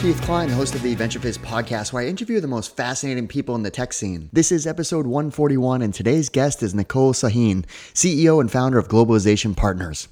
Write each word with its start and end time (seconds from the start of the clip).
Keith 0.00 0.22
Cline, 0.22 0.48
host 0.48 0.74
of 0.74 0.80
the 0.80 0.96
VentureFizz 0.96 1.36
podcast, 1.40 1.92
where 1.92 2.02
I 2.02 2.06
interview 2.06 2.40
the 2.40 2.48
most 2.48 2.74
fascinating 2.74 3.28
people 3.28 3.54
in 3.54 3.64
the 3.64 3.70
tech 3.70 3.92
scene. 3.92 4.30
This 4.32 4.50
is 4.50 4.66
episode 4.66 5.06
141, 5.06 5.82
and 5.82 5.92
today's 5.92 6.30
guest 6.30 6.62
is 6.62 6.74
Nicole 6.74 7.12
Sahin, 7.12 7.66
CEO 7.92 8.40
and 8.40 8.50
founder 8.50 8.78
of 8.78 8.88
Globalization 8.88 9.54
Partners. 9.54 10.08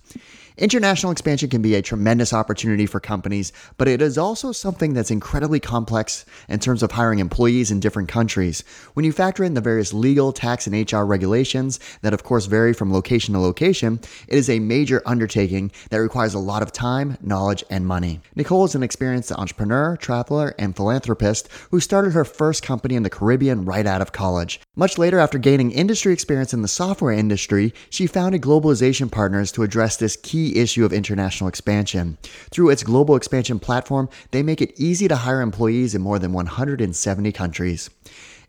International 0.59 1.13
expansion 1.13 1.49
can 1.49 1.63
be 1.63 1.77
a 1.77 1.83
tremendous 1.83 2.33
opportunity 2.33 2.85
for 2.85 2.99
companies, 2.99 3.53
but 3.77 3.87
it 3.87 4.03
is 4.03 4.19
also 4.19 4.51
something 4.51 4.93
that's 4.93 5.13
incredibly 5.13 5.61
complex 5.61 6.27
in 6.49 6.59
terms 6.59 6.83
of 6.83 6.91
hiring 6.91 7.21
employees 7.21 7.71
in 7.71 7.79
different 7.79 8.09
countries. 8.09 8.65
When 8.95 9.05
you 9.05 9.13
factor 9.13 9.45
in 9.45 9.55
the 9.55 9.61
various 9.61 9.93
legal, 9.93 10.33
tax, 10.33 10.67
and 10.67 10.93
HR 10.93 11.03
regulations 11.03 11.79
that, 12.03 12.13
of 12.13 12.25
course, 12.25 12.47
vary 12.47 12.73
from 12.73 12.93
location 12.93 13.35
to 13.35 13.41
location, 13.41 14.01
it 14.27 14.37
is 14.37 14.51
a 14.51 14.59
major 14.59 15.01
undertaking 15.07 15.71
that 15.91 15.99
requires 15.99 16.35
a 16.35 16.41
lot 16.41 16.63
of 16.63 16.73
time, 16.73 17.17
knowledge, 17.21 17.63
and 17.71 17.87
money. 17.87 18.21
Nicole 18.35 18.65
is 18.65 18.75
an 18.75 18.83
experienced 18.83 19.31
entrepreneur, 19.31 19.97
traveler, 19.97 20.57
and 20.59 20.75
philanthropist 20.75 21.49
who 21.71 21.79
started 21.79 22.15
her 22.15 22.25
first 22.25 22.65
company 22.65 22.97
in 22.97 23.05
the 23.05 23.11
Caribbean 23.11 23.65
right 23.65 23.87
out 23.87 24.03
of 24.03 24.11
college. 24.11 24.61
Much 24.75 24.99
later, 24.99 25.21
after 25.21 25.39
gaining 25.39 25.71
industry 25.71 26.13
experience 26.13 26.53
in 26.53 26.63
the 26.63 26.69
software 26.69 27.13
industry, 27.13 27.73
she 27.91 28.09
founded 28.09 28.43
Globalization 28.43 29.09
Partners 29.09 29.53
to 29.53 29.63
address 29.63 29.97
this 29.97 30.17
key 30.17 30.48
issue 30.57 30.85
of 30.85 30.93
international 30.93 31.49
expansion. 31.49 32.17
Through 32.51 32.71
its 32.71 32.83
global 32.83 33.17
expansion 33.17 33.59
platform, 33.59 34.09
they 34.31 34.43
make 34.43 34.63
it 34.63 34.79
easy 34.81 35.09
to 35.09 35.17
hire 35.17 35.43
employees 35.43 35.95
in 35.95 36.01
more 36.01 36.19
than 36.19 36.33
170 36.33 37.33
countries. 37.33 37.91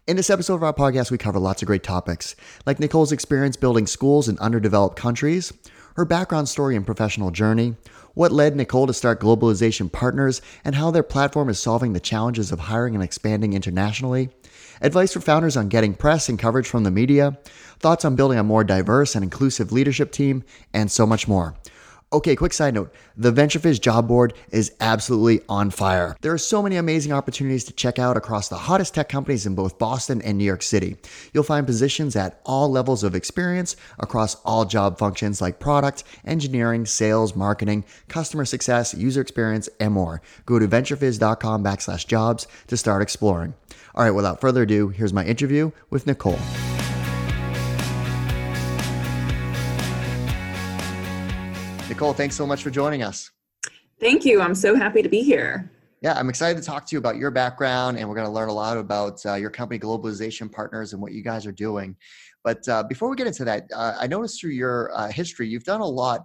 In 0.07 0.15
this 0.15 0.29
episode 0.29 0.55
of 0.55 0.63
our 0.63 0.73
podcast, 0.73 1.11
we 1.11 1.17
cover 1.17 1.39
lots 1.39 1.61
of 1.61 1.67
great 1.67 1.83
topics, 1.83 2.35
like 2.65 2.79
Nicole's 2.79 3.11
experience 3.11 3.57
building 3.57 3.85
schools 3.85 4.29
in 4.29 4.39
underdeveloped 4.39 4.95
countries, 4.95 5.53
her 5.95 6.05
background 6.05 6.47
story 6.47 6.75
and 6.75 6.85
professional 6.85 7.29
journey, 7.29 7.75
what 8.13 8.31
led 8.31 8.55
Nicole 8.55 8.87
to 8.87 8.93
start 8.93 9.21
Globalization 9.21 9.91
Partners, 9.91 10.41
and 10.65 10.75
how 10.75 10.91
their 10.91 11.03
platform 11.03 11.49
is 11.49 11.59
solving 11.59 11.93
the 11.93 11.99
challenges 11.99 12.51
of 12.51 12.59
hiring 12.59 12.95
and 12.95 13.03
expanding 13.03 13.53
internationally, 13.53 14.29
advice 14.81 15.13
for 15.13 15.21
founders 15.21 15.55
on 15.55 15.69
getting 15.69 15.93
press 15.93 16.27
and 16.27 16.39
coverage 16.39 16.67
from 16.67 16.83
the 16.83 16.91
media, 16.91 17.37
thoughts 17.79 18.03
on 18.03 18.15
building 18.15 18.39
a 18.39 18.43
more 18.43 18.63
diverse 18.63 19.15
and 19.15 19.23
inclusive 19.23 19.71
leadership 19.71 20.11
team, 20.11 20.43
and 20.73 20.91
so 20.91 21.05
much 21.05 21.27
more. 21.27 21.53
Okay, 22.11 22.35
quick 22.35 22.53
side 22.53 22.73
note 22.73 22.91
the 23.15 23.31
VentureFizz 23.31 23.79
job 23.79 24.07
board 24.07 24.33
is 24.51 24.71
absolutely 24.79 25.41
on 25.47 25.69
fire. 25.69 26.15
There 26.21 26.33
are 26.33 26.39
so 26.39 26.63
many 26.63 26.75
amazing 26.75 27.11
opportunities 27.11 27.63
to 27.65 27.73
check 27.73 27.99
out 27.99 28.17
across 28.17 28.47
the 28.47 28.57
hottest 28.57 28.95
tech 28.95 29.09
companies 29.09 29.45
in 29.45 29.53
both 29.53 29.77
Boston 29.77 30.19
and 30.23 30.37
New 30.37 30.43
York 30.43 30.63
City. 30.63 30.95
You'll 31.33 31.43
find 31.43 31.67
positions 31.67 32.15
at 32.15 32.41
all 32.45 32.71
levels 32.71 33.03
of 33.03 33.13
experience 33.13 33.75
across 33.99 34.35
all 34.43 34.65
job 34.65 34.97
functions 34.97 35.39
like 35.39 35.59
product, 35.59 36.03
engineering, 36.25 36.87
sales, 36.87 37.35
marketing, 37.35 37.85
customer 38.07 38.45
success, 38.45 38.95
user 38.95 39.21
experience, 39.21 39.69
and 39.79 39.93
more. 39.93 40.23
Go 40.47 40.57
to 40.57 40.67
venturefizz.com 40.67 41.63
backslash 41.63 42.07
jobs 42.07 42.47
to 42.67 42.77
start 42.77 43.03
exploring. 43.03 43.53
All 43.93 44.03
right, 44.03 44.11
without 44.11 44.41
further 44.41 44.63
ado, 44.63 44.89
here's 44.89 45.13
my 45.13 45.25
interview 45.25 45.71
with 45.91 46.07
Nicole. 46.07 46.39
Nicole, 51.99 52.13
thanks 52.13 52.37
so 52.37 52.47
much 52.47 52.63
for 52.63 52.69
joining 52.69 53.03
us. 53.03 53.29
Thank 53.99 54.23
you. 54.23 54.39
I'm 54.39 54.55
so 54.55 54.73
happy 54.73 55.01
to 55.01 55.09
be 55.09 55.21
here. 55.21 55.69
Yeah, 56.01 56.13
I'm 56.13 56.29
excited 56.29 56.57
to 56.57 56.65
talk 56.65 56.85
to 56.85 56.95
you 56.95 56.97
about 56.97 57.17
your 57.17 57.29
background, 57.29 57.97
and 57.97 58.07
we're 58.07 58.15
going 58.15 58.25
to 58.25 58.31
learn 58.31 58.47
a 58.47 58.53
lot 58.53 58.77
about 58.77 59.19
uh, 59.25 59.33
your 59.33 59.49
company, 59.49 59.77
Globalization 59.77 60.49
Partners, 60.49 60.93
and 60.93 61.01
what 61.01 61.11
you 61.11 61.21
guys 61.21 61.45
are 61.45 61.51
doing. 61.51 61.97
But 62.41 62.65
uh, 62.69 62.83
before 62.83 63.09
we 63.09 63.17
get 63.17 63.27
into 63.27 63.43
that, 63.43 63.65
uh, 63.75 63.95
I 63.99 64.07
noticed 64.07 64.39
through 64.39 64.51
your 64.51 64.91
uh, 64.95 65.09
history, 65.11 65.49
you've 65.49 65.65
done 65.65 65.81
a 65.81 65.85
lot 65.85 66.21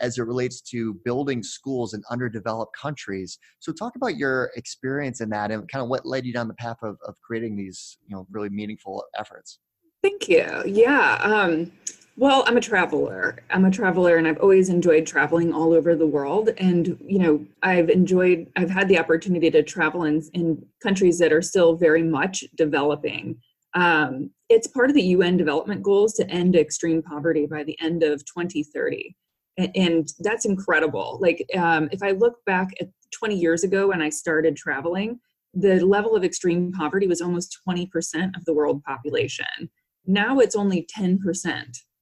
as 0.00 0.18
it 0.18 0.22
relates 0.22 0.60
to 0.72 0.94
building 1.04 1.44
schools 1.44 1.94
in 1.94 2.02
underdeveloped 2.10 2.74
countries. 2.76 3.38
So, 3.60 3.72
talk 3.72 3.94
about 3.94 4.16
your 4.16 4.50
experience 4.56 5.20
in 5.20 5.30
that, 5.30 5.52
and 5.52 5.70
kind 5.70 5.84
of 5.84 5.88
what 5.88 6.04
led 6.04 6.26
you 6.26 6.32
down 6.32 6.48
the 6.48 6.54
path 6.54 6.78
of, 6.82 6.96
of 7.06 7.14
creating 7.24 7.54
these, 7.54 7.96
you 8.08 8.16
know, 8.16 8.26
really 8.32 8.48
meaningful 8.48 9.04
efforts. 9.16 9.60
Thank 10.02 10.28
you. 10.28 10.64
Yeah. 10.66 11.20
Um, 11.22 11.70
well, 12.16 12.44
I'm 12.46 12.56
a 12.56 12.60
traveler. 12.60 13.38
I'm 13.50 13.64
a 13.64 13.70
traveler 13.70 14.16
and 14.16 14.28
I've 14.28 14.38
always 14.38 14.68
enjoyed 14.68 15.06
traveling 15.06 15.52
all 15.52 15.72
over 15.72 15.96
the 15.96 16.06
world. 16.06 16.50
And, 16.58 16.98
you 17.06 17.18
know, 17.18 17.46
I've 17.62 17.88
enjoyed, 17.88 18.50
I've 18.56 18.70
had 18.70 18.88
the 18.88 18.98
opportunity 18.98 19.50
to 19.50 19.62
travel 19.62 20.04
in, 20.04 20.22
in 20.34 20.64
countries 20.82 21.18
that 21.20 21.32
are 21.32 21.42
still 21.42 21.74
very 21.74 22.02
much 22.02 22.44
developing. 22.54 23.38
Um, 23.74 24.30
it's 24.50 24.66
part 24.66 24.90
of 24.90 24.94
the 24.94 25.02
UN 25.02 25.38
development 25.38 25.82
goals 25.82 26.12
to 26.14 26.30
end 26.30 26.54
extreme 26.54 27.02
poverty 27.02 27.46
by 27.46 27.64
the 27.64 27.80
end 27.80 28.02
of 28.02 28.24
2030. 28.26 29.16
And, 29.56 29.70
and 29.74 30.08
that's 30.20 30.44
incredible. 30.44 31.18
Like, 31.20 31.46
um, 31.56 31.88
if 31.92 32.02
I 32.02 32.10
look 32.10 32.44
back 32.44 32.68
at 32.80 32.88
20 33.12 33.36
years 33.36 33.64
ago 33.64 33.88
when 33.88 34.02
I 34.02 34.10
started 34.10 34.56
traveling, 34.56 35.18
the 35.54 35.80
level 35.80 36.14
of 36.14 36.24
extreme 36.24 36.72
poverty 36.72 37.06
was 37.06 37.22
almost 37.22 37.58
20% 37.66 38.36
of 38.36 38.44
the 38.44 38.54
world 38.54 38.82
population. 38.84 39.70
Now 40.06 40.40
it's 40.40 40.56
only 40.56 40.86
10%. 40.94 41.18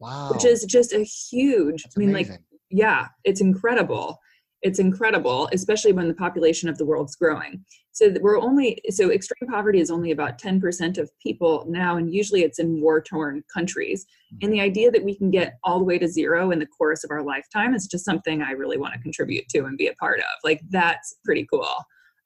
Wow. 0.01 0.31
Which 0.33 0.45
is 0.45 0.65
just 0.65 0.93
a 0.93 1.05
huge, 1.05 1.83
That's 1.83 1.97
I 1.97 2.01
mean, 2.01 2.11
amazing. 2.11 2.33
like, 2.33 2.41
yeah, 2.71 3.09
it's 3.25 3.41
incredible. 3.41 4.19
It's 4.63 4.79
incredible, 4.79 5.49
especially 5.53 5.93
when 5.93 6.09
the 6.09 6.15
population 6.15 6.69
of 6.69 6.77
the 6.79 6.85
world's 6.85 7.17
growing. 7.17 7.65
So 7.93 8.15
we're 8.21 8.39
only, 8.39 8.79
so 8.91 9.11
extreme 9.11 9.51
poverty 9.51 9.81
is 9.81 9.91
only 9.91 10.11
about 10.11 10.39
10% 10.39 10.99
of 10.99 11.11
people 11.23 11.67
now, 11.69 11.97
and 11.97 12.13
usually 12.13 12.43
it's 12.43 12.59
in 12.59 12.81
war 12.81 13.01
torn 13.01 13.43
countries. 13.53 14.05
Mm-hmm. 14.05 14.45
And 14.45 14.53
the 14.53 14.61
idea 14.61 14.91
that 14.91 15.05
we 15.05 15.17
can 15.17 15.31
get 15.31 15.59
all 15.65 15.79
the 15.79 15.85
way 15.85 15.99
to 15.99 16.09
zero 16.09 16.51
in 16.51 16.59
the 16.59 16.67
course 16.67 17.05
of 17.05 17.11
our 17.11 17.23
lifetime 17.23 17.75
is 17.75 17.87
just 17.87 18.05
something 18.05 18.43
I 18.43 18.53
really 18.53 18.79
want 18.79 18.95
to 18.95 19.01
contribute 19.01 19.49
to 19.51 19.65
and 19.65 19.79
be 19.79 19.89
a 19.89 19.95
part 19.95 20.21
of. 20.21 20.27
Like, 20.45 20.61
that's 20.71 21.17
pretty 21.25 21.47
cool. 21.51 21.75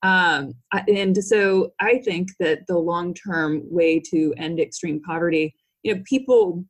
Um, 0.03 0.53
and 0.87 1.17
so 1.25 1.73
I 1.81 1.99
think 1.99 2.29
that 2.39 2.67
the 2.69 2.79
long 2.79 3.15
term 3.15 3.63
way 3.65 4.01
to 4.11 4.35
end 4.37 4.61
extreme 4.61 5.01
poverty, 5.01 5.55
you 5.83 5.95
know, 5.95 6.03
people 6.05 6.65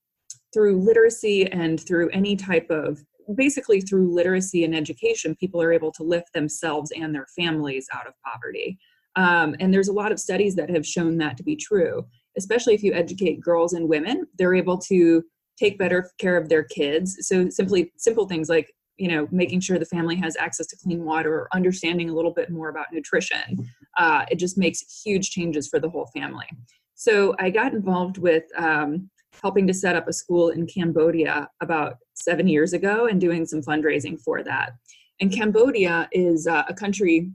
through 0.55 0.81
literacy 0.81 1.51
and 1.51 1.85
through 1.85 2.09
any 2.11 2.37
type 2.37 2.71
of 2.71 3.05
basically 3.35 3.81
through 3.81 4.15
literacy 4.15 4.65
and 4.65 4.75
education, 4.75 5.35
people 5.37 5.61
are 5.61 5.73
able 5.73 5.91
to 5.93 6.03
lift 6.03 6.33
themselves 6.33 6.93
and 6.95 7.15
their 7.15 7.27
families 7.37 7.87
out 7.93 8.07
of 8.07 8.15
poverty. 8.25 8.79
Um, 9.17 9.55
and 9.61 9.73
there's 9.73 9.89
a 9.89 9.93
lot 9.93 10.13
of 10.13 10.21
studies 10.21 10.55
that 10.57 10.71
have 10.71 10.87
shown 10.87 11.19
that 11.19 11.37
to 11.37 11.43
be 11.43 11.57
true, 11.57 12.07
especially 12.37 12.75
if 12.75 12.83
you 12.83 12.93
educate 12.93 13.41
girls 13.41 13.73
and 13.73 13.89
women, 13.89 14.27
they're 14.39 14.55
able 14.55 14.79
to 14.79 15.23
take 15.59 15.79
better 15.79 16.11
care 16.19 16.37
of 16.37 16.49
their 16.49 16.65
kids. 16.65 17.17
So 17.21 17.49
simply 17.49 17.93
simple 17.97 18.27
things 18.27 18.49
like 18.49 18.73
you 18.97 19.09
know 19.09 19.27
making 19.31 19.61
sure 19.61 19.79
the 19.79 19.85
family 19.85 20.17
has 20.17 20.37
access 20.37 20.67
to 20.69 20.77
clean 20.77 21.05
water 21.05 21.35
or 21.35 21.49
understanding 21.53 22.11
a 22.11 22.15
little 22.15 22.33
bit 22.33 22.51
more 22.51 22.69
about 22.69 22.87
nutrition 22.93 23.69
uh, 23.99 24.25
it 24.31 24.39
just 24.39 24.57
makes 24.57 25.03
huge 25.05 25.31
changes 25.31 25.69
for 25.69 25.81
the 25.81 25.89
whole 25.89 26.07
family 26.15 26.47
so 26.95 27.35
i 27.41 27.51
got 27.51 27.73
involved 27.73 28.19
with 28.19 28.45
um, 28.57 29.11
helping 29.43 29.67
to 29.67 29.75
set 29.75 29.97
up 29.97 30.09
a 30.09 30.13
school 30.13 30.51
in 30.51 30.67
cambodia 30.67 31.49
about 31.61 31.97
seven 32.15 32.47
years 32.49 32.73
ago 32.73 33.07
and 33.07 33.21
doing 33.21 33.45
some 33.47 33.63
fundraising 33.63 34.21
for 34.21 34.43
that 34.43 34.73
and 35.21 35.33
cambodia 35.33 36.09
is 36.13 36.47
uh, 36.47 36.65
a 36.69 36.75
country 36.75 37.31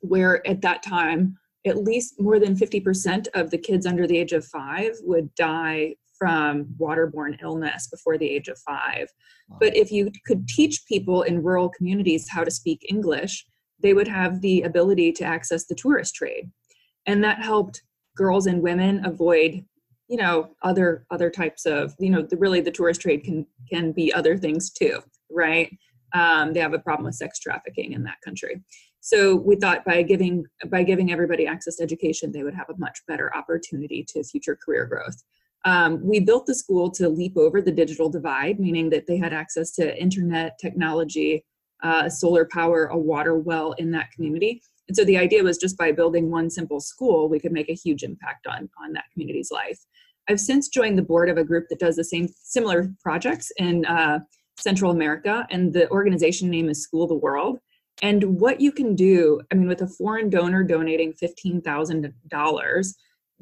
where 0.00 0.46
at 0.46 0.62
that 0.62 0.82
time 0.82 1.36
at 1.66 1.76
least 1.76 2.14
more 2.18 2.38
than 2.38 2.56
50% 2.56 3.28
of 3.34 3.50
the 3.50 3.58
kids 3.58 3.84
under 3.84 4.06
the 4.06 4.16
age 4.16 4.32
of 4.32 4.46
five 4.46 4.92
would 5.02 5.34
die 5.34 5.94
from 6.16 6.66
waterborne 6.78 7.40
illness 7.42 7.86
before 7.88 8.16
the 8.16 8.28
age 8.28 8.48
of 8.48 8.58
five. 8.58 9.08
Wow. 9.48 9.58
But 9.60 9.76
if 9.76 9.90
you 9.90 10.10
could 10.26 10.48
teach 10.48 10.86
people 10.86 11.22
in 11.22 11.42
rural 11.42 11.68
communities 11.68 12.28
how 12.30 12.44
to 12.44 12.50
speak 12.50 12.86
English, 12.88 13.46
they 13.82 13.94
would 13.94 14.08
have 14.08 14.40
the 14.40 14.62
ability 14.62 15.12
to 15.12 15.24
access 15.24 15.66
the 15.66 15.74
tourist 15.74 16.14
trade. 16.14 16.50
And 17.06 17.24
that 17.24 17.42
helped 17.42 17.82
girls 18.16 18.46
and 18.46 18.62
women 18.62 19.04
avoid 19.04 19.64
you 20.10 20.16
know 20.16 20.50
other 20.62 21.06
other 21.10 21.30
types 21.30 21.64
of 21.64 21.94
you 21.98 22.10
know 22.10 22.22
the, 22.22 22.36
really 22.36 22.60
the 22.60 22.70
tourist 22.70 23.00
trade 23.00 23.22
can 23.22 23.46
can 23.70 23.92
be 23.92 24.12
other 24.12 24.36
things 24.36 24.70
too 24.70 25.00
right 25.30 25.70
um, 26.12 26.52
they 26.52 26.58
have 26.60 26.74
a 26.74 26.78
problem 26.80 27.06
with 27.06 27.14
sex 27.14 27.38
trafficking 27.38 27.92
in 27.92 28.02
that 28.02 28.20
country 28.24 28.60
so 29.00 29.36
we 29.36 29.56
thought 29.56 29.84
by 29.84 30.02
giving 30.02 30.44
by 30.66 30.82
giving 30.82 31.12
everybody 31.12 31.46
access 31.46 31.76
to 31.76 31.82
education 31.82 32.32
they 32.32 32.42
would 32.42 32.54
have 32.54 32.68
a 32.68 32.76
much 32.78 32.98
better 33.06 33.34
opportunity 33.36 34.04
to 34.06 34.24
future 34.24 34.58
career 34.62 34.84
growth 34.84 35.22
um, 35.64 36.00
we 36.02 36.20
built 36.20 36.46
the 36.46 36.54
school 36.54 36.90
to 36.92 37.08
leap 37.08 37.36
over 37.36 37.60
the 37.60 37.70
digital 37.70 38.08
divide, 38.08 38.58
meaning 38.58 38.90
that 38.90 39.06
they 39.06 39.18
had 39.18 39.32
access 39.32 39.70
to 39.72 40.00
internet 40.00 40.58
technology, 40.58 41.44
uh, 41.82 42.08
solar 42.08 42.46
power, 42.46 42.86
a 42.86 42.96
water 42.96 43.38
well 43.38 43.72
in 43.72 43.90
that 43.90 44.10
community. 44.12 44.62
And 44.88 44.96
so 44.96 45.04
the 45.04 45.18
idea 45.18 45.44
was 45.44 45.58
just 45.58 45.76
by 45.76 45.92
building 45.92 46.30
one 46.30 46.50
simple 46.50 46.80
school, 46.80 47.28
we 47.28 47.38
could 47.38 47.52
make 47.52 47.68
a 47.68 47.74
huge 47.74 48.02
impact 48.02 48.46
on, 48.46 48.68
on 48.82 48.92
that 48.94 49.04
community's 49.12 49.50
life. 49.50 49.78
I've 50.30 50.38
since 50.38 50.68
joined 50.68 50.96
the 50.96 51.02
board 51.02 51.28
of 51.28 51.38
a 51.38 51.44
group 51.44 51.68
that 51.70 51.80
does 51.80 51.96
the 51.96 52.04
same 52.04 52.28
similar 52.44 52.88
projects 53.02 53.50
in 53.56 53.84
uh, 53.84 54.20
Central 54.60 54.92
America, 54.92 55.44
and 55.50 55.72
the 55.72 55.90
organization 55.90 56.48
name 56.48 56.68
is 56.68 56.84
School 56.84 57.08
the 57.08 57.16
World. 57.16 57.58
And 58.00 58.38
what 58.38 58.60
you 58.60 58.70
can 58.70 58.94
do, 58.94 59.40
I 59.50 59.56
mean, 59.56 59.66
with 59.66 59.82
a 59.82 59.88
foreign 59.88 60.30
donor 60.30 60.62
donating 60.62 61.14
$15,000, 61.20 62.94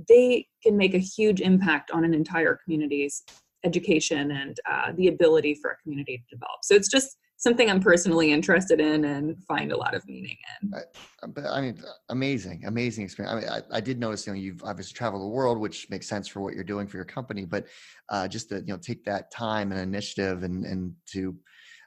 they 0.08 0.46
can 0.62 0.78
make 0.78 0.94
a 0.94 0.98
huge 0.98 1.42
impact 1.42 1.90
on 1.90 2.04
an 2.04 2.14
entire 2.14 2.58
community's 2.64 3.22
education 3.64 4.30
and 4.30 4.58
uh, 4.64 4.92
the 4.96 5.08
ability 5.08 5.56
for 5.56 5.72
a 5.72 5.76
community 5.82 6.16
to 6.16 6.36
develop. 6.36 6.60
So 6.62 6.74
it's 6.74 6.88
just 6.88 7.18
something 7.38 7.70
I'm 7.70 7.80
personally 7.80 8.32
interested 8.32 8.80
in 8.80 9.04
and 9.04 9.40
find 9.44 9.70
a 9.70 9.76
lot 9.76 9.94
of 9.94 10.06
meaning 10.08 10.36
in. 10.60 10.74
I, 10.74 11.48
I 11.48 11.60
mean, 11.60 11.80
amazing, 12.08 12.64
amazing 12.66 13.04
experience. 13.04 13.32
I 13.32 13.40
mean, 13.40 13.62
I, 13.72 13.76
I, 13.76 13.80
did 13.80 14.00
notice, 14.00 14.26
you 14.26 14.32
know, 14.32 14.38
you've 14.38 14.62
obviously 14.64 14.94
traveled 14.94 15.22
the 15.22 15.28
world, 15.28 15.56
which 15.58 15.88
makes 15.88 16.08
sense 16.08 16.26
for 16.26 16.40
what 16.40 16.54
you're 16.54 16.64
doing 16.64 16.88
for 16.88 16.96
your 16.96 17.06
company, 17.06 17.44
but 17.44 17.66
uh, 18.08 18.26
just 18.26 18.48
to, 18.48 18.56
you 18.56 18.72
know, 18.72 18.76
take 18.76 19.04
that 19.04 19.30
time 19.30 19.70
and 19.70 19.80
initiative 19.80 20.42
and, 20.42 20.66
and 20.66 20.92
to, 21.12 21.36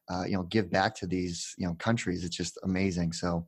uh, 0.09 0.24
you 0.24 0.38
know, 0.38 0.44
give 0.44 0.71
back 0.71 0.95
to 0.95 1.06
these, 1.06 1.53
you 1.57 1.68
know, 1.68 1.74
countries, 1.75 2.24
it's 2.24 2.36
just 2.36 2.57
amazing. 2.63 3.12
So 3.12 3.45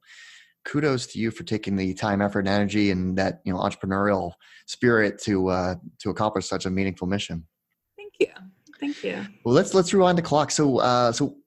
kudos 0.65 1.07
to 1.07 1.19
you 1.19 1.31
for 1.31 1.43
taking 1.43 1.77
the 1.77 1.93
time, 1.93 2.21
effort, 2.21 2.39
and 2.39 2.49
energy 2.49 2.91
and 2.91 3.17
that, 3.17 3.39
you 3.45 3.53
know, 3.53 3.59
entrepreneurial 3.59 4.33
spirit 4.65 5.21
to, 5.21 5.47
uh, 5.47 5.75
to 5.99 6.09
accomplish 6.09 6.47
such 6.47 6.65
a 6.65 6.69
meaningful 6.69 7.07
mission. 7.07 7.47
Thank 7.95 8.13
you. 8.19 8.27
Thank 8.77 9.03
you. 9.05 9.25
Well, 9.45 9.55
let's, 9.55 9.73
let's 9.73 9.93
rewind 9.93 10.17
the 10.17 10.21
clock. 10.21 10.51
So, 10.51 10.79
uh, 10.79 11.13
so 11.13 11.37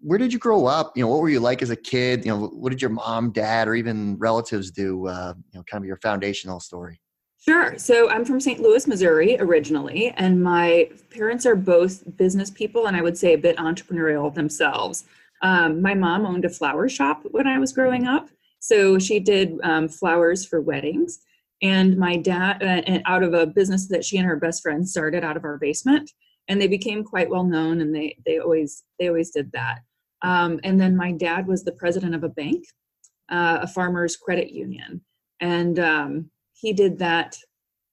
where 0.00 0.18
did 0.18 0.32
you 0.32 0.38
grow 0.38 0.66
up? 0.66 0.96
You 0.96 1.02
know, 1.02 1.08
what 1.08 1.20
were 1.20 1.28
you 1.28 1.40
like 1.40 1.62
as 1.62 1.70
a 1.70 1.76
kid? 1.76 2.24
You 2.24 2.32
know, 2.32 2.46
what 2.46 2.70
did 2.70 2.80
your 2.80 2.90
mom, 2.90 3.32
dad, 3.32 3.68
or 3.68 3.74
even 3.74 4.16
relatives 4.18 4.70
do? 4.70 5.08
Uh, 5.08 5.34
you 5.52 5.58
know, 5.58 5.64
kind 5.64 5.82
of 5.82 5.88
your 5.88 5.96
foundational 5.96 6.60
story. 6.60 7.00
Sure. 7.38 7.78
So 7.78 8.10
I'm 8.10 8.24
from 8.24 8.40
St. 8.40 8.60
Louis, 8.60 8.86
Missouri 8.88 9.36
originally, 9.38 10.10
and 10.16 10.42
my 10.42 10.90
parents 11.10 11.46
are 11.46 11.54
both 11.54 12.16
business 12.16 12.50
people 12.50 12.86
and 12.86 12.96
I 12.96 13.02
would 13.02 13.16
say 13.16 13.34
a 13.34 13.38
bit 13.38 13.56
entrepreneurial 13.56 14.34
themselves. 14.34 15.04
Um, 15.42 15.80
my 15.80 15.94
mom 15.94 16.26
owned 16.26 16.44
a 16.44 16.48
flower 16.48 16.88
shop 16.88 17.22
when 17.30 17.46
I 17.46 17.58
was 17.58 17.72
growing 17.72 18.06
up. 18.06 18.30
So 18.58 18.98
she 18.98 19.20
did 19.20 19.60
um, 19.62 19.88
flowers 19.88 20.44
for 20.44 20.60
weddings. 20.60 21.20
And 21.62 21.96
my 21.96 22.16
dad, 22.16 22.62
uh, 22.62 22.98
out 23.06 23.22
of 23.22 23.32
a 23.32 23.46
business 23.46 23.86
that 23.88 24.04
she 24.04 24.18
and 24.18 24.26
her 24.26 24.36
best 24.36 24.62
friend 24.62 24.88
started 24.88 25.22
out 25.22 25.36
of 25.36 25.44
our 25.44 25.56
basement 25.56 26.10
and 26.48 26.60
they 26.60 26.68
became 26.68 27.04
quite 27.04 27.30
well 27.30 27.44
known 27.44 27.80
and 27.80 27.94
they 27.94 28.16
they 28.24 28.38
always 28.38 28.84
they 28.98 29.08
always 29.08 29.30
did 29.30 29.50
that. 29.52 29.80
Um, 30.22 30.60
and 30.64 30.80
then 30.80 30.96
my 30.96 31.12
dad 31.12 31.46
was 31.46 31.64
the 31.64 31.72
president 31.72 32.14
of 32.14 32.24
a 32.24 32.28
bank 32.28 32.64
uh, 33.28 33.58
a 33.62 33.66
farmers 33.66 34.16
credit 34.16 34.50
union. 34.52 35.02
And 35.40 35.78
um, 35.78 36.30
he 36.52 36.72
did 36.72 36.98
that 36.98 37.36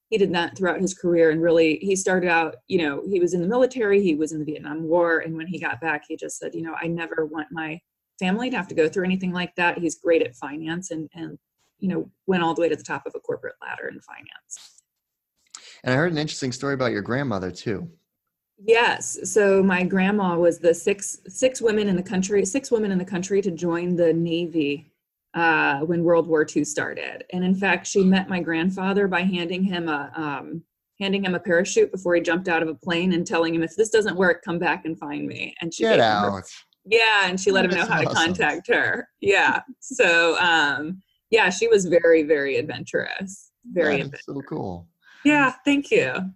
he 0.10 0.18
did 0.18 0.34
that 0.34 0.56
throughout 0.56 0.80
his 0.80 0.94
career 0.94 1.32
and 1.32 1.42
really 1.42 1.80
he 1.82 1.96
started 1.96 2.30
out 2.30 2.58
you 2.68 2.78
know 2.78 3.02
he 3.10 3.20
was 3.20 3.34
in 3.34 3.42
the 3.42 3.48
military 3.48 4.00
he 4.00 4.14
was 4.14 4.32
in 4.32 4.38
the 4.38 4.46
vietnam 4.46 4.84
war 4.84 5.20
and 5.20 5.36
when 5.36 5.48
he 5.48 5.60
got 5.60 5.82
back 5.82 6.04
he 6.08 6.16
just 6.16 6.38
said 6.38 6.54
you 6.54 6.62
know 6.62 6.76
i 6.80 6.86
never 6.86 7.26
want 7.26 7.48
my 7.52 7.82
family 8.20 8.50
to 8.50 8.58
have 8.58 8.68
to 8.68 8.76
go 8.76 8.88
through 8.88 9.06
anything 9.06 9.32
like 9.32 9.56
that. 9.56 9.78
He's 9.78 9.96
great 9.96 10.22
at 10.22 10.36
finance 10.36 10.92
and 10.92 11.10
and 11.14 11.38
you 11.80 11.90
know 11.90 12.10
went 12.28 12.44
all 12.44 12.54
the 12.54 12.62
way 12.62 12.70
to 12.70 12.76
the 12.76 12.84
top 12.84 13.06
of 13.06 13.14
a 13.16 13.20
corporate 13.20 13.56
ladder 13.62 13.88
in 13.88 14.00
finance. 14.00 14.82
And 15.84 15.94
i 15.94 15.98
heard 15.98 16.12
an 16.12 16.18
interesting 16.18 16.52
story 16.52 16.74
about 16.74 16.92
your 16.92 17.02
grandmother 17.02 17.52
too 17.52 17.90
Yes. 18.58 19.32
So 19.32 19.62
my 19.64 19.84
grandma 19.84 20.38
was 20.38 20.60
the 20.60 20.74
six 20.74 21.20
six 21.28 21.62
women 21.62 21.88
in 21.88 21.96
the 21.96 22.04
country, 22.04 22.46
six 22.46 22.72
women 22.72 22.92
in 22.92 22.98
the 22.98 23.06
country 23.06 23.42
to 23.42 23.52
join 23.52 23.96
the 23.96 24.14
Navy 24.14 24.94
uh, 25.34 25.80
when 25.80 26.04
World 26.04 26.28
War 26.28 26.46
II 26.56 26.64
started. 26.64 27.26
And 27.34 27.44
in 27.44 27.56
fact, 27.56 27.88
she 27.88 28.04
met 28.04 28.30
my 28.30 28.40
grandfather 28.40 29.08
by 29.08 29.22
handing 29.22 29.64
him 29.64 29.90
a 29.90 30.12
um, 30.16 30.64
handing 31.00 31.26
him 31.26 31.36
a 31.36 31.40
parachute 31.40 31.92
before 31.92 32.16
he 32.16 32.22
jumped 32.22 32.48
out 32.48 32.62
of 32.62 32.70
a 32.70 32.76
plane 32.76 33.14
and 33.14 33.26
telling 33.26 33.56
him, 33.56 33.64
"If 33.64 33.76
this 33.76 33.90
doesn't 33.90 34.16
work, 34.16 34.44
come 34.44 34.60
back 34.60 34.86
and 34.86 34.98
find 34.98 35.28
me." 35.28 35.56
And 35.62 35.74
she 35.74 35.84
get 35.84 36.00
out. 36.00 36.32
Her, 36.32 36.44
yeah, 36.86 37.28
and 37.28 37.40
she 37.40 37.52
let 37.52 37.64
That's 37.64 37.76
him 37.76 37.82
know 37.82 37.88
how 37.88 38.02
awesome. 38.02 38.14
to 38.14 38.20
contact 38.20 38.68
her. 38.68 39.08
Yeah. 39.22 39.62
So 39.80 40.38
um, 40.40 41.02
yeah, 41.32 41.50
she 41.50 41.68
was 41.68 41.86
very 41.86 42.24
very 42.24 42.58
adventurous. 42.58 43.52
Very 43.72 43.96
adventurous. 44.02 44.26
so 44.26 44.42
cool. 44.48 44.88
Yeah. 45.26 45.54
Thank 45.66 45.90
you. 45.90 46.34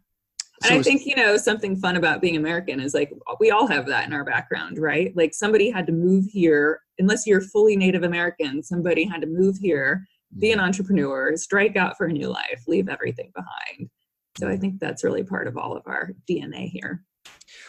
And 0.64 0.74
so 0.74 0.80
I 0.80 0.82
think, 0.82 1.06
you 1.06 1.16
know, 1.16 1.38
something 1.38 1.76
fun 1.76 1.98
about 1.98 2.22
being 2.22 2.36
American 2.36 2.80
is 2.80 2.94
like 2.94 3.12
we 3.40 3.52
all 3.52 3.68
have 3.68 3.86
that 3.88 4.08
in 4.08 4.14
our 4.14 4.24
background, 4.24 4.80
right? 4.80 5.16
Like 5.16 5.34
somebody 5.34 5.70
had 5.70 5.86
to 5.88 5.94
move 5.94 6.26
here, 6.32 6.82
unless 6.98 7.28
you're 7.28 7.42
fully 7.42 7.76
Native 7.76 8.04
American, 8.04 8.64
somebody 8.64 9.04
had 9.04 9.22
to 9.22 9.28
move 9.28 9.58
here, 9.58 10.08
be 10.40 10.52
an 10.52 10.58
mm-hmm. 10.58 10.66
entrepreneur, 10.66 11.36
strike 11.38 11.76
out 11.76 11.96
for 11.96 12.08
a 12.08 12.12
new 12.12 12.30
life, 12.30 12.64
leave 12.68 12.90
everything 12.90 13.32
behind. 13.36 13.90
So 14.38 14.48
I 14.48 14.52
mm-hmm. 14.52 14.62
think 14.62 14.80
that's 14.80 15.04
really 15.04 15.24
part 15.24 15.48
of 15.48 15.58
all 15.58 15.76
of 15.76 15.84
our 15.86 16.12
DNA 16.30 16.70
here. 16.70 17.04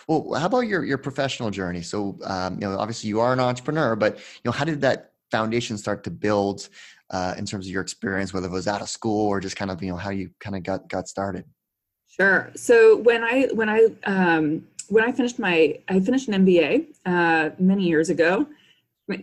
Well, 0.06 0.34
how 0.34 0.46
about 0.46 0.60
your 0.60 0.84
your 0.84 0.98
professional 0.98 1.50
journey? 1.50 1.82
So, 1.82 2.18
um, 2.24 2.54
you 2.54 2.60
know, 2.60 2.78
obviously 2.78 3.08
you 3.08 3.20
are 3.20 3.32
an 3.32 3.40
entrepreneur, 3.40 3.96
but 3.96 4.16
you 4.16 4.42
know, 4.46 4.52
how 4.52 4.64
did 4.64 4.80
that 4.80 5.12
foundation 5.30 5.76
start 5.76 6.04
to 6.04 6.10
build 6.10 6.68
uh, 7.10 7.34
in 7.36 7.44
terms 7.44 7.66
of 7.66 7.72
your 7.72 7.82
experience, 7.82 8.32
whether 8.32 8.46
it 8.46 8.52
was 8.52 8.68
out 8.68 8.80
of 8.80 8.88
school 8.88 9.28
or 9.28 9.40
just 9.40 9.56
kind 9.56 9.70
of 9.70 9.82
you 9.82 9.90
know 9.90 9.96
how 9.96 10.10
you 10.10 10.30
kind 10.40 10.56
of 10.56 10.62
got 10.62 10.88
got 10.88 11.08
started? 11.08 11.44
Sure. 12.20 12.50
So 12.56 12.96
when 12.96 13.22
I 13.22 13.46
when 13.52 13.68
I 13.68 13.86
um, 14.04 14.66
when 14.88 15.04
I 15.04 15.12
finished 15.12 15.38
my 15.38 15.78
I 15.88 16.00
finished 16.00 16.28
an 16.28 16.44
MBA 16.44 16.86
uh, 17.06 17.50
many 17.58 17.84
years 17.84 18.10
ago, 18.10 18.46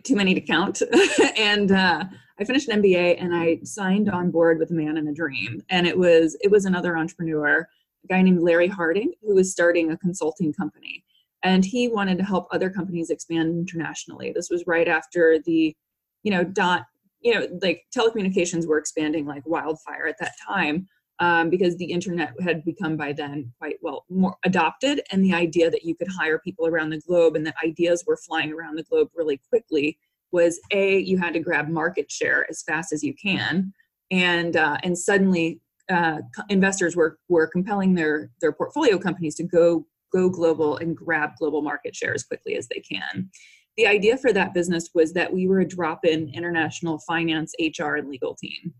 too 0.03 0.15
many 0.15 0.33
to 0.33 0.41
count, 0.41 0.81
and 1.37 1.71
uh, 1.71 2.05
I 2.39 2.43
finished 2.45 2.69
an 2.69 2.81
MBA 2.81 3.21
and 3.21 3.35
I 3.35 3.59
signed 3.63 4.09
on 4.09 4.31
board 4.31 4.59
with 4.59 4.71
a 4.71 4.73
man 4.73 4.95
in 4.97 5.07
a 5.07 5.13
dream, 5.13 5.61
and 5.69 5.85
it 5.85 5.97
was 5.97 6.37
it 6.41 6.51
was 6.51 6.63
another 6.63 6.97
entrepreneur, 6.97 7.67
a 8.05 8.07
guy 8.07 8.21
named 8.21 8.41
Larry 8.41 8.67
Harding, 8.67 9.11
who 9.21 9.35
was 9.35 9.51
starting 9.51 9.91
a 9.91 9.97
consulting 9.97 10.53
company, 10.53 11.03
and 11.43 11.65
he 11.65 11.89
wanted 11.89 12.17
to 12.19 12.23
help 12.23 12.47
other 12.51 12.69
companies 12.69 13.09
expand 13.09 13.49
internationally. 13.49 14.31
This 14.33 14.49
was 14.49 14.63
right 14.67 14.87
after 14.87 15.39
the, 15.45 15.75
you 16.23 16.31
know, 16.31 16.45
dot 16.45 16.85
you 17.19 17.33
know 17.33 17.47
like 17.61 17.83
telecommunications 17.93 18.67
were 18.67 18.77
expanding 18.77 19.25
like 19.25 19.41
wildfire 19.45 20.07
at 20.07 20.17
that 20.19 20.33
time 20.47 20.87
um, 21.19 21.49
because 21.49 21.77
the 21.77 21.85
internet 21.85 22.33
had 22.41 22.63
become 22.65 22.97
by 22.97 23.13
then 23.13 23.51
quite 23.57 23.77
well 23.81 24.05
more 24.09 24.35
adopted 24.43 25.01
and 25.11 25.23
the 25.23 25.33
idea 25.33 25.69
that 25.69 25.83
you 25.83 25.95
could 25.95 26.07
hire 26.07 26.39
people 26.39 26.67
around 26.67 26.89
the 26.89 27.01
globe 27.01 27.35
and 27.35 27.45
that 27.45 27.55
ideas 27.63 28.03
were 28.05 28.17
flying 28.17 28.51
around 28.51 28.75
the 28.75 28.83
globe 28.83 29.09
really 29.15 29.39
quickly 29.49 29.97
was 30.31 30.59
a 30.71 30.99
you 30.99 31.17
had 31.17 31.33
to 31.33 31.39
grab 31.39 31.69
market 31.69 32.11
share 32.11 32.45
as 32.49 32.63
fast 32.63 32.91
as 32.91 33.03
you 33.03 33.13
can 33.13 33.73
and 34.11 34.57
uh, 34.57 34.77
and 34.83 34.97
suddenly 34.97 35.59
uh, 35.89 36.17
investors 36.49 36.95
were 36.95 37.17
were 37.29 37.47
compelling 37.47 37.93
their 37.93 38.31
their 38.41 38.51
portfolio 38.51 38.97
companies 38.97 39.35
to 39.35 39.43
go 39.43 39.85
go 40.11 40.29
global 40.29 40.77
and 40.77 40.95
grab 40.95 41.31
global 41.39 41.61
market 41.61 41.95
share 41.95 42.13
as 42.13 42.23
quickly 42.23 42.55
as 42.55 42.67
they 42.67 42.79
can. 42.79 43.29
The 43.77 43.87
idea 43.87 44.17
for 44.17 44.31
that 44.31 44.53
business 44.53 44.89
was 44.93 45.11
that 45.13 45.33
we 45.33 45.47
were 45.47 45.59
a 45.59 45.67
drop 45.67 46.05
in 46.05 46.29
international 46.33 46.99
finance 46.99 47.53
hr 47.59 47.95
and 47.95 48.09
legal 48.09 48.35
team 48.35 48.73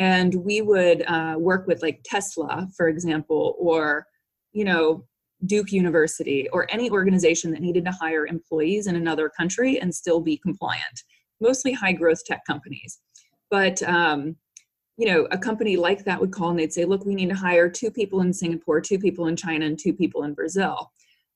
and 0.00 0.34
we 0.34 0.60
would 0.60 1.04
uh, 1.06 1.36
work 1.38 1.68
with 1.68 1.80
like 1.82 2.00
tesla 2.04 2.66
for 2.76 2.88
example 2.88 3.54
or 3.58 4.04
you 4.52 4.64
know 4.64 5.04
duke 5.46 5.70
university 5.70 6.48
or 6.52 6.66
any 6.70 6.90
organization 6.90 7.52
that 7.52 7.62
needed 7.62 7.84
to 7.84 7.92
hire 7.92 8.26
employees 8.26 8.88
in 8.88 8.96
another 8.96 9.28
country 9.28 9.80
and 9.80 9.94
still 9.94 10.20
be 10.20 10.36
compliant 10.36 11.02
mostly 11.40 11.72
high 11.72 11.92
growth 11.92 12.24
tech 12.24 12.44
companies. 12.46 13.00
But 13.50 13.82
um, 13.82 14.36
you 14.96 15.06
know 15.06 15.26
a 15.30 15.38
company 15.38 15.76
like 15.76 16.04
that 16.04 16.20
would 16.20 16.30
call 16.30 16.50
and 16.50 16.58
they'd 16.58 16.72
say 16.72 16.84
look 16.84 17.06
we 17.06 17.14
need 17.14 17.30
to 17.30 17.34
hire 17.34 17.70
two 17.70 17.90
people 17.90 18.20
in 18.20 18.34
singapore 18.34 18.82
two 18.82 18.98
people 18.98 19.28
in 19.28 19.36
china 19.36 19.64
and 19.64 19.78
two 19.78 19.94
people 19.94 20.24
in 20.24 20.34
brazil 20.34 20.92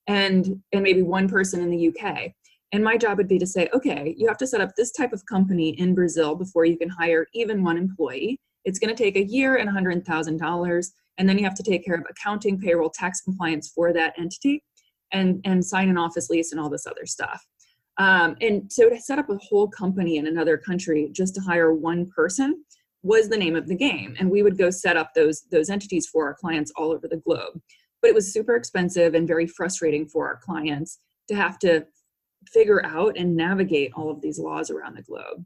and 0.06 0.60
and 0.74 0.82
maybe 0.82 1.00
one 1.00 1.26
person 1.26 1.62
in 1.62 1.70
the 1.70 1.88
uk 1.88 2.30
and 2.72 2.84
my 2.84 2.98
job 2.98 3.16
would 3.16 3.28
be 3.28 3.38
to 3.38 3.46
say 3.46 3.70
okay 3.72 4.14
you 4.18 4.28
have 4.28 4.36
to 4.36 4.46
set 4.46 4.60
up 4.60 4.72
this 4.76 4.92
type 4.92 5.14
of 5.14 5.24
company 5.24 5.70
in 5.80 5.94
brazil 5.94 6.34
before 6.34 6.66
you 6.66 6.76
can 6.76 6.90
hire 6.90 7.26
even 7.32 7.64
one 7.64 7.78
employee 7.78 8.38
it's 8.64 8.78
going 8.78 8.94
to 8.94 9.02
take 9.02 9.16
a 9.16 9.24
year 9.24 9.56
and 9.56 9.68
$100,000. 9.68 10.86
And 11.18 11.28
then 11.28 11.38
you 11.38 11.44
have 11.44 11.54
to 11.54 11.62
take 11.62 11.84
care 11.84 11.94
of 11.94 12.04
accounting, 12.08 12.58
payroll, 12.58 12.90
tax 12.90 13.20
compliance 13.20 13.70
for 13.74 13.92
that 13.92 14.14
entity 14.18 14.64
and, 15.12 15.40
and 15.44 15.64
sign 15.64 15.88
an 15.88 15.98
office 15.98 16.28
lease 16.30 16.52
and 16.52 16.60
all 16.60 16.70
this 16.70 16.86
other 16.86 17.06
stuff. 17.06 17.44
Um, 17.98 18.36
and 18.40 18.72
so 18.72 18.88
to 18.88 19.00
set 19.00 19.18
up 19.18 19.30
a 19.30 19.36
whole 19.36 19.68
company 19.68 20.16
in 20.16 20.26
another 20.26 20.58
country 20.58 21.10
just 21.12 21.34
to 21.36 21.40
hire 21.40 21.72
one 21.72 22.10
person 22.10 22.64
was 23.02 23.28
the 23.28 23.36
name 23.36 23.54
of 23.54 23.68
the 23.68 23.76
game. 23.76 24.16
And 24.18 24.30
we 24.30 24.42
would 24.42 24.58
go 24.58 24.70
set 24.70 24.96
up 24.96 25.12
those, 25.14 25.42
those 25.52 25.70
entities 25.70 26.06
for 26.06 26.26
our 26.26 26.34
clients 26.34 26.72
all 26.76 26.90
over 26.90 27.06
the 27.06 27.18
globe. 27.18 27.60
But 28.02 28.08
it 28.08 28.14
was 28.14 28.32
super 28.32 28.56
expensive 28.56 29.14
and 29.14 29.28
very 29.28 29.46
frustrating 29.46 30.08
for 30.08 30.26
our 30.26 30.40
clients 30.42 30.98
to 31.28 31.36
have 31.36 31.58
to 31.60 31.86
figure 32.48 32.84
out 32.84 33.16
and 33.16 33.36
navigate 33.36 33.92
all 33.94 34.10
of 34.10 34.20
these 34.20 34.38
laws 34.38 34.70
around 34.70 34.96
the 34.96 35.02
globe. 35.02 35.44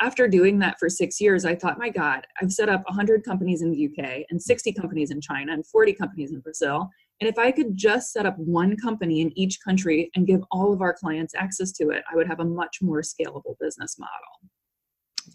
After 0.00 0.28
doing 0.28 0.58
that 0.60 0.78
for 0.78 0.88
six 0.88 1.20
years, 1.20 1.44
I 1.44 1.54
thought, 1.54 1.78
my 1.78 1.88
God, 1.88 2.26
I've 2.40 2.52
set 2.52 2.68
up 2.68 2.82
100 2.86 3.24
companies 3.24 3.62
in 3.62 3.70
the 3.70 3.86
UK 3.86 4.24
and 4.30 4.40
60 4.40 4.72
companies 4.72 5.10
in 5.10 5.20
China 5.20 5.52
and 5.52 5.66
40 5.66 5.92
companies 5.94 6.32
in 6.32 6.40
Brazil. 6.40 6.88
And 7.20 7.28
if 7.28 7.38
I 7.38 7.50
could 7.50 7.76
just 7.76 8.12
set 8.12 8.26
up 8.26 8.36
one 8.38 8.76
company 8.76 9.20
in 9.20 9.36
each 9.38 9.58
country 9.64 10.10
and 10.14 10.26
give 10.26 10.42
all 10.50 10.72
of 10.72 10.82
our 10.82 10.92
clients 10.92 11.34
access 11.34 11.72
to 11.72 11.90
it, 11.90 12.04
I 12.10 12.16
would 12.16 12.26
have 12.26 12.40
a 12.40 12.44
much 12.44 12.78
more 12.82 13.00
scalable 13.00 13.56
business 13.58 13.98
model. 13.98 14.50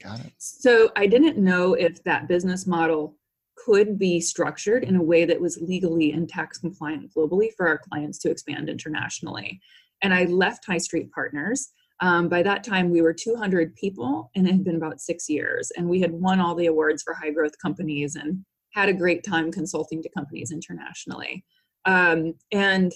Got 0.02 0.20
it. 0.26 0.34
So 0.38 0.92
I 0.96 1.08
didn't 1.08 1.38
know 1.38 1.74
if 1.74 2.04
that 2.04 2.28
business 2.28 2.68
model 2.68 3.18
could 3.66 4.00
be 4.00 4.20
structured 4.20 4.84
in 4.84 4.96
a 4.96 5.04
way 5.04 5.26
that 5.26 5.40
was 5.40 5.60
legally 5.62 6.14
and 6.14 6.28
tax 6.28 6.58
compliant 6.58 7.12
globally 7.16 7.50
for 7.56 7.68
our 7.68 7.78
clients 7.78 8.18
to 8.20 8.32
expand 8.32 8.70
internationally 8.70 9.60
and 10.02 10.14
I 10.14 10.26
left 10.26 10.66
High 10.66 10.78
Street 10.78 11.12
Partners. 11.12 11.70
Um, 12.00 12.30
by 12.30 12.42
that 12.44 12.64
time, 12.64 12.90
we 12.90 13.02
were 13.02 13.14
200 13.14 13.76
people, 13.76 14.32
and 14.36 14.48
it 14.48 14.52
had 14.52 14.64
been 14.64 14.76
about 14.76 15.00
six 15.00 15.30
years. 15.30 15.72
And 15.78 15.88
we 15.88 16.02
had 16.02 16.12
won 16.12 16.40
all 16.40 16.56
the 16.56 16.66
awards 16.66 17.04
for 17.04 17.14
high 17.14 17.30
growth 17.30 17.54
companies 17.62 18.16
and 18.16 18.44
had 18.74 18.90
a 18.90 18.94
great 18.94 19.24
time 19.24 19.52
consulting 19.52 20.02
to 20.02 20.10
companies 20.10 20.52
internationally. 20.52 21.46
Um, 21.86 22.34
and 22.52 22.92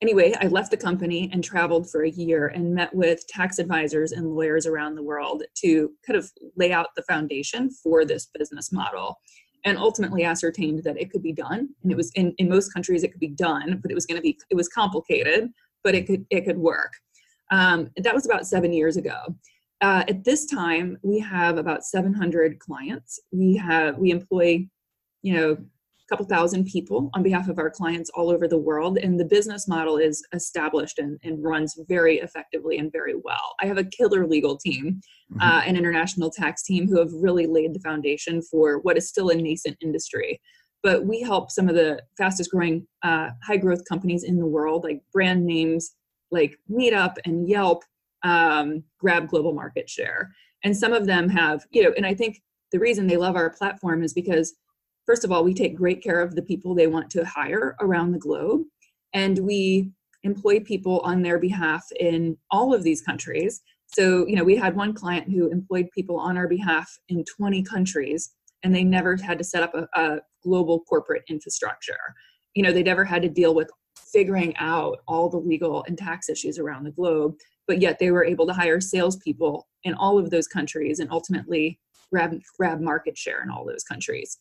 anyway, 0.00 0.34
I 0.40 0.48
left 0.48 0.70
the 0.70 0.76
company 0.76 1.30
and 1.32 1.44
traveled 1.44 1.88
for 1.88 2.02
a 2.02 2.10
year 2.10 2.48
and 2.48 2.74
met 2.74 2.94
with 2.94 3.26
tax 3.28 3.58
advisors 3.58 4.12
and 4.12 4.34
lawyers 4.34 4.66
around 4.66 4.96
the 4.96 5.02
world 5.02 5.44
to 5.58 5.90
kind 6.06 6.16
of 6.16 6.30
lay 6.56 6.72
out 6.72 6.88
the 6.96 7.02
foundation 7.02 7.70
for 7.70 8.04
this 8.04 8.28
business 8.36 8.72
model 8.72 9.18
and 9.64 9.78
ultimately 9.78 10.24
ascertained 10.24 10.82
that 10.82 11.00
it 11.00 11.10
could 11.10 11.22
be 11.22 11.32
done 11.32 11.68
and 11.82 11.92
it 11.92 11.96
was 11.96 12.10
in, 12.14 12.34
in 12.38 12.48
most 12.48 12.72
countries 12.72 13.04
it 13.04 13.12
could 13.12 13.20
be 13.20 13.28
done 13.28 13.78
but 13.80 13.90
it 13.90 13.94
was 13.94 14.06
going 14.06 14.16
to 14.16 14.22
be 14.22 14.36
it 14.50 14.56
was 14.56 14.68
complicated 14.68 15.50
but 15.84 15.94
it 15.94 16.06
could 16.06 16.26
it 16.30 16.42
could 16.44 16.58
work. 16.58 16.92
Um, 17.50 17.90
that 17.96 18.14
was 18.14 18.26
about 18.26 18.46
seven 18.46 18.72
years 18.72 18.96
ago. 18.96 19.18
Uh, 19.80 20.04
at 20.08 20.24
this 20.24 20.46
time 20.46 20.96
we 21.02 21.18
have 21.18 21.58
about 21.58 21.84
700 21.84 22.58
clients. 22.58 23.20
We 23.32 23.56
have 23.56 23.98
we 23.98 24.10
employ 24.10 24.66
you 25.22 25.34
know 25.34 25.52
a 25.52 26.08
couple 26.08 26.26
thousand 26.26 26.66
people 26.66 27.10
on 27.14 27.22
behalf 27.22 27.48
of 27.48 27.58
our 27.58 27.70
clients 27.70 28.10
all 28.10 28.30
over 28.30 28.46
the 28.46 28.58
world 28.58 28.98
and 28.98 29.18
the 29.18 29.24
business 29.24 29.66
model 29.66 29.96
is 29.96 30.24
established 30.32 30.98
and, 30.98 31.18
and 31.22 31.42
runs 31.42 31.78
very 31.88 32.18
effectively 32.18 32.78
and 32.78 32.92
very 32.92 33.14
well. 33.14 33.54
I 33.60 33.66
have 33.66 33.78
a 33.78 33.84
killer 33.84 34.26
legal 34.26 34.56
team 34.56 35.00
mm-hmm. 35.32 35.40
uh, 35.40 35.62
an 35.66 35.76
international 35.76 36.30
tax 36.30 36.62
team 36.62 36.88
who 36.88 36.98
have 36.98 37.12
really 37.12 37.46
laid 37.46 37.74
the 37.74 37.80
foundation 37.80 38.42
for 38.42 38.78
what 38.80 38.96
is 38.96 39.08
still 39.08 39.30
a 39.30 39.34
nascent 39.34 39.76
industry 39.80 40.40
but 40.82 41.06
we 41.06 41.20
help 41.20 41.50
some 41.50 41.68
of 41.68 41.74
the 41.74 42.00
fastest 42.18 42.50
growing 42.50 42.86
uh, 43.02 43.30
high 43.42 43.56
growth 43.56 43.84
companies 43.88 44.24
in 44.24 44.38
the 44.38 44.46
world 44.46 44.84
like 44.84 45.00
brand 45.12 45.44
names 45.44 45.94
like 46.30 46.58
meetup 46.70 47.14
and 47.24 47.48
yelp 47.48 47.82
um, 48.22 48.82
grab 48.98 49.28
global 49.28 49.52
market 49.52 49.88
share 49.88 50.32
and 50.64 50.76
some 50.76 50.92
of 50.92 51.06
them 51.06 51.28
have 51.28 51.64
you 51.70 51.82
know 51.82 51.92
and 51.96 52.06
i 52.06 52.14
think 52.14 52.40
the 52.70 52.78
reason 52.78 53.06
they 53.06 53.16
love 53.16 53.36
our 53.36 53.50
platform 53.50 54.02
is 54.02 54.12
because 54.12 54.54
first 55.06 55.24
of 55.24 55.32
all, 55.32 55.44
we 55.44 55.54
take 55.54 55.76
great 55.76 56.02
care 56.02 56.20
of 56.20 56.34
the 56.34 56.42
people 56.42 56.74
they 56.74 56.86
want 56.86 57.10
to 57.10 57.24
hire 57.24 57.76
around 57.80 58.12
the 58.12 58.18
globe, 58.18 58.62
and 59.12 59.38
we 59.38 59.90
employ 60.22 60.60
people 60.60 61.00
on 61.00 61.22
their 61.22 61.38
behalf 61.38 61.84
in 61.98 62.36
all 62.50 62.72
of 62.72 62.84
these 62.84 63.02
countries. 63.02 63.60
So, 63.86 64.26
you 64.26 64.36
know, 64.36 64.44
we 64.44 64.56
had 64.56 64.76
one 64.76 64.94
client 64.94 65.30
who 65.30 65.50
employed 65.50 65.88
people 65.92 66.18
on 66.18 66.38
our 66.38 66.48
behalf 66.48 66.98
in 67.08 67.24
20 67.24 67.62
countries, 67.64 68.30
and 68.62 68.74
they 68.74 68.84
never 68.84 69.16
had 69.16 69.38
to 69.38 69.44
set 69.44 69.62
up 69.62 69.74
a, 69.74 69.88
a 70.00 70.20
global 70.42 70.80
corporate 70.80 71.22
infrastructure. 71.28 71.98
You 72.54 72.62
know, 72.62 72.72
they'd 72.72 72.86
never 72.86 73.04
had 73.04 73.22
to 73.22 73.28
deal 73.28 73.54
with 73.54 73.70
figuring 74.12 74.54
out 74.56 74.98
all 75.08 75.28
the 75.28 75.38
legal 75.38 75.84
and 75.86 75.96
tax 75.96 76.28
issues 76.28 76.58
around 76.58 76.84
the 76.84 76.90
globe, 76.90 77.34
but 77.66 77.80
yet 77.80 77.98
they 77.98 78.10
were 78.10 78.24
able 78.24 78.46
to 78.46 78.52
hire 78.52 78.80
salespeople 78.80 79.66
in 79.84 79.94
all 79.94 80.18
of 80.18 80.30
those 80.30 80.46
countries 80.46 80.98
and 80.98 81.10
ultimately 81.10 81.78
grab, 82.12 82.38
grab 82.58 82.80
market 82.80 83.16
share 83.16 83.42
in 83.42 83.50
all 83.50 83.64
those 83.64 83.84
countries. 83.84 84.38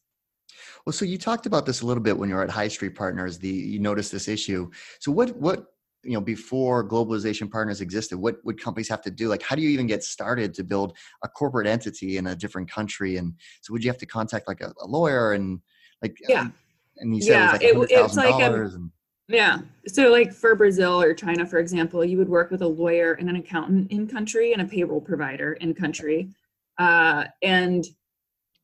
Well, 0.86 0.94
so 0.94 1.06
you 1.06 1.18
talked 1.18 1.46
about 1.46 1.66
this 1.66 1.82
a 1.82 1.86
little 1.86 2.04
bit 2.04 2.18
when 2.18 2.30
you 2.30 2.36
were 2.36 2.44
at 2.44 2.50
High 2.50 2.68
Street 2.68 2.96
Partners. 2.96 3.38
The 3.38 3.48
you 3.48 3.80
noticed 3.80 4.12
this 4.12 4.28
issue. 4.28 4.70
So 5.00 5.12
what 5.12 5.36
what 5.38 5.68
you 6.04 6.14
know 6.14 6.22
before 6.22 6.88
globalization 6.88 7.50
partners 7.50 7.80
existed 7.80 8.18
what 8.18 8.38
would 8.44 8.60
companies 8.60 8.90
have 8.90 9.04
to 9.04 9.12
do 9.12 9.28
like 9.28 9.44
how 9.44 9.56
do 9.56 9.62
you 9.62 9.70
even 9.70 9.86
get 9.86 10.04
started 10.04 10.52
to 10.52 10.64
build 10.64 10.98
a 11.24 11.28
corporate 11.28 11.68
entity 11.68 12.18
in 12.18 12.26
a 12.28 12.36
different 12.36 12.70
country 12.70 13.18
and 13.18 13.34
so 13.62 13.72
would 13.72 13.84
you 13.84 13.90
have 13.90 14.00
to 14.00 14.08
contact 14.08 14.48
like 14.48 14.62
a, 14.62 14.74
a 14.82 14.88
lawyer 14.88 15.34
and 15.34 15.60
like 16.02 16.16
yeah 16.28 16.42
um, 16.42 16.54
and 16.98 17.16
you 17.16 17.22
said 17.22 17.32
yeah, 17.32 17.58
it 17.62 17.76
was 17.76 17.90
like 17.90 18.00
it, 18.00 18.06
it's 18.06 18.16
like 18.16 18.42
a, 18.42 18.54
and, 18.54 18.92
yeah 19.28 19.60
so 19.88 20.10
like 20.10 20.34
for 20.34 20.56
brazil 20.56 21.02
or 21.02 21.14
china 21.14 21.46
for 21.46 21.60
example 21.60 22.04
you 22.04 22.18
would 22.18 22.30
work 22.30 22.52
with 22.52 22.62
a 22.62 22.68
lawyer 22.68 23.14
and 23.14 23.30
an 23.30 23.36
accountant 23.38 23.92
in 23.92 24.08
country 24.08 24.54
and 24.54 24.62
a 24.62 24.66
payroll 24.66 25.02
provider 25.02 25.54
in 25.54 25.74
country 25.74 26.30
uh, 26.78 27.26
and 27.42 27.86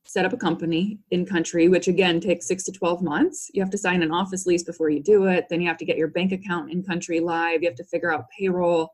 set 0.08 0.24
up 0.24 0.32
a 0.32 0.38
company 0.38 0.98
in 1.10 1.26
country, 1.26 1.68
which 1.68 1.86
again 1.86 2.18
takes 2.18 2.48
six 2.48 2.64
to 2.64 2.72
12 2.72 3.02
months. 3.02 3.50
You 3.52 3.60
have 3.60 3.70
to 3.70 3.78
sign 3.78 4.02
an 4.02 4.10
office 4.10 4.46
lease 4.46 4.62
before 4.62 4.88
you 4.88 5.02
do 5.02 5.26
it. 5.26 5.46
Then 5.50 5.60
you 5.60 5.68
have 5.68 5.76
to 5.76 5.84
get 5.84 5.98
your 5.98 6.08
bank 6.08 6.32
account 6.32 6.72
in 6.72 6.82
country 6.82 7.20
live. 7.20 7.62
You 7.62 7.68
have 7.68 7.76
to 7.76 7.84
figure 7.84 8.12
out 8.12 8.24
payroll. 8.36 8.88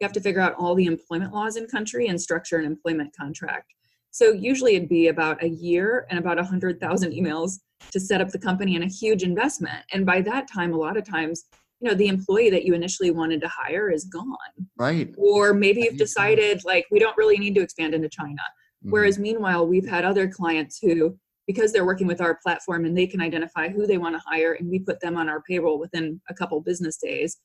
You 0.00 0.04
have 0.04 0.12
to 0.12 0.20
figure 0.20 0.40
out 0.40 0.54
all 0.54 0.76
the 0.76 0.86
employment 0.86 1.34
laws 1.34 1.56
in 1.56 1.66
country 1.66 2.06
and 2.06 2.20
structure 2.20 2.56
an 2.56 2.64
employment 2.64 3.14
contract. 3.18 3.74
So 4.10 4.32
usually 4.32 4.76
it'd 4.76 4.88
be 4.88 5.08
about 5.08 5.42
a 5.42 5.48
year 5.48 6.06
and 6.10 6.18
about 6.18 6.36
100,000 6.36 7.12
emails 7.12 7.60
to 7.92 8.00
set 8.00 8.20
up 8.20 8.28
the 8.28 8.38
company 8.38 8.74
and 8.74 8.84
a 8.84 8.88
huge 8.88 9.22
investment. 9.22 9.84
And 9.92 10.04
by 10.04 10.20
that 10.22 10.48
time, 10.52 10.72
a 10.72 10.76
lot 10.76 10.96
of 10.96 11.04
times, 11.04 11.44
you 11.80 11.88
know, 11.88 11.94
the 11.94 12.08
employee 12.08 12.50
that 12.50 12.64
you 12.64 12.74
initially 12.74 13.10
wanted 13.10 13.40
to 13.40 13.48
hire 13.48 13.90
is 13.90 14.04
gone. 14.04 14.36
Right. 14.76 15.14
Or 15.16 15.54
maybe 15.54 15.82
you've 15.82 15.96
decided 15.96 16.62
like 16.64 16.86
we 16.90 16.98
don't 16.98 17.16
really 17.16 17.38
need 17.38 17.54
to 17.54 17.62
expand 17.62 17.94
into 17.94 18.08
China 18.08 18.42
Mm-hmm. 18.84 18.92
Whereas 18.92 19.18
meanwhile, 19.18 19.66
we've 19.66 19.88
had 19.88 20.04
other 20.04 20.28
clients 20.28 20.78
who, 20.80 21.16
because 21.46 21.72
they're 21.72 21.84
working 21.84 22.06
with 22.06 22.20
our 22.20 22.38
platform 22.42 22.84
and 22.84 22.96
they 22.96 23.06
can 23.06 23.20
identify 23.20 23.68
who 23.68 23.86
they 23.86 23.98
want 23.98 24.14
to 24.14 24.22
hire 24.24 24.54
and 24.54 24.70
we 24.70 24.78
put 24.78 25.00
them 25.00 25.16
on 25.16 25.28
our 25.28 25.42
payroll 25.42 25.78
within 25.78 26.20
a 26.28 26.34
couple 26.34 26.60
business 26.60 26.96
days. 26.96 27.38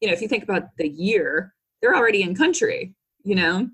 You 0.00 0.08
know, 0.08 0.14
if 0.14 0.20
you 0.20 0.28
think 0.28 0.42
about 0.42 0.64
the 0.78 0.88
year, 0.88 1.54
they're 1.80 1.94
already 1.94 2.22
in 2.22 2.34
country, 2.34 2.94
you 3.22 3.34
know? 3.34 3.68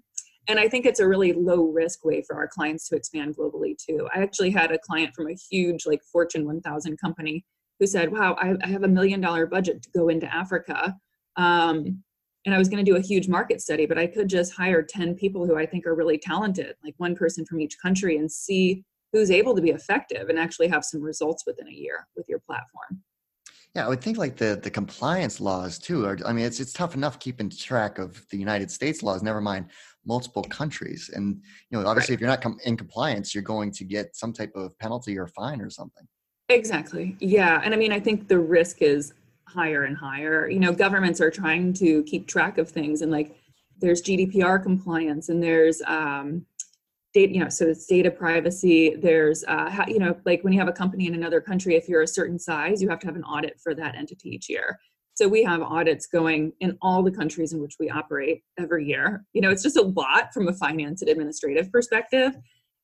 And 0.49 0.61
I 0.61 0.69
think 0.69 0.87
it's 0.87 1.01
a 1.01 1.09
really 1.09 1.33
low 1.33 1.65
risk 1.65 2.05
way 2.05 2.23
for 2.23 2.37
our 2.37 2.47
clients 2.47 2.89
to 2.89 2.97
expand 2.97 3.37
globally 3.37 3.77
too. 3.77 4.09
I 4.15 4.23
actually 4.23 4.51
had 4.51 4.71
a 4.71 4.79
client 4.79 5.15
from 5.15 5.29
a 5.29 5.37
huge, 5.51 5.87
like 5.87 6.03
Fortune 6.05 6.47
1000 6.47 6.99
company 6.99 7.45
who 7.81 7.87
said, 7.87 8.13
Wow, 8.13 8.37
I, 8.41 8.55
I 8.63 8.69
have 8.69 8.85
a 8.85 8.89
million 8.89 9.21
dollar 9.21 9.47
budget 9.47 9.83
to 9.83 9.91
go 9.91 10.09
into 10.09 10.33
Africa. 10.33 10.97
Um, 11.37 12.03
and 12.45 12.55
I 12.55 12.59
was 12.59 12.69
going 12.69 12.85
to 12.85 12.89
do 12.89 12.97
a 12.97 13.01
huge 13.01 13.29
market 13.29 13.61
study, 13.61 13.87
but 13.87 13.99
I 13.99 14.07
could 14.07 14.29
just 14.29 14.55
hire 14.55 14.83
10 14.83 15.17
people 15.17 15.45
who 15.45 15.57
I 15.57 15.67
think 15.67 15.85
are 15.85 15.97
really 15.97 16.17
talented, 16.17 16.77
like 16.85 16.95
one 16.99 17.17
person 17.17 17.45
from 17.45 17.61
each 17.61 17.77
country, 17.83 18.17
and 18.17 18.31
see 18.31 18.85
who's 19.13 19.33
able 19.33 19.55
to 19.57 19.63
be 19.63 19.71
effective 19.71 20.29
and 20.29 20.39
actually 20.39 20.69
have 20.69 20.85
some 20.85 21.03
results 21.03 21.45
within 21.45 21.67
a 21.67 21.73
year 21.73 22.07
with 22.17 22.27
your 22.29 22.39
platform. 22.39 23.03
Yeah, 23.75 23.85
I 23.85 23.89
would 23.89 24.01
think 24.01 24.17
like 24.17 24.37
the 24.37 24.59
the 24.63 24.71
compliance 24.71 25.39
laws 25.39 25.79
too. 25.79 26.07
Are, 26.07 26.17
I 26.25 26.33
mean, 26.33 26.47
it's 26.47 26.61
it's 26.61 26.73
tough 26.73 26.95
enough 26.95 27.19
keeping 27.19 27.51
track 27.51 27.99
of 27.99 28.25
the 28.31 28.39
United 28.39 28.71
States 28.71 29.03
laws. 29.03 29.23
Never 29.23 29.43
mind 29.43 29.67
multiple 30.07 30.43
countries. 30.45 31.11
And 31.13 31.41
you 31.71 31.79
know, 31.79 31.87
obviously, 31.87 32.13
right. 32.13 32.17
if 32.17 32.21
you're 32.21 32.31
not 32.31 32.43
com- 32.43 32.59
in 32.65 32.77
compliance, 32.77 33.35
you're 33.35 33.43
going 33.43 33.73
to 33.73 33.85
get 33.85 34.17
some 34.17 34.33
type 34.33 34.53
of 34.55 34.79
penalty 34.79 35.19
or 35.19 35.27
fine 35.27 35.61
or 35.61 35.71
something. 35.71 36.07
Exactly. 36.49 37.17
Yeah, 37.21 37.61
and 37.65 37.75
I 37.75 37.77
mean, 37.77 37.93
I 37.93 38.01
think 38.01 38.29
the 38.29 38.39
risk 38.39 38.83
is 38.83 39.13
higher 39.49 39.85
and 39.85 39.97
higher. 39.97 40.49
You 40.49 40.61
know, 40.61 40.73
governments 40.73 41.21
are 41.21 41.31
trying 41.31 41.73
to 41.75 42.03
keep 42.05 42.27
track 42.27 42.59
of 42.59 42.69
things 42.69 43.03
and 43.03 43.11
like 43.11 43.37
there's 43.81 44.03
GDPR 44.03 44.63
compliance 44.63 45.29
and 45.29 45.43
there's 45.43 45.83
um, 45.87 46.47
data, 47.13 47.33
you 47.33 47.41
know, 47.41 47.49
so 47.49 47.67
it's 47.67 47.87
data 47.87 48.11
privacy. 48.11 48.97
There's, 48.97 49.45
uh, 49.45 49.71
how, 49.71 49.87
you 49.87 49.99
know, 49.99 50.17
like 50.25 50.43
when 50.45 50.53
you 50.53 50.59
have 50.59 50.69
a 50.69 50.73
company 50.73 51.07
in 51.07 51.15
another 51.15 51.41
country, 51.41 51.75
if 51.75 51.89
you're 51.89 52.03
a 52.03 52.07
certain 52.07 52.39
size, 52.39 52.83
you 52.83 52.89
have 52.89 53.01
to 53.01 53.07
have 53.07 53.17
an 53.17 53.25
audit 53.25 53.59
for 53.63 53.75
that 53.75 53.95
entity 53.95 54.31
each 54.31 54.49
year. 54.49 54.79
So 55.17 55.27
we 55.27 55.43
have 55.45 55.63
audits 55.63 56.07
going 56.07 56.53
in 56.61 56.79
all 56.83 57.03
the 57.03 57.11
countries 57.11 57.53
in 57.53 57.61
which 57.61 57.77
we 57.81 57.91
operate 57.91 58.43
every 58.59 58.87
year. 58.87 59.25
You 59.33 59.41
know, 59.41 59.51
it's 59.51 59.63
just 59.63 59.77
a 59.77 59.83
lot 59.83 60.33
from 60.33 60.49
a 60.49 60.53
finance 60.53 61.03
and 61.03 61.11
administrative 61.11 61.73
perspective. 61.73 62.37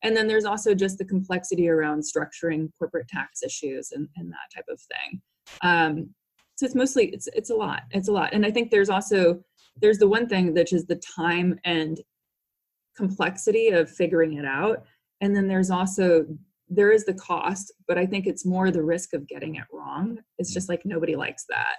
And 0.03 0.17
then 0.17 0.27
there's 0.27 0.47
also 0.47 0.75
just 0.75 0.99
the 0.99 1.05
complexity 1.05 1.69
around 1.69 2.03
structuring 2.03 2.71
corporate 2.79 3.07
tax 3.09 3.43
issues 3.43 3.93
and, 3.93 4.09
and 4.17 4.33
that 4.33 4.51
type 4.55 4.65
of 4.69 4.81
thing. 4.81 5.21
Um, 5.62 6.15
so 6.57 6.67
it's 6.67 6.75
mostly 6.75 7.07
it's 7.07 7.29
it's 7.35 7.51
a 7.51 7.55
lot 7.55 7.83
it's 7.91 8.09
a 8.09 8.12
lot 8.12 8.33
and 8.33 8.45
i 8.45 8.51
think 8.51 8.71
there's 8.71 8.91
also 8.91 9.43
there's 9.81 9.99
the 9.99 10.09
one 10.09 10.29
thing 10.29 10.55
which 10.55 10.73
is 10.73 10.87
the 10.87 11.01
time 11.17 11.59
and 11.65 12.01
complexity 12.97 13.69
of 13.69 13.91
figuring 13.91 14.35
it 14.35 14.45
out 14.45 14.85
and 15.21 15.35
then 15.35 15.49
there's 15.49 15.71
also 15.71 16.27
there 16.69 16.93
is 16.93 17.05
the 17.05 17.15
cost 17.15 17.73
but 17.89 17.99
i 17.99 18.07
think 18.07 18.27
it's 18.27 18.45
more 18.45 18.71
the 18.71 18.83
risk 18.83 19.12
of 19.15 19.27
getting 19.27 19.57
it 19.57 19.65
wrong 19.73 20.19
it's 20.39 20.53
just 20.53 20.69
like 20.69 20.83
nobody 20.85 21.17
likes 21.17 21.47
that 21.49 21.77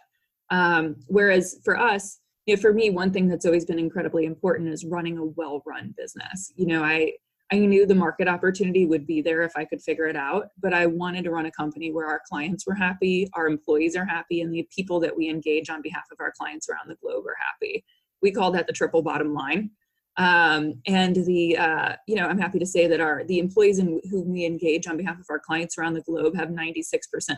um, 0.49 0.95
whereas 1.07 1.59
for 1.63 1.77
us 1.77 2.19
you 2.45 2.55
know, 2.55 2.61
for 2.61 2.73
me 2.73 2.89
one 2.89 3.11
thing 3.11 3.27
that's 3.27 3.45
always 3.45 3.65
been 3.65 3.79
incredibly 3.79 4.25
important 4.25 4.69
is 4.69 4.85
running 4.85 5.17
a 5.17 5.25
well 5.25 5.63
run 5.65 5.93
business 5.97 6.51
you 6.55 6.65
know 6.65 6.83
i 6.83 7.11
I 7.53 7.59
knew 7.59 7.85
the 7.85 7.93
market 7.93 8.27
opportunity 8.27 8.87
would 8.87 9.05
be 9.05 9.21
there 9.21 9.43
if 9.43 9.51
I 9.55 9.63
could 9.63 9.79
figure 9.79 10.07
it 10.07 10.15
out, 10.15 10.47
but 10.59 10.73
I 10.73 10.87
wanted 10.87 11.23
to 11.25 11.29
run 11.29 11.45
a 11.45 11.51
company 11.51 11.91
where 11.91 12.07
our 12.07 12.19
clients 12.27 12.65
were 12.65 12.73
happy, 12.73 13.29
our 13.35 13.45
employees 13.45 13.95
are 13.95 14.05
happy, 14.05 14.41
and 14.41 14.51
the 14.51 14.67
people 14.75 14.99
that 15.01 15.15
we 15.15 15.29
engage 15.29 15.69
on 15.69 15.83
behalf 15.83 16.05
of 16.11 16.17
our 16.19 16.31
clients 16.35 16.67
around 16.67 16.89
the 16.89 16.95
globe 16.95 17.25
are 17.27 17.37
happy. 17.39 17.85
We 18.23 18.31
call 18.31 18.49
that 18.51 18.65
the 18.65 18.73
triple 18.73 19.03
bottom 19.03 19.35
line. 19.35 19.69
Um, 20.17 20.81
and 20.87 21.15
the 21.15 21.57
uh, 21.57 21.95
you 22.07 22.15
know 22.15 22.27
I'm 22.27 22.39
happy 22.39 22.57
to 22.57 22.65
say 22.65 22.87
that 22.87 22.99
our 22.99 23.23
the 23.23 23.37
employees 23.37 23.77
in 23.77 24.01
whom 24.09 24.31
we 24.31 24.45
engage 24.45 24.87
on 24.87 24.97
behalf 24.97 25.19
of 25.19 25.25
our 25.29 25.39
clients 25.39 25.77
around 25.77 25.93
the 25.93 26.01
globe 26.01 26.35
have 26.35 26.49
96% 26.49 26.81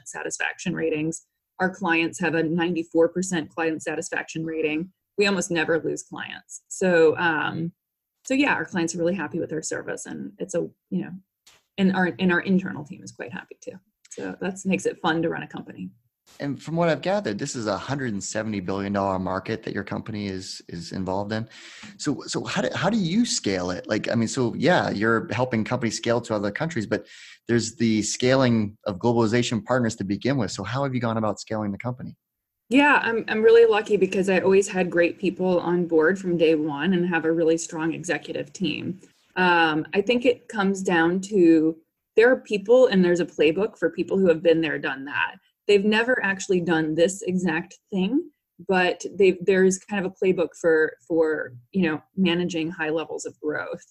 satisfaction 0.05 0.75
ratings. 0.75 1.25
Our 1.59 1.69
clients 1.69 2.19
have 2.19 2.35
a 2.35 2.43
94% 2.43 3.49
client 3.49 3.81
satisfaction 3.81 4.45
rating. 4.45 4.91
We 5.17 5.27
almost 5.27 5.51
never 5.51 5.79
lose 5.79 6.03
clients. 6.03 6.63
So 6.67 7.17
um, 7.17 7.71
so 8.25 8.33
yeah, 8.33 8.53
our 8.53 8.65
clients 8.65 8.95
are 8.95 8.97
really 8.97 9.13
happy 9.13 9.39
with 9.39 9.53
our 9.53 9.61
service, 9.61 10.07
and 10.07 10.33
it's 10.39 10.55
a 10.55 10.67
you 10.89 11.03
know, 11.03 11.11
and 11.77 11.95
our 11.95 12.11
and 12.19 12.31
our 12.31 12.41
internal 12.41 12.83
team 12.83 13.03
is 13.03 13.11
quite 13.11 13.31
happy 13.31 13.55
too. 13.61 13.79
So 14.09 14.35
that 14.41 14.57
makes 14.65 14.85
it 14.85 14.99
fun 15.01 15.21
to 15.21 15.29
run 15.29 15.43
a 15.43 15.47
company. 15.47 15.91
And 16.39 16.61
from 16.61 16.75
what 16.75 16.89
I've 16.89 17.01
gathered, 17.01 17.39
this 17.39 17.55
is 17.55 17.67
a 17.67 17.71
170 17.71 18.59
billion 18.61 18.93
dollar 18.93 19.19
market 19.19 19.63
that 19.63 19.73
your 19.73 19.83
company 19.83 20.27
is 20.27 20.61
is 20.67 20.91
involved 20.91 21.31
in. 21.31 21.47
So 21.97 22.23
so 22.27 22.43
how 22.43 22.61
do 22.61 22.69
how 22.75 22.89
do 22.89 22.97
you 22.97 23.25
scale 23.25 23.71
it? 23.71 23.87
Like 23.87 24.11
I 24.11 24.15
mean, 24.15 24.27
so 24.27 24.53
yeah, 24.55 24.89
you're 24.89 25.31
helping 25.31 25.63
companies 25.63 25.97
scale 25.97 26.21
to 26.21 26.35
other 26.35 26.51
countries, 26.51 26.85
but 26.85 27.05
there's 27.47 27.75
the 27.75 28.01
scaling 28.01 28.77
of 28.85 28.97
globalization 28.97 29.63
partners 29.63 29.95
to 29.97 30.03
begin 30.03 30.37
with. 30.37 30.51
So 30.51 30.63
how 30.63 30.83
have 30.83 30.93
you 30.93 31.01
gone 31.01 31.17
about 31.17 31.39
scaling 31.39 31.71
the 31.71 31.77
company? 31.77 32.15
Yeah, 32.69 32.99
I'm 33.01 33.23
I'm 33.27 33.41
really 33.41 33.69
lucky 33.69 33.95
because 33.95 34.29
I 34.29 34.39
always 34.39 34.67
had 34.67 34.89
great 34.89 35.19
people 35.19 35.59
on 35.59 35.87
board 35.87 36.19
from 36.19 36.37
day 36.37 36.55
one 36.55 36.93
and 36.93 37.07
have 37.07 37.25
a 37.25 37.31
really 37.31 37.57
strong 37.57 37.93
executive 37.93 38.51
team. 38.51 38.99
Um, 39.37 39.85
I 39.93 40.01
think 40.01 40.25
it 40.25 40.47
comes 40.47 40.81
down 40.81 41.21
to 41.21 41.77
there 42.15 42.31
are 42.31 42.37
people 42.37 42.87
and 42.87 43.03
there's 43.03 43.19
a 43.19 43.25
playbook 43.25 43.77
for 43.77 43.89
people 43.89 44.17
who 44.17 44.27
have 44.29 44.41
been 44.41 44.61
there, 44.61 44.79
done 44.79 45.05
that. 45.05 45.35
They've 45.67 45.85
never 45.85 46.23
actually 46.23 46.61
done 46.61 46.95
this 46.95 47.21
exact 47.23 47.77
thing, 47.91 48.29
but 48.67 49.03
there's 49.41 49.79
kind 49.79 50.05
of 50.05 50.11
a 50.11 50.25
playbook 50.25 50.49
for 50.59 50.93
for 51.07 51.53
you 51.71 51.89
know 51.89 52.01
managing 52.15 52.71
high 52.71 52.89
levels 52.89 53.25
of 53.25 53.39
growth. 53.39 53.83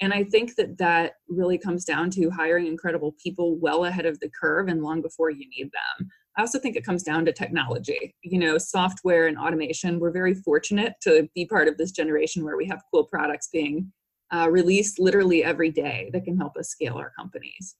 And 0.00 0.12
I 0.12 0.24
think 0.24 0.56
that 0.56 0.78
that 0.78 1.14
really 1.28 1.58
comes 1.58 1.84
down 1.84 2.10
to 2.10 2.28
hiring 2.30 2.66
incredible 2.66 3.14
people 3.22 3.56
well 3.58 3.84
ahead 3.84 4.04
of 4.04 4.18
the 4.18 4.28
curve 4.28 4.66
and 4.68 4.82
long 4.82 5.00
before 5.00 5.30
you 5.30 5.48
need 5.48 5.70
them. 5.72 6.08
I 6.36 6.40
also 6.40 6.58
think 6.58 6.76
it 6.76 6.84
comes 6.84 7.02
down 7.02 7.24
to 7.26 7.32
technology, 7.32 8.14
you 8.22 8.38
know, 8.38 8.58
software 8.58 9.26
and 9.26 9.38
automation. 9.38 10.00
We're 10.00 10.10
very 10.10 10.34
fortunate 10.34 10.94
to 11.02 11.28
be 11.34 11.46
part 11.46 11.68
of 11.68 11.76
this 11.76 11.92
generation 11.92 12.42
where 12.42 12.56
we 12.56 12.66
have 12.66 12.82
cool 12.92 13.04
products 13.04 13.48
being 13.52 13.92
uh, 14.32 14.48
released 14.50 14.98
literally 14.98 15.44
every 15.44 15.70
day 15.70 16.10
that 16.12 16.24
can 16.24 16.38
help 16.38 16.56
us 16.56 16.70
scale 16.70 16.96
our 16.96 17.12
companies. 17.16 17.76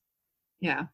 Yeah. 0.60 0.84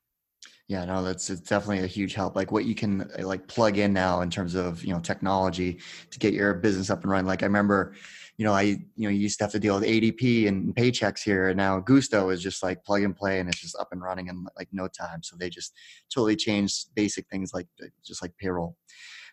Yeah, 0.69 0.85
no, 0.85 1.03
that's 1.03 1.31
it's 1.31 1.41
definitely 1.41 1.83
a 1.83 1.87
huge 1.87 2.13
help. 2.13 2.37
Like 2.37 2.53
what 2.53 2.67
you 2.67 2.75
can 2.75 3.11
uh, 3.19 3.27
like 3.27 3.49
plug 3.49 3.79
in 3.79 3.95
now 3.95 4.21
in 4.21 4.29
terms 4.29 4.55
of 4.55 4.85
you 4.85 4.93
know 4.93 5.01
technology 5.01 5.81
to 6.11 6.19
get 6.19 6.35
your 6.35 6.53
business 6.53 6.91
up 6.91 7.03
and 7.03 7.11
running. 7.11 7.27
Like 7.27 7.43
I 7.43 7.47
remember, 7.47 7.95
you 8.37 8.45
know, 8.45 8.53
I 8.53 8.63
you 8.63 8.85
know 8.99 9.09
you 9.09 9.21
used 9.21 9.39
to 9.39 9.45
have 9.45 9.53
to 9.53 9.59
deal 9.59 9.75
with 9.77 9.85
ADP 9.85 10.47
and 10.47 10.77
paychecks 10.77 11.23
here, 11.23 11.49
and 11.49 11.57
now 11.57 11.81
Gusto 11.81 12.29
is 12.29 12.43
just 12.43 12.63
like 12.63 12.85
plug 12.85 13.03
and 13.03 13.17
play, 13.17 13.41
and 13.41 13.49
it's 13.49 13.61
just 13.61 13.79
up 13.79 13.89
and 13.93 14.03
running 14.03 14.29
in 14.29 14.47
like 14.59 14.69
no 14.71 14.89
time. 14.89 15.23
So 15.23 15.37
they 15.39 15.49
just 15.49 15.73
totally 16.15 16.37
changed 16.37 16.95
basic 16.95 17.27
things 17.29 17.55
like 17.55 17.67
just 18.05 18.21
like 18.21 18.37
payroll. 18.37 18.77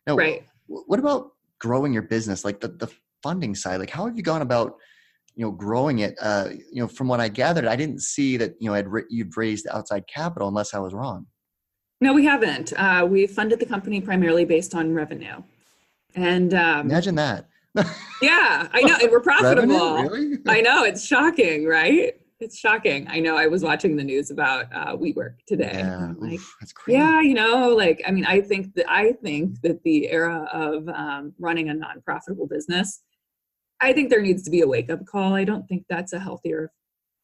Now, 0.08 0.16
right. 0.16 0.46
what 0.68 1.00
about 1.00 1.32
growing 1.60 1.92
your 1.92 2.04
business? 2.04 2.46
Like 2.46 2.62
the 2.62 2.70
the 2.70 2.88
funding 3.22 3.56
side, 3.56 3.82
like 3.82 3.90
how 3.90 4.06
have 4.06 4.16
you 4.16 4.24
gone 4.24 4.42
about 4.42 4.78
you 5.36 5.46
know 5.46 5.52
growing 5.52 6.00
it 6.00 6.16
uh, 6.22 6.50
you 6.72 6.82
know 6.82 6.88
from 6.88 7.08
what 7.08 7.20
i 7.20 7.28
gathered 7.28 7.66
i 7.66 7.76
didn't 7.76 8.02
see 8.02 8.38
that 8.38 8.56
you 8.60 8.70
know 8.70 8.76
I'd, 8.76 8.88
you'd 9.10 9.36
raised 9.36 9.68
outside 9.72 10.06
capital 10.08 10.48
unless 10.48 10.74
i 10.74 10.80
was 10.80 10.94
wrong 10.94 11.26
no 12.02 12.14
we 12.14 12.26
haven't 12.26 12.74
uh, 12.78 13.06
we 13.10 13.28
funded 13.28 13.60
the 13.60 13.66
company 13.66 14.02
primarily 14.02 14.46
based 14.46 14.76
on 14.76 14.94
revenue 14.94 15.42
and 16.16 16.54
um, 16.54 16.90
imagine 16.90 17.16
that 17.16 17.48
yeah 18.22 18.68
i 18.74 18.82
know 18.86 18.98
and 19.02 19.12
we're 19.12 19.20
profitable 19.20 19.96
revenue, 19.96 20.10
really? 20.10 20.38
i 20.48 20.62
know 20.62 20.84
it's 20.84 21.06
shocking 21.06 21.66
right 21.66 22.16
it's 22.42 22.60
shocking. 22.60 23.08
I 23.10 23.20
know. 23.20 23.38
I 23.38 23.48
was 23.48 23.64
watching 23.64 23.96
the 23.96 24.04
news 24.04 24.30
about 24.30 24.66
uh, 24.74 24.96
WeWork 24.98 25.36
today. 25.48 25.72
Yeah, 25.74 26.14
like, 26.18 26.34
Oof, 26.34 26.56
that's 26.60 26.74
crazy. 26.74 27.00
Yeah, 27.00 27.22
you 27.22 27.34
know, 27.34 27.70
like 27.70 28.02
I 28.06 28.12
mean, 28.12 28.26
I 28.26 28.42
think 28.42 28.74
that 28.76 28.86
I 28.90 29.14
think 29.14 29.62
that 29.62 29.82
the 29.84 30.10
era 30.10 30.48
of 30.52 30.88
um, 30.90 31.34
running 31.40 31.70
a 31.70 31.74
non-profitable 31.74 32.48
business 32.48 33.02
I 33.82 33.94
think 33.94 34.10
there 34.10 34.22
needs 34.22 34.44
to 34.44 34.50
be 34.50 34.62
a 34.62 34.68
wake 34.68 34.90
up 34.90 35.06
call. 35.06 35.34
I 35.34 35.44
don't 35.44 35.68
think 35.68 35.86
that's 35.90 36.14
a 36.14 36.20
healthier. 36.20 36.72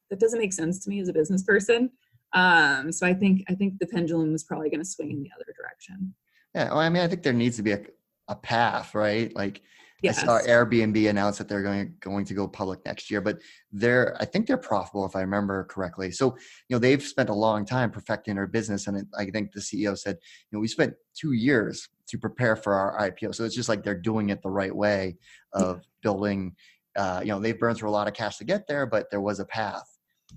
That 0.09 0.19
doesn't 0.19 0.39
make 0.39 0.53
sense 0.53 0.79
to 0.83 0.89
me 0.89 0.99
as 0.99 1.07
a 1.07 1.13
business 1.13 1.43
person. 1.43 1.91
Um, 2.33 2.91
so 2.91 3.05
I 3.05 3.13
think 3.13 3.43
I 3.49 3.55
think 3.55 3.79
the 3.79 3.87
pendulum 3.87 4.33
is 4.33 4.43
probably 4.43 4.69
going 4.69 4.81
to 4.81 4.89
swing 4.89 5.11
in 5.11 5.23
the 5.23 5.29
other 5.35 5.53
direction. 5.57 6.13
Yeah, 6.55 6.69
well, 6.69 6.79
I 6.79 6.89
mean, 6.89 7.03
I 7.03 7.07
think 7.07 7.23
there 7.23 7.33
needs 7.33 7.57
to 7.57 7.63
be 7.63 7.71
a, 7.71 7.81
a 8.27 8.35
path, 8.35 8.93
right? 8.93 9.33
Like 9.35 9.61
yes. 10.01 10.19
I 10.19 10.25
saw 10.25 10.39
Airbnb 10.41 11.09
announce 11.09 11.37
that 11.37 11.47
they're 11.47 11.63
going 11.63 11.95
going 11.99 12.25
to 12.25 12.33
go 12.33 12.47
public 12.47 12.85
next 12.85 13.09
year, 13.09 13.21
but 13.21 13.39
they're 13.71 14.15
I 14.21 14.25
think 14.25 14.47
they're 14.47 14.57
profitable 14.57 15.05
if 15.05 15.15
I 15.15 15.21
remember 15.21 15.65
correctly. 15.65 16.11
So 16.11 16.37
you 16.67 16.75
know 16.75 16.79
they've 16.79 17.03
spent 17.03 17.29
a 17.29 17.33
long 17.33 17.65
time 17.65 17.91
perfecting 17.91 18.35
their 18.35 18.47
business, 18.47 18.87
and 18.87 18.97
it, 18.97 19.05
I 19.17 19.25
think 19.25 19.51
the 19.51 19.61
CEO 19.61 19.97
said, 19.97 20.17
you 20.51 20.57
know, 20.57 20.61
we 20.61 20.67
spent 20.67 20.93
two 21.15 21.33
years 21.33 21.89
to 22.11 22.17
prepare 22.17 22.57
for 22.57 22.73
our 22.73 23.09
IPO. 23.09 23.33
So 23.33 23.45
it's 23.45 23.55
just 23.55 23.69
like 23.69 23.83
they're 23.83 23.95
doing 23.95 24.29
it 24.29 24.41
the 24.41 24.49
right 24.49 24.75
way 24.75 25.17
of 25.53 25.81
building. 26.03 26.53
Uh, 26.97 27.21
you 27.23 27.29
know, 27.29 27.39
they've 27.39 27.57
burned 27.57 27.77
through 27.77 27.89
a 27.89 27.91
lot 27.91 28.09
of 28.09 28.13
cash 28.13 28.37
to 28.37 28.43
get 28.43 28.67
there, 28.67 28.85
but 28.85 29.09
there 29.09 29.21
was 29.21 29.39
a 29.39 29.45
path. 29.45 29.87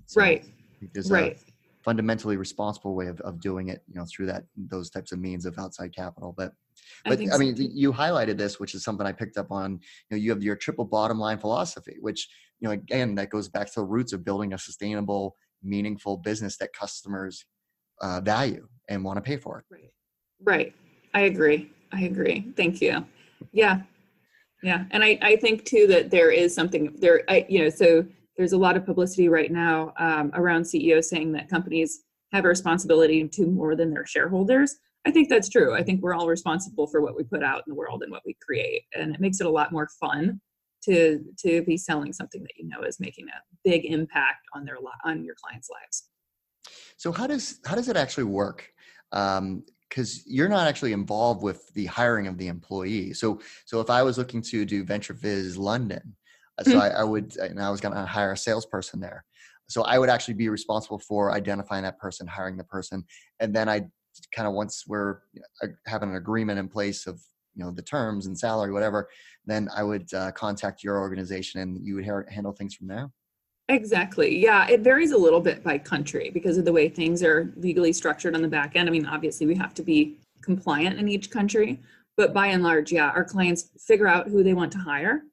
So 0.05 0.21
right. 0.21 0.45
There's 0.93 1.11
right. 1.11 1.35
a 1.35 1.51
fundamentally 1.83 2.37
responsible 2.37 2.95
way 2.95 3.07
of, 3.07 3.19
of 3.21 3.41
doing 3.41 3.67
it, 3.67 3.81
you 3.87 3.95
know, 3.95 4.05
through 4.05 4.27
that 4.27 4.43
those 4.55 4.89
types 4.89 5.11
of 5.11 5.19
means 5.19 5.45
of 5.45 5.59
outside 5.59 5.93
capital. 5.93 6.33
But 6.37 6.53
but 7.03 7.19
I, 7.19 7.27
I 7.33 7.37
mean, 7.37 7.57
so. 7.57 7.63
you 7.63 7.91
highlighted 7.91 8.37
this, 8.37 8.57
which 8.57 8.73
is 8.73 8.83
something 8.83 9.05
I 9.05 9.11
picked 9.11 9.37
up 9.37 9.51
on. 9.51 9.73
You 9.73 9.79
know, 10.11 10.17
you 10.17 10.29
have 10.29 10.43
your 10.43 10.55
triple 10.55 10.85
bottom 10.85 11.19
line 11.19 11.39
philosophy, 11.39 11.97
which 11.99 12.29
you 12.61 12.69
know, 12.69 12.71
again, 12.71 13.15
that 13.15 13.29
goes 13.29 13.49
back 13.49 13.67
to 13.67 13.81
the 13.81 13.85
roots 13.85 14.13
of 14.13 14.23
building 14.23 14.53
a 14.53 14.57
sustainable, 14.57 15.35
meaningful 15.61 16.17
business 16.17 16.55
that 16.57 16.71
customers 16.71 17.45
uh, 18.01 18.21
value 18.21 18.65
and 18.87 19.03
want 19.03 19.17
to 19.17 19.21
pay 19.21 19.35
for. 19.35 19.65
Right. 19.69 19.91
Right. 20.41 20.73
I 21.15 21.21
agree. 21.21 21.71
I 21.91 22.03
agree. 22.03 22.53
Thank 22.55 22.81
you. 22.81 23.03
Yeah. 23.53 23.81
Yeah. 24.61 24.83
And 24.91 25.03
I, 25.03 25.17
I 25.21 25.35
think 25.37 25.63
too 25.63 25.87
that 25.87 26.11
there 26.11 26.29
is 26.29 26.53
something 26.53 26.93
there, 26.99 27.23
I, 27.29 27.45
you 27.49 27.63
know, 27.63 27.69
so 27.69 28.05
there's 28.37 28.51
a 28.51 28.57
lot 28.57 28.75
of 28.75 28.85
publicity 28.85 29.29
right 29.29 29.51
now 29.51 29.93
um, 29.97 30.29
around 30.33 30.65
CEOs 30.65 31.09
saying 31.09 31.31
that 31.31 31.49
companies 31.49 32.01
have 32.33 32.43
a 32.43 32.49
responsibility 32.49 33.25
to 33.27 33.47
more 33.47 33.75
than 33.75 33.91
their 33.91 34.05
shareholders. 34.05 34.75
I 35.07 35.11
think 35.11 35.29
that's 35.29 35.47
true. 35.47 35.73
I 35.73 35.83
think 35.83 36.01
we're 36.01 36.15
all 36.15 36.27
responsible 36.27 36.87
for 36.87 36.99
what 36.99 37.15
we 37.15 37.23
put 37.23 37.43
out 37.43 37.59
in 37.59 37.63
the 37.67 37.75
world 37.75 38.03
and 38.03 38.11
what 38.11 38.23
we 38.25 38.35
create. 38.45 38.83
And 38.93 39.15
it 39.15 39.21
makes 39.21 39.39
it 39.39 39.47
a 39.47 39.51
lot 39.51 39.71
more 39.71 39.87
fun 39.99 40.41
to 40.83 41.23
to 41.39 41.63
be 41.63 41.77
selling 41.77 42.11
something 42.11 42.41
that 42.43 42.51
you 42.57 42.67
know 42.67 42.81
is 42.81 42.99
making 42.99 43.27
a 43.29 43.39
big 43.63 43.85
impact 43.85 44.45
on 44.53 44.65
their 44.65 44.77
on 45.05 45.23
your 45.23 45.35
clients' 45.35 45.69
lives. 45.69 46.09
So 46.97 47.11
how 47.11 47.27
does 47.27 47.59
how 47.65 47.75
does 47.75 47.87
it 47.87 47.95
actually 47.95 48.25
work? 48.25 48.69
Um, 49.11 49.63
because 49.89 50.25
you're 50.25 50.49
not 50.49 50.67
actually 50.67 50.93
involved 50.93 51.41
with 51.43 51.71
the 51.73 51.85
hiring 51.85 52.27
of 52.27 52.37
the 52.37 52.47
employee. 52.47 53.13
So, 53.13 53.39
so 53.65 53.79
if 53.79 53.89
I 53.89 54.03
was 54.03 54.17
looking 54.17 54.41
to 54.43 54.65
do 54.65 54.83
VentureFizz 54.83 55.57
London, 55.57 56.15
uh, 56.57 56.63
so 56.63 56.71
mm-hmm. 56.71 56.81
I, 56.81 57.01
I, 57.01 57.03
would, 57.03 57.35
and 57.37 57.61
I 57.61 57.69
was 57.69 57.81
going 57.81 57.93
to 57.93 58.05
hire 58.05 58.31
a 58.31 58.37
salesperson 58.37 58.99
there. 58.99 59.25
So 59.67 59.83
I 59.83 59.97
would 59.97 60.09
actually 60.09 60.35
be 60.35 60.49
responsible 60.49 60.99
for 60.99 61.31
identifying 61.31 61.83
that 61.83 61.99
person, 61.99 62.27
hiring 62.27 62.57
the 62.57 62.63
person, 62.63 63.03
and 63.39 63.55
then 63.55 63.67
I 63.67 63.87
kind 64.33 64.47
of 64.47 64.53
once 64.53 64.85
we're 64.87 65.19
having 65.85 66.09
an 66.09 66.15
agreement 66.15 66.59
in 66.59 66.67
place 66.67 67.07
of 67.07 67.19
you 67.55 67.63
know 67.63 67.71
the 67.71 67.81
terms 67.81 68.27
and 68.27 68.37
salary, 68.37 68.71
whatever, 68.71 69.09
then 69.45 69.69
I 69.75 69.83
would 69.83 70.13
uh, 70.13 70.31
contact 70.33 70.83
your 70.83 70.99
organization 70.99 71.61
and 71.61 71.85
you 71.85 71.95
would 71.95 72.05
ha- 72.05 72.29
handle 72.29 72.51
things 72.51 72.75
from 72.75 72.87
there. 72.87 73.09
Exactly. 73.67 74.37
Yeah, 74.37 74.67
it 74.67 74.81
varies 74.81 75.11
a 75.11 75.17
little 75.17 75.39
bit 75.39 75.63
by 75.63 75.77
country 75.79 76.29
because 76.31 76.57
of 76.57 76.65
the 76.65 76.71
way 76.71 76.87
things 76.87 77.23
are 77.23 77.51
legally 77.57 77.93
structured 77.93 78.35
on 78.35 78.43
the 78.43 78.47
back 78.47 78.75
end. 78.75 78.87
I 78.87 78.91
mean, 78.91 79.07
obviously, 79.07 79.47
we 79.47 79.55
have 79.55 79.73
to 79.75 79.81
be 79.83 80.17
compliant 80.43 80.99
in 80.99 81.07
each 81.07 81.31
country, 81.31 81.81
but 82.15 82.31
by 82.33 82.47
and 82.47 82.61
large, 82.61 82.91
yeah, 82.91 83.09
our 83.09 83.23
clients 83.23 83.71
figure 83.79 84.07
out 84.07 84.27
who 84.27 84.43
they 84.43 84.53
want 84.53 84.71
to 84.73 84.77
hire 84.77 85.23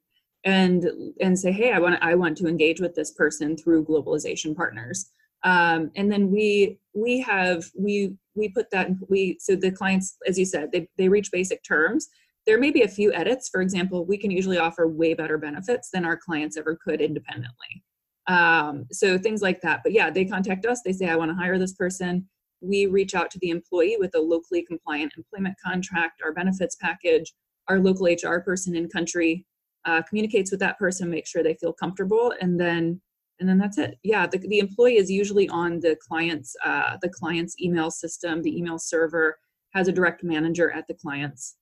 and 0.44 0.86
and 1.20 1.38
say, 1.38 1.52
hey, 1.52 1.72
I 1.72 1.78
want 1.78 2.02
I 2.02 2.14
want 2.14 2.38
to 2.38 2.46
engage 2.46 2.80
with 2.80 2.94
this 2.94 3.12
person 3.12 3.56
through 3.56 3.84
globalization 3.84 4.56
partners. 4.56 5.10
Um, 5.44 5.90
and 5.96 6.10
then 6.10 6.30
we 6.30 6.78
we 6.94 7.20
have 7.20 7.64
we 7.78 8.14
we 8.34 8.48
put 8.48 8.70
that 8.70 8.90
we 9.10 9.36
so 9.40 9.56
the 9.56 9.70
clients, 9.70 10.16
as 10.26 10.38
you 10.38 10.46
said, 10.46 10.72
they 10.72 10.88
they 10.96 11.08
reach 11.08 11.30
basic 11.30 11.62
terms. 11.64 12.08
There 12.46 12.58
may 12.58 12.70
be 12.70 12.82
a 12.82 12.88
few 12.88 13.12
edits. 13.12 13.50
For 13.50 13.60
example, 13.60 14.06
we 14.06 14.16
can 14.16 14.30
usually 14.30 14.58
offer 14.58 14.88
way 14.88 15.12
better 15.14 15.36
benefits 15.38 15.90
than 15.92 16.04
our 16.06 16.16
clients 16.16 16.56
ever 16.56 16.78
could 16.82 17.00
independently. 17.02 17.84
Um, 18.26 18.86
so 18.92 19.18
things 19.18 19.42
like 19.42 19.60
that. 19.62 19.80
But 19.82 19.92
yeah, 19.92 20.10
they 20.10 20.24
contact 20.24 20.64
us. 20.66 20.82
They 20.82 20.92
say, 20.92 21.08
I 21.08 21.16
want 21.16 21.30
to 21.30 21.36
hire 21.36 21.58
this 21.58 21.72
person. 21.72 22.28
We 22.60 22.86
reach 22.86 23.14
out 23.14 23.30
to 23.32 23.38
the 23.40 23.50
employee 23.50 23.96
with 23.98 24.14
a 24.14 24.20
locally 24.20 24.64
compliant 24.64 25.14
employment 25.16 25.56
contract, 25.64 26.22
our 26.24 26.32
benefits 26.32 26.76
package. 26.76 27.32
Our 27.68 27.78
local 27.78 28.06
HR 28.06 28.40
person 28.40 28.74
in 28.74 28.88
country 28.88 29.46
uh, 29.84 30.02
communicates 30.02 30.50
with 30.50 30.60
that 30.60 30.78
person, 30.78 31.10
make 31.10 31.26
sure 31.26 31.42
they 31.42 31.54
feel 31.54 31.72
comfortable, 31.72 32.34
and 32.40 32.58
then 32.58 33.00
and 33.40 33.48
then 33.48 33.58
that's 33.58 33.78
it. 33.78 33.98
Yeah, 34.04 34.26
the, 34.26 34.38
the 34.38 34.60
employee 34.60 34.96
is 34.96 35.10
usually 35.10 35.48
on 35.48 35.80
the 35.80 35.96
client's 36.06 36.54
uh, 36.64 36.96
the 37.00 37.08
client's 37.08 37.56
email 37.60 37.90
system. 37.90 38.42
The 38.42 38.56
email 38.56 38.78
server 38.78 39.38
has 39.74 39.88
a 39.88 39.92
direct 39.92 40.22
manager 40.22 40.70
at 40.70 40.86
the 40.86 40.94
client's 40.94 41.56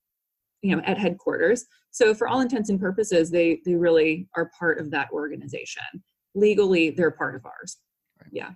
you 0.63 0.75
know 0.75 0.83
at 0.85 0.99
headquarters. 0.99 1.65
So 1.91 2.15
for 2.15 2.29
all 2.29 2.41
intents 2.41 2.71
and 2.71 2.81
purposes, 2.81 3.31
they 3.31 3.61
they 3.65 3.75
really 3.75 4.29
are 4.37 4.51
part 4.59 4.79
of 4.79 4.91
that 4.91 5.11
organization 5.13 5.83
legally 6.35 6.91
they're 6.91 7.11
part 7.11 7.35
of 7.35 7.45
ours. 7.45 7.79
Right. 8.21 8.31
Yeah. 8.33 8.51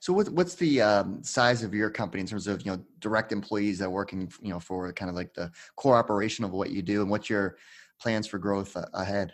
So 0.00 0.12
what, 0.12 0.28
what's 0.30 0.54
the 0.54 0.80
um, 0.80 1.22
size 1.22 1.62
of 1.62 1.74
your 1.74 1.90
company 1.90 2.22
in 2.22 2.26
terms 2.26 2.46
of 2.46 2.62
you 2.64 2.72
know 2.72 2.82
direct 3.00 3.32
employees 3.32 3.78
that 3.78 3.86
are 3.86 3.90
working 3.90 4.32
you 4.40 4.50
know 4.50 4.60
for 4.60 4.92
kind 4.92 5.10
of 5.10 5.14
like 5.14 5.34
the 5.34 5.50
core 5.76 5.96
operation 5.96 6.44
of 6.44 6.52
what 6.52 6.70
you 6.70 6.82
do, 6.82 7.02
and 7.02 7.10
what's 7.10 7.28
your 7.28 7.56
plans 8.00 8.26
for 8.26 8.38
growth 8.38 8.76
ahead? 8.94 9.32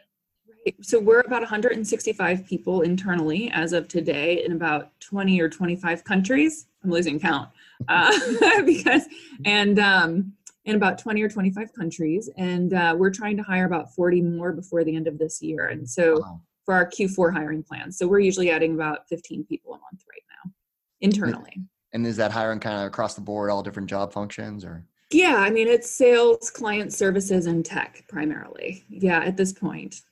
Right. 0.49 0.75
So 0.83 0.99
we're 0.99 1.21
about 1.21 1.43
165 1.43 2.47
people 2.47 2.83
internally 2.83 3.51
as 3.53 3.73
of 3.73 3.87
today 3.87 4.45
in 4.45 4.53
about 4.53 4.99
20 5.01 5.41
or 5.41 5.49
25 5.49 6.03
countries. 6.03 6.67
I'm 6.83 6.91
losing 6.91 7.21
count 7.21 7.49
uh, 7.89 8.13
because 8.65 9.03
and 9.45 9.79
um, 9.79 10.33
in 10.65 10.75
about 10.75 10.99
20 10.99 11.23
or 11.23 11.29
25 11.29 11.73
countries, 11.73 12.29
and 12.37 12.75
uh, 12.75 12.95
we're 12.99 13.13
trying 13.13 13.37
to 13.37 13.45
hire 13.45 13.67
about 13.67 13.95
40 13.95 14.21
more 14.23 14.53
before 14.53 14.83
the 14.83 14.97
end 14.97 15.07
of 15.07 15.19
this 15.19 15.41
year. 15.41 15.69
And 15.69 15.89
so. 15.89 16.21
Wow 16.21 16.41
for 16.67 16.75
our 16.75 16.85
Q4 16.85 17.33
hiring 17.33 17.63
plan. 17.63 17.91
So 17.91 18.07
we're 18.07 18.19
usually 18.19 18.51
adding 18.51 18.75
about 18.75 19.09
15 19.09 19.45
people 19.45 19.73
a 19.73 19.79
month 19.79 20.05
right 20.11 20.23
now 20.45 20.53
internally. 21.01 21.63
And 21.93 22.07
is 22.07 22.17
that 22.17 22.33
hiring 22.33 22.61
kind 22.61 22.81
of 22.81 22.87
across 22.89 23.15
the 23.15 23.23
board, 23.23 23.49
all 23.49 23.63
different 23.63 23.89
job 23.89 24.13
functions 24.13 24.65
or? 24.65 24.85
Yeah, 25.13 25.37
I 25.37 25.51
mean, 25.51 25.69
it's 25.69 25.89
sales, 25.89 26.51
client 26.51 26.93
services, 26.93 27.47
and 27.47 27.65
tech 27.65 28.05
primarily. 28.09 28.85
Yeah, 28.91 29.21
at 29.21 29.37
this 29.37 29.53
point. 29.53 30.03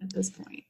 At 0.00 0.14
this 0.14 0.30
point. 0.30 0.62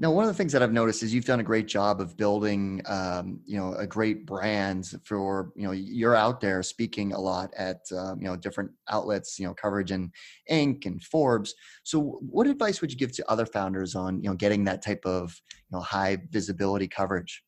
Now, 0.00 0.10
one 0.10 0.24
of 0.24 0.28
the 0.28 0.34
things 0.34 0.50
that 0.52 0.62
I've 0.62 0.72
noticed 0.72 1.04
is 1.04 1.14
you've 1.14 1.24
done 1.24 1.38
a 1.38 1.44
great 1.44 1.68
job 1.68 2.00
of 2.00 2.16
building, 2.16 2.82
um, 2.86 3.38
you 3.44 3.56
know, 3.56 3.74
a 3.74 3.86
great 3.86 4.26
brand 4.26 4.92
for, 5.04 5.52
you 5.54 5.62
know, 5.62 5.70
you're 5.70 6.16
out 6.16 6.40
there 6.40 6.64
speaking 6.64 7.12
a 7.12 7.20
lot 7.20 7.54
at, 7.56 7.78
um, 7.96 8.20
you 8.20 8.26
know, 8.26 8.34
different 8.34 8.72
outlets, 8.90 9.38
you 9.38 9.46
know, 9.46 9.54
coverage 9.54 9.92
in 9.92 10.10
Inc. 10.50 10.86
and 10.86 11.00
Forbes. 11.00 11.54
So, 11.84 12.18
what 12.28 12.48
advice 12.48 12.80
would 12.80 12.90
you 12.90 12.98
give 12.98 13.12
to 13.12 13.30
other 13.30 13.46
founders 13.46 13.94
on, 13.94 14.20
you 14.20 14.28
know, 14.28 14.34
getting 14.34 14.64
that 14.64 14.82
type 14.82 15.04
of, 15.04 15.40
you 15.70 15.76
know, 15.76 15.80
high 15.80 16.18
visibility 16.28 16.88
coverage? 16.88 17.44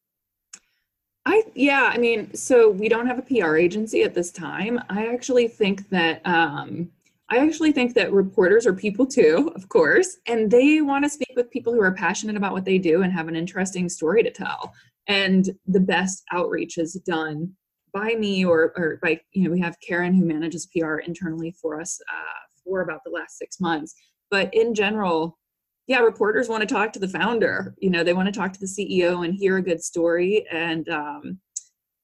I 1.25 1.43
yeah, 1.55 1.91
I 1.93 1.99
mean, 1.99 2.33
so 2.35 2.71
we 2.71 2.89
don't 2.89 3.09
have 3.09 3.19
a 3.19 3.23
PR 3.23 3.57
agency 3.57 4.05
at 4.05 4.15
this 4.15 4.31
time. 4.31 4.81
I 4.89 5.09
actually 5.09 5.49
think 5.49 5.89
that 5.91 6.21
um, 6.25 6.93
I 7.29 7.39
actually 7.39 7.73
think 7.73 7.95
that 7.95 8.13
reporters 8.13 8.67
are 8.67 8.73
people 8.73 9.05
too, 9.05 9.51
of 9.57 9.69
course, 9.69 10.19
and 10.27 10.51
they 10.51 10.81
want 10.81 11.05
to 11.05 11.11
speak 11.11 11.33
with 11.35 11.51
people 11.51 11.73
who 11.73 11.81
are 11.81 11.93
passionate 11.93 12.37
about 12.37 12.53
what 12.53 12.65
they 12.65 12.79
do 12.79 13.03
and 13.03 13.13
have 13.13 13.27
an 13.27 13.35
interesting 13.35 13.89
story 13.89 14.23
to 14.23 14.31
tell. 14.31 14.73
And 15.09 15.51
the 15.67 15.81
best 15.81 16.23
outreach 16.33 16.79
is 16.79 16.95
done 17.05 17.53
by 17.93 18.15
me 18.15 18.45
or, 18.45 18.73
or 18.77 18.99
by, 19.03 19.21
you 19.33 19.45
know, 19.45 19.51
we 19.51 19.61
have 19.61 19.77
Karen 19.81 20.15
who 20.15 20.25
manages 20.25 20.67
PR 20.67 20.99
internally 20.99 21.55
for 21.61 21.81
us 21.81 22.01
uh, 22.13 22.41
for 22.65 22.83
about 22.83 23.01
the 23.05 23.11
last 23.11 23.39
six 23.39 23.59
months. 23.61 23.95
But 24.31 24.53
in 24.55 24.75
general, 24.75 25.39
yeah, 25.87 26.01
reporters 26.01 26.49
want 26.49 26.61
to 26.63 26.75
talk 26.75 26.93
to 26.93 26.99
the 26.99 27.09
founder. 27.09 27.75
You 27.79 27.91
know, 27.91 28.05
they 28.05 28.13
want 28.13 28.27
to 28.27 28.39
talk 28.39 28.53
to 28.53 28.61
the 28.61 28.67
CEO 28.67 29.25
and 29.25 29.35
hear 29.35 29.57
a 29.57 29.63
good 29.63 29.83
story. 29.83 30.47
And 30.51 30.89
um, 30.89 31.39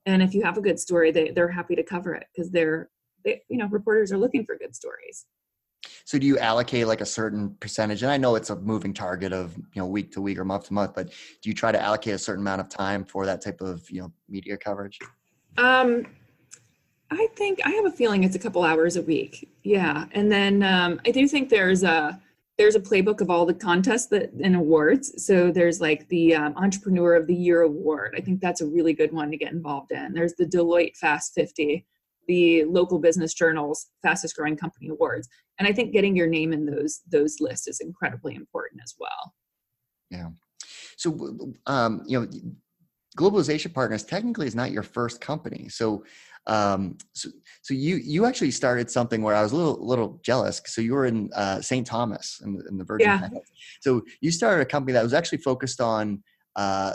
and 0.06 0.22
if 0.22 0.34
you 0.34 0.42
have 0.42 0.56
a 0.56 0.62
good 0.62 0.78
story, 0.78 1.10
they 1.10 1.30
they're 1.30 1.48
happy 1.48 1.74
to 1.74 1.82
cover 1.82 2.14
it 2.14 2.26
because 2.34 2.50
they're 2.50 2.90
they, 3.24 3.42
you 3.48 3.58
know 3.58 3.68
reporters 3.68 4.12
are 4.12 4.18
looking 4.18 4.44
for 4.44 4.56
good 4.56 4.74
stories. 4.74 5.26
So 6.04 6.18
do 6.18 6.26
you 6.26 6.38
allocate 6.38 6.86
like 6.86 7.00
a 7.00 7.06
certain 7.06 7.56
percentage? 7.60 8.02
And 8.02 8.10
i 8.10 8.16
know 8.16 8.34
it's 8.34 8.50
a 8.50 8.56
moving 8.56 8.94
target 8.94 9.32
of 9.32 9.56
you 9.56 9.82
know 9.82 9.86
week 9.86 10.12
to 10.12 10.20
week 10.20 10.38
or 10.38 10.44
month 10.44 10.66
to 10.66 10.74
month 10.74 10.94
but 10.94 11.08
do 11.08 11.50
you 11.50 11.54
try 11.54 11.72
to 11.72 11.80
allocate 11.80 12.14
a 12.14 12.18
certain 12.18 12.42
amount 12.42 12.60
of 12.60 12.68
time 12.68 13.04
for 13.04 13.26
that 13.26 13.40
type 13.40 13.60
of 13.60 13.88
you 13.90 14.00
know 14.00 14.12
media 14.28 14.56
coverage? 14.56 14.98
Um 15.58 16.06
i 17.10 17.28
think 17.36 17.60
i 17.66 17.70
have 17.70 17.84
a 17.84 17.90
feeling 17.90 18.24
it's 18.24 18.36
a 18.36 18.38
couple 18.38 18.62
hours 18.62 18.96
a 18.96 19.02
week. 19.02 19.48
Yeah. 19.62 20.06
And 20.12 20.30
then 20.30 20.62
um, 20.62 21.00
i 21.06 21.10
do 21.10 21.26
think 21.28 21.48
there's 21.48 21.82
a 21.82 22.20
there's 22.58 22.74
a 22.74 22.80
playbook 22.80 23.20
of 23.20 23.30
all 23.30 23.46
the 23.46 23.54
contests 23.54 24.06
that 24.06 24.30
and 24.42 24.54
awards. 24.54 25.24
So 25.24 25.50
there's 25.50 25.80
like 25.80 26.08
the 26.08 26.34
um, 26.34 26.54
entrepreneur 26.56 27.14
of 27.14 27.26
the 27.26 27.34
year 27.34 27.62
award. 27.62 28.14
I 28.16 28.20
think 28.20 28.40
that's 28.40 28.60
a 28.60 28.66
really 28.66 28.92
good 28.92 29.12
one 29.12 29.30
to 29.30 29.36
get 29.36 29.52
involved 29.52 29.90
in. 29.90 30.12
There's 30.12 30.34
the 30.34 30.44
deloitte 30.44 30.96
fast 30.96 31.34
50 31.34 31.86
the 32.28 32.64
local 32.64 32.98
business 32.98 33.34
journals 33.34 33.88
fastest 34.02 34.36
growing 34.36 34.56
company 34.56 34.88
awards 34.88 35.28
and 35.58 35.66
i 35.66 35.72
think 35.72 35.92
getting 35.92 36.16
your 36.16 36.26
name 36.26 36.52
in 36.52 36.66
those 36.66 37.00
those 37.10 37.36
lists 37.40 37.68
is 37.68 37.80
incredibly 37.80 38.34
important 38.34 38.80
as 38.82 38.94
well 38.98 39.34
yeah 40.10 40.28
so 40.96 41.54
um, 41.66 42.02
you 42.06 42.20
know 42.20 42.28
globalization 43.16 43.72
partners 43.72 44.04
technically 44.04 44.46
is 44.46 44.54
not 44.54 44.70
your 44.70 44.82
first 44.82 45.20
company 45.20 45.68
so 45.68 46.04
um, 46.46 46.98
so, 47.14 47.28
so 47.62 47.74
you 47.74 47.96
you 47.96 48.24
actually 48.24 48.50
started 48.50 48.90
something 48.90 49.22
where 49.22 49.34
I 49.34 49.42
was 49.42 49.52
a 49.52 49.56
little 49.56 49.86
little 49.86 50.20
jealous. 50.24 50.60
So 50.66 50.80
you 50.80 50.94
were 50.94 51.06
in 51.06 51.30
uh, 51.34 51.60
St. 51.60 51.86
Thomas 51.86 52.40
in, 52.44 52.60
in 52.68 52.78
the 52.78 52.84
Virgin 52.84 53.08
yeah. 53.08 53.20
Islands. 53.22 53.50
So 53.80 54.02
you 54.20 54.32
started 54.32 54.62
a 54.62 54.66
company 54.66 54.92
that 54.94 55.04
was 55.04 55.14
actually 55.14 55.38
focused 55.38 55.80
on 55.80 56.22
uh, 56.56 56.94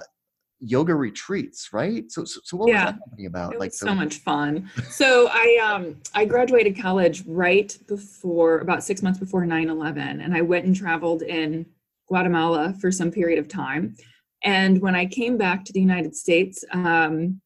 yoga 0.60 0.96
retreats, 0.96 1.70
right? 1.72 2.12
So, 2.12 2.26
so, 2.26 2.40
so 2.44 2.58
what 2.58 2.70
yeah. 2.70 2.86
was 2.86 2.94
that 2.94 3.00
company 3.02 3.26
about? 3.26 3.54
It 3.54 3.60
like 3.60 3.74
so, 3.74 3.88
so 3.88 3.96
much 3.96 4.18
fun. 4.18 4.70
so 4.90 5.30
I 5.32 5.60
um 5.64 5.98
I 6.14 6.26
graduated 6.26 6.80
college 6.80 7.24
right 7.28 7.78
before 7.88 8.60
about 8.60 8.84
six 8.84 9.02
months 9.02 9.20
before 9.20 9.44
9-11 9.46 10.24
and 10.24 10.36
I 10.36 10.42
went 10.42 10.66
and 10.66 10.76
traveled 10.76 11.22
in 11.22 11.66
Guatemala 12.08 12.74
for 12.80 12.92
some 12.92 13.12
period 13.12 13.40
of 13.40 13.48
time. 13.48 13.96
And 14.44 14.82
when 14.82 14.96
I 14.96 15.06
came 15.06 15.38
back 15.38 15.66
to 15.66 15.74
the 15.74 15.82
United 15.82 16.16
States, 16.16 16.64
um, 16.72 17.42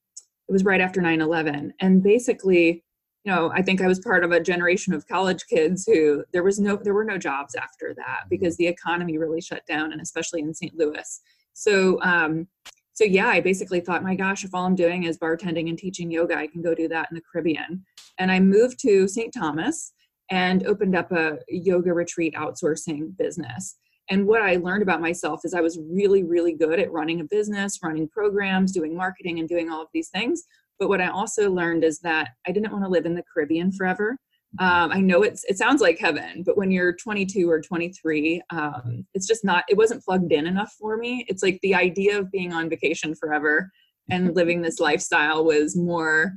it 0.47 0.51
was 0.51 0.63
right 0.63 0.81
after 0.81 1.01
9-11. 1.01 1.71
And 1.79 2.03
basically, 2.03 2.83
you 3.23 3.31
know, 3.31 3.51
I 3.53 3.61
think 3.61 3.81
I 3.81 3.87
was 3.87 3.99
part 3.99 4.23
of 4.23 4.31
a 4.31 4.39
generation 4.39 4.93
of 4.93 5.07
college 5.07 5.45
kids 5.49 5.85
who 5.85 6.23
there 6.33 6.43
was 6.43 6.59
no 6.59 6.75
there 6.75 6.93
were 6.93 7.05
no 7.05 7.17
jobs 7.17 7.55
after 7.55 7.93
that 7.95 8.21
mm-hmm. 8.21 8.29
because 8.29 8.57
the 8.57 8.67
economy 8.67 9.17
really 9.17 9.41
shut 9.41 9.65
down 9.67 9.91
and 9.91 10.01
especially 10.01 10.41
in 10.41 10.53
St. 10.53 10.75
Louis. 10.75 11.21
So 11.53 12.01
um, 12.01 12.47
so 12.93 13.03
yeah, 13.03 13.27
I 13.27 13.39
basically 13.39 13.79
thought, 13.79 14.03
my 14.03 14.15
gosh, 14.15 14.43
if 14.43 14.53
all 14.53 14.65
I'm 14.65 14.75
doing 14.75 15.03
is 15.03 15.17
bartending 15.17 15.69
and 15.69 15.77
teaching 15.77 16.11
yoga, 16.11 16.35
I 16.35 16.47
can 16.47 16.61
go 16.61 16.75
do 16.75 16.87
that 16.89 17.07
in 17.09 17.15
the 17.15 17.21
Caribbean. 17.31 17.83
And 18.19 18.31
I 18.31 18.39
moved 18.39 18.79
to 18.81 19.07
St. 19.07 19.33
Thomas 19.33 19.93
and 20.29 20.65
opened 20.65 20.95
up 20.95 21.11
a 21.11 21.39
yoga 21.47 21.93
retreat 21.93 22.33
outsourcing 22.35 23.17
business. 23.17 23.77
And 24.09 24.27
what 24.27 24.41
I 24.41 24.57
learned 24.57 24.83
about 24.83 25.01
myself 25.01 25.41
is 25.45 25.53
I 25.53 25.61
was 25.61 25.79
really, 25.89 26.23
really 26.23 26.53
good 26.53 26.79
at 26.79 26.91
running 26.91 27.21
a 27.21 27.25
business, 27.25 27.79
running 27.81 28.09
programs, 28.09 28.73
doing 28.73 28.95
marketing, 28.95 29.39
and 29.39 29.47
doing 29.47 29.69
all 29.69 29.81
of 29.81 29.87
these 29.93 30.09
things. 30.09 30.43
But 30.79 30.89
what 30.89 30.99
I 30.99 31.07
also 31.07 31.49
learned 31.49 31.83
is 31.83 31.99
that 31.99 32.29
I 32.47 32.51
didn't 32.51 32.71
want 32.71 32.83
to 32.83 32.89
live 32.89 33.05
in 33.05 33.15
the 33.15 33.23
Caribbean 33.33 33.71
forever. 33.71 34.17
Um, 34.59 34.91
I 34.91 34.99
know 34.99 35.23
it's 35.23 35.45
it 35.45 35.57
sounds 35.57 35.81
like 35.81 35.97
heaven, 35.97 36.43
but 36.45 36.57
when 36.57 36.71
you're 36.71 36.93
22 36.93 37.49
or 37.49 37.61
23, 37.61 38.41
um, 38.49 39.05
it's 39.13 39.27
just 39.27 39.45
not. 39.45 39.63
It 39.69 39.77
wasn't 39.77 40.03
plugged 40.03 40.31
in 40.31 40.45
enough 40.45 40.75
for 40.77 40.97
me. 40.97 41.25
It's 41.29 41.41
like 41.41 41.59
the 41.61 41.73
idea 41.73 42.19
of 42.19 42.31
being 42.31 42.51
on 42.51 42.69
vacation 42.69 43.15
forever 43.15 43.71
and 44.09 44.35
living 44.35 44.61
this 44.61 44.79
lifestyle 44.79 45.45
was 45.45 45.75
more 45.77 46.33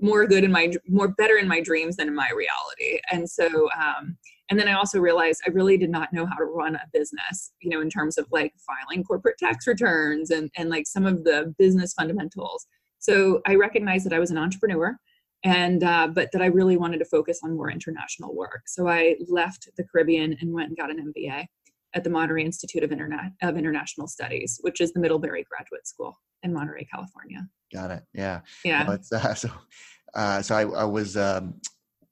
more 0.00 0.26
good 0.26 0.44
in 0.44 0.52
my 0.52 0.72
more 0.86 1.08
better 1.08 1.36
in 1.36 1.48
my 1.48 1.60
dreams 1.60 1.96
than 1.96 2.08
in 2.08 2.14
my 2.14 2.30
reality. 2.34 3.00
And 3.10 3.28
so, 3.28 3.68
um, 3.78 4.16
and 4.50 4.58
then 4.58 4.68
I 4.68 4.72
also 4.72 4.98
realized 4.98 5.42
I 5.46 5.50
really 5.50 5.76
did 5.76 5.90
not 5.90 6.12
know 6.12 6.24
how 6.24 6.36
to 6.36 6.44
run 6.44 6.74
a 6.74 6.82
business. 6.94 7.52
You 7.60 7.68
know, 7.68 7.82
in 7.82 7.90
terms 7.90 8.16
of 8.16 8.26
like 8.32 8.54
filing 8.66 9.04
corporate 9.04 9.36
tax 9.38 9.66
returns 9.66 10.30
and 10.30 10.50
and 10.56 10.70
like 10.70 10.86
some 10.86 11.04
of 11.04 11.24
the 11.24 11.54
business 11.58 11.92
fundamentals. 11.92 12.66
So 12.98 13.42
I 13.46 13.56
recognized 13.56 14.06
that 14.06 14.14
I 14.14 14.18
was 14.18 14.30
an 14.30 14.38
entrepreneur 14.38 14.96
and 15.44 15.84
uh, 15.84 16.08
but 16.08 16.30
that 16.32 16.42
I 16.42 16.46
really 16.46 16.76
wanted 16.76 16.98
to 16.98 17.04
focus 17.04 17.40
on 17.42 17.56
more 17.56 17.70
international 17.70 18.34
work. 18.34 18.62
So 18.66 18.88
I 18.88 19.16
left 19.28 19.68
the 19.76 19.84
Caribbean 19.84 20.36
and 20.40 20.52
went 20.52 20.68
and 20.68 20.76
got 20.76 20.90
an 20.90 21.12
MBA 21.12 21.46
at 21.94 22.04
the 22.04 22.10
Monterey 22.10 22.44
Institute 22.44 22.82
of, 22.82 22.90
Interna- 22.90 23.32
of 23.42 23.56
International 23.56 24.06
Studies, 24.06 24.58
which 24.62 24.80
is 24.80 24.92
the 24.92 25.00
Middlebury 25.00 25.44
Graduate 25.48 25.86
School 25.86 26.14
in 26.42 26.52
Monterey, 26.52 26.86
California. 26.92 27.46
Got 27.72 27.90
it. 27.90 28.02
Yeah. 28.12 28.40
Yeah. 28.64 28.82
No, 28.84 28.98
uh, 29.16 29.34
so, 29.34 29.48
uh, 30.14 30.42
so 30.42 30.54
I, 30.54 30.62
I 30.62 30.84
was, 30.84 31.16
um, 31.16 31.54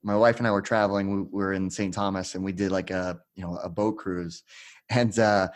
my 0.03 0.15
wife 0.15 0.37
and 0.37 0.47
I 0.47 0.51
were 0.51 0.61
traveling. 0.61 1.29
We 1.31 1.39
were 1.39 1.53
in 1.53 1.69
St. 1.69 1.93
Thomas, 1.93 2.35
and 2.35 2.43
we 2.43 2.53
did 2.53 2.71
like 2.71 2.91
a, 2.91 3.19
you 3.35 3.43
know, 3.43 3.57
a 3.57 3.69
boat 3.69 3.97
cruise, 3.97 4.43
and 4.89 5.17
uh, 5.19 5.49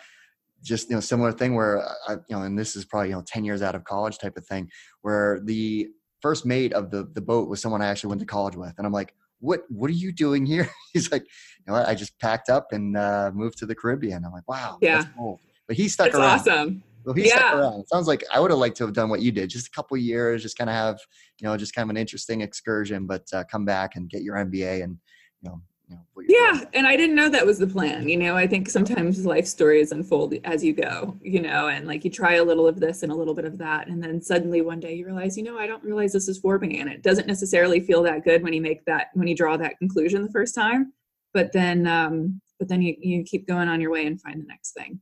just 0.62 0.90
you 0.90 0.96
know, 0.96 1.00
similar 1.00 1.32
thing 1.32 1.56
where 1.56 1.82
I, 2.08 2.14
you 2.14 2.36
know, 2.36 2.44
and 2.44 2.58
this 2.60 2.76
is 2.76 2.84
probably 2.86 3.10
you 3.10 3.16
know, 3.16 3.24
ten 3.26 3.46
years 3.46 3.62
out 3.62 3.76
of 3.76 3.84
college 3.86 4.18
type 4.18 4.38
of 4.38 4.46
thing, 4.46 4.70
where 5.04 5.40
the 5.46 5.88
first 6.22 6.46
mate 6.46 6.74
of 6.74 6.92
the 6.92 7.10
the 7.14 7.22
boat 7.22 7.50
was 7.50 7.62
someone 7.62 7.82
I 7.82 7.88
actually 7.88 8.10
went 8.10 8.22
to 8.22 8.28
college 8.28 8.56
with, 8.56 8.74
and 8.78 8.86
I'm 8.86 8.94
like, 8.94 9.14
what 9.40 9.64
what 9.70 9.90
are 9.90 9.94
you 9.94 10.12
doing 10.12 10.46
here? 10.46 10.70
He's 10.94 11.12
like, 11.12 11.24
you 11.24 11.64
know 11.68 11.74
what? 11.74 11.88
I 11.88 11.96
just 11.96 12.18
packed 12.20 12.50
up 12.50 12.72
and 12.72 12.96
uh, 12.96 13.32
moved 13.34 13.58
to 13.60 13.66
the 13.66 13.76
Caribbean. 13.76 14.24
I'm 14.26 14.32
like, 14.32 14.48
wow, 14.48 14.78
yeah, 14.82 15.06
cool. 15.18 15.40
But 15.68 15.78
he 15.78 15.88
stuck 15.88 16.12
that's 16.12 16.18
around. 16.18 16.40
awesome. 16.40 16.84
Well, 17.04 17.16
he 17.16 17.28
yeah. 17.28 17.38
stuck 17.38 17.56
around. 17.56 17.80
It 17.82 17.90
sounds 17.90 18.08
like 18.08 18.24
I 18.32 18.40
would 18.40 18.52
have 18.52 18.60
liked 18.60 18.78
to 18.78 18.86
have 18.86 18.94
done 18.94 19.10
what 19.10 19.22
you 19.22 19.32
did, 19.32 19.50
just 19.50 19.68
a 19.68 19.72
couple 19.72 19.98
years, 19.98 20.44
just 20.44 20.58
kind 20.58 20.70
of 20.70 20.76
have, 20.76 21.00
you 21.40 21.48
know, 21.48 21.58
just 21.58 21.74
kind 21.74 21.86
of 21.86 21.90
an 21.90 21.98
interesting 21.98 22.42
excursion, 22.42 23.08
but 23.08 23.24
uh, 23.34 23.44
come 23.50 23.66
back 23.66 23.96
and 23.96 24.10
get 24.10 24.22
your 24.22 24.36
MBA 24.36 24.84
and, 24.84 24.98
you 25.42 25.50
know, 25.50 25.62
you 25.92 25.98
know 25.98 26.24
yeah 26.28 26.64
and 26.74 26.88
i 26.88 26.96
didn't 26.96 27.16
know 27.16 27.30
that 27.30 27.46
was 27.46 27.60
the 27.60 27.68
plan 27.68 28.08
you 28.08 28.18
know 28.18 28.36
i 28.36 28.48
think 28.48 28.70
sometimes 28.70 29.26
life 29.26 29.46
stories 29.46 29.92
unfold 29.92 30.34
as 30.44 30.64
you 30.64 30.74
go 30.74 31.18
you 31.22 31.42
know 31.42 31.68
and 31.68 31.88
like 31.88 32.04
you 32.04 32.10
try 32.10 32.36
a 32.36 32.44
little 32.44 32.68
of 32.68 32.80
this 32.80 33.04
and 33.04 33.12
a 33.12 33.16
little 33.16 33.34
bit 33.34 33.46
of 33.46 33.58
that 33.58 33.88
and 33.88 34.04
then 34.04 34.22
suddenly 34.22 34.62
one 34.62 34.80
day 34.80 34.94
you 34.94 35.06
realize 35.06 35.38
you 35.38 35.44
know 35.44 35.58
i 35.58 35.68
don't 35.68 35.84
realize 35.84 36.14
this 36.14 36.28
is 36.28 36.40
for 36.40 36.58
me 36.60 36.80
and 36.80 36.90
it 36.90 37.04
doesn't 37.04 37.28
necessarily 37.28 37.80
feel 37.80 38.02
that 38.04 38.24
good 38.24 38.44
when 38.44 38.54
you 38.54 38.62
make 38.62 38.84
that 38.86 39.08
when 39.14 39.28
you 39.28 39.36
draw 39.36 39.58
that 39.58 39.78
conclusion 39.80 40.22
the 40.22 40.32
first 40.32 40.56
time 40.56 40.94
but 41.34 41.52
then 41.52 41.88
um 41.88 42.42
but 42.60 42.68
then 42.68 42.82
you, 42.82 42.96
you 43.00 43.24
keep 43.24 43.48
going 43.48 43.68
on 43.68 43.82
your 43.82 43.90
way 43.90 44.06
and 44.06 44.22
find 44.22 44.40
the 44.40 44.46
next 44.46 44.74
thing. 44.74 45.00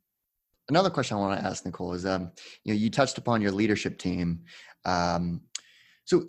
Another 0.69 0.89
question 0.89 1.17
i 1.17 1.19
want 1.19 1.39
to 1.39 1.45
ask 1.45 1.65
nicole 1.65 1.93
is 1.93 2.05
um 2.05 2.31
you 2.63 2.73
know 2.73 2.79
you 2.79 2.89
touched 2.89 3.17
upon 3.17 3.41
your 3.41 3.51
leadership 3.51 3.97
team 3.97 4.41
um 4.85 5.41
so 6.05 6.25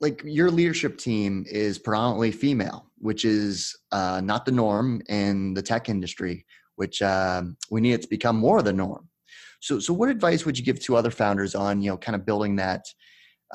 like 0.00 0.22
your 0.24 0.50
leadership 0.50 0.98
team 0.98 1.44
is 1.48 1.78
predominantly 1.78 2.30
female, 2.30 2.87
which 3.00 3.24
is 3.24 3.76
uh, 3.92 4.20
not 4.22 4.44
the 4.44 4.52
norm 4.52 5.00
in 5.08 5.54
the 5.54 5.62
tech 5.62 5.88
industry, 5.88 6.44
which 6.76 7.02
um, 7.02 7.56
we 7.70 7.80
need 7.80 7.94
it 7.94 8.02
to 8.02 8.08
become 8.08 8.36
more 8.36 8.58
of 8.58 8.64
the 8.64 8.72
norm. 8.72 9.08
So, 9.60 9.80
so 9.80 9.92
what 9.92 10.08
advice 10.08 10.44
would 10.44 10.58
you 10.58 10.64
give 10.64 10.80
to 10.80 10.96
other 10.96 11.10
founders 11.10 11.54
on, 11.54 11.82
you 11.82 11.90
know, 11.90 11.96
kind 11.96 12.14
of 12.14 12.24
building 12.24 12.56
that 12.56 12.84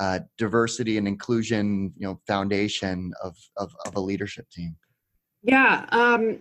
uh, 0.00 0.20
diversity 0.36 0.98
and 0.98 1.08
inclusion, 1.08 1.92
you 1.96 2.06
know, 2.06 2.20
foundation 2.26 3.12
of, 3.22 3.36
of, 3.56 3.74
of 3.86 3.96
a 3.96 4.00
leadership 4.00 4.48
team? 4.50 4.76
Yeah. 5.42 5.86
Um, 5.90 6.38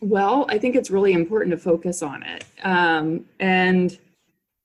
well, 0.00 0.46
I 0.48 0.58
think 0.58 0.76
it's 0.76 0.90
really 0.90 1.12
important 1.12 1.50
to 1.52 1.58
focus 1.58 2.02
on 2.02 2.22
it. 2.22 2.44
Um, 2.62 3.24
and 3.38 3.98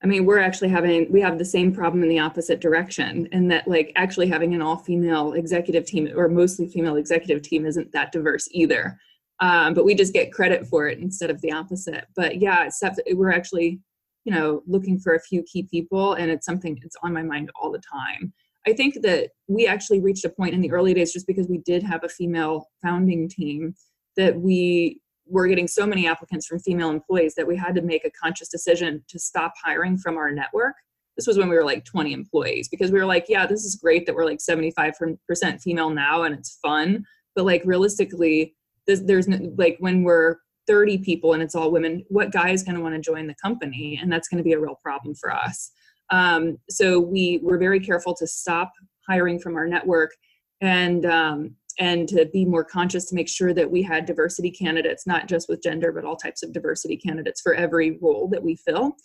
I 0.02 0.06
mean, 0.06 0.26
we're 0.26 0.38
actually 0.38 0.68
having, 0.68 1.10
we 1.10 1.20
have 1.22 1.38
the 1.38 1.44
same 1.44 1.72
problem 1.72 2.02
in 2.02 2.08
the 2.08 2.18
opposite 2.18 2.60
direction, 2.60 3.28
and 3.32 3.50
that 3.50 3.66
like 3.66 3.92
actually 3.96 4.28
having 4.28 4.54
an 4.54 4.60
all 4.60 4.76
female 4.76 5.32
executive 5.32 5.86
team 5.86 6.10
or 6.14 6.28
mostly 6.28 6.68
female 6.68 6.96
executive 6.96 7.42
team 7.42 7.64
isn't 7.64 7.92
that 7.92 8.12
diverse 8.12 8.46
either. 8.50 8.98
Um, 9.40 9.74
but 9.74 9.84
we 9.84 9.94
just 9.94 10.12
get 10.12 10.32
credit 10.32 10.66
for 10.66 10.86
it 10.88 10.98
instead 10.98 11.30
of 11.30 11.40
the 11.40 11.52
opposite. 11.52 12.06
But 12.14 12.40
yeah, 12.40 12.64
except 12.64 13.00
we're 13.12 13.32
actually, 13.32 13.80
you 14.24 14.32
know, 14.32 14.62
looking 14.66 14.98
for 14.98 15.14
a 15.14 15.20
few 15.20 15.42
key 15.42 15.64
people, 15.70 16.14
and 16.14 16.30
it's 16.30 16.46
something 16.46 16.78
that's 16.82 16.96
on 17.02 17.12
my 17.12 17.22
mind 17.22 17.50
all 17.60 17.70
the 17.70 17.80
time. 17.80 18.32
I 18.66 18.72
think 18.72 19.02
that 19.02 19.30
we 19.46 19.66
actually 19.66 20.00
reached 20.00 20.24
a 20.24 20.30
point 20.30 20.54
in 20.54 20.60
the 20.60 20.72
early 20.72 20.92
days 20.92 21.12
just 21.12 21.26
because 21.26 21.48
we 21.48 21.58
did 21.58 21.82
have 21.82 22.02
a 22.02 22.08
female 22.08 22.66
founding 22.82 23.28
team 23.28 23.74
that 24.16 24.38
we 24.38 25.00
were 25.28 25.46
getting 25.48 25.68
so 25.68 25.86
many 25.86 26.06
applicants 26.06 26.46
from 26.46 26.58
female 26.58 26.90
employees 26.90 27.34
that 27.34 27.46
we 27.46 27.56
had 27.56 27.74
to 27.74 27.82
make 27.82 28.04
a 28.04 28.10
conscious 28.10 28.48
decision 28.48 29.04
to 29.08 29.18
stop 29.18 29.54
hiring 29.62 29.98
from 29.98 30.16
our 30.16 30.30
network. 30.30 30.74
This 31.16 31.26
was 31.26 31.38
when 31.38 31.48
we 31.48 31.56
were 31.56 31.64
like 31.64 31.84
20 31.84 32.12
employees 32.12 32.68
because 32.68 32.92
we 32.92 32.98
were 32.98 33.06
like, 33.06 33.26
yeah, 33.28 33.46
this 33.46 33.64
is 33.64 33.74
great 33.74 34.06
that 34.06 34.14
we're 34.14 34.24
like 34.24 34.38
75% 34.38 35.18
female 35.62 35.90
now 35.90 36.22
and 36.22 36.34
it's 36.34 36.58
fun. 36.62 37.04
But 37.34 37.44
like 37.44 37.62
realistically, 37.64 38.54
there's, 38.86 39.02
there's 39.02 39.26
no, 39.26 39.38
like 39.56 39.76
when 39.80 40.02
we're 40.02 40.36
30 40.66 40.98
people 40.98 41.32
and 41.32 41.42
it's 41.42 41.54
all 41.54 41.70
women, 41.70 42.04
what 42.08 42.32
guy 42.32 42.50
is 42.50 42.62
going 42.62 42.76
to 42.76 42.82
want 42.82 42.94
to 42.94 43.00
join 43.00 43.26
the 43.26 43.34
company? 43.42 43.98
And 44.00 44.12
that's 44.12 44.28
going 44.28 44.38
to 44.38 44.44
be 44.44 44.52
a 44.52 44.60
real 44.60 44.78
problem 44.82 45.14
for 45.14 45.32
us. 45.32 45.70
Um, 46.10 46.58
so 46.68 47.00
we 47.00 47.40
were 47.42 47.58
very 47.58 47.80
careful 47.80 48.14
to 48.14 48.26
stop 48.26 48.72
hiring 49.08 49.38
from 49.38 49.56
our 49.56 49.66
network 49.66 50.12
and 50.60 51.04
um, 51.06 51.56
and 51.78 52.08
to 52.08 52.26
be 52.32 52.44
more 52.44 52.64
conscious 52.64 53.06
to 53.06 53.14
make 53.14 53.28
sure 53.28 53.52
that 53.52 53.70
we 53.70 53.82
had 53.82 54.06
diversity 54.06 54.50
candidates, 54.50 55.06
not 55.06 55.28
just 55.28 55.48
with 55.48 55.62
gender, 55.62 55.92
but 55.92 56.04
all 56.04 56.16
types 56.16 56.42
of 56.42 56.52
diversity 56.52 56.96
candidates 56.96 57.40
for 57.40 57.54
every 57.54 57.98
role 58.00 58.28
that 58.28 58.42
we 58.42 58.56
fill. 58.56 58.96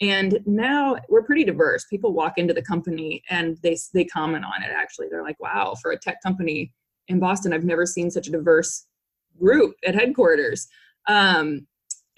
And 0.00 0.38
now 0.44 0.96
we're 1.08 1.22
pretty 1.22 1.44
diverse. 1.44 1.86
People 1.88 2.12
walk 2.12 2.34
into 2.36 2.52
the 2.52 2.62
company 2.62 3.22
and 3.30 3.56
they 3.62 3.78
they 3.94 4.04
comment 4.04 4.44
on 4.44 4.62
it. 4.62 4.70
Actually, 4.70 5.08
they're 5.10 5.22
like, 5.22 5.40
"Wow, 5.40 5.74
for 5.80 5.92
a 5.92 5.98
tech 5.98 6.18
company 6.22 6.72
in 7.08 7.18
Boston, 7.18 7.52
I've 7.52 7.64
never 7.64 7.86
seen 7.86 8.10
such 8.10 8.28
a 8.28 8.32
diverse 8.32 8.86
group 9.38 9.74
at 9.86 9.94
headquarters." 9.94 10.68
Um, 11.08 11.66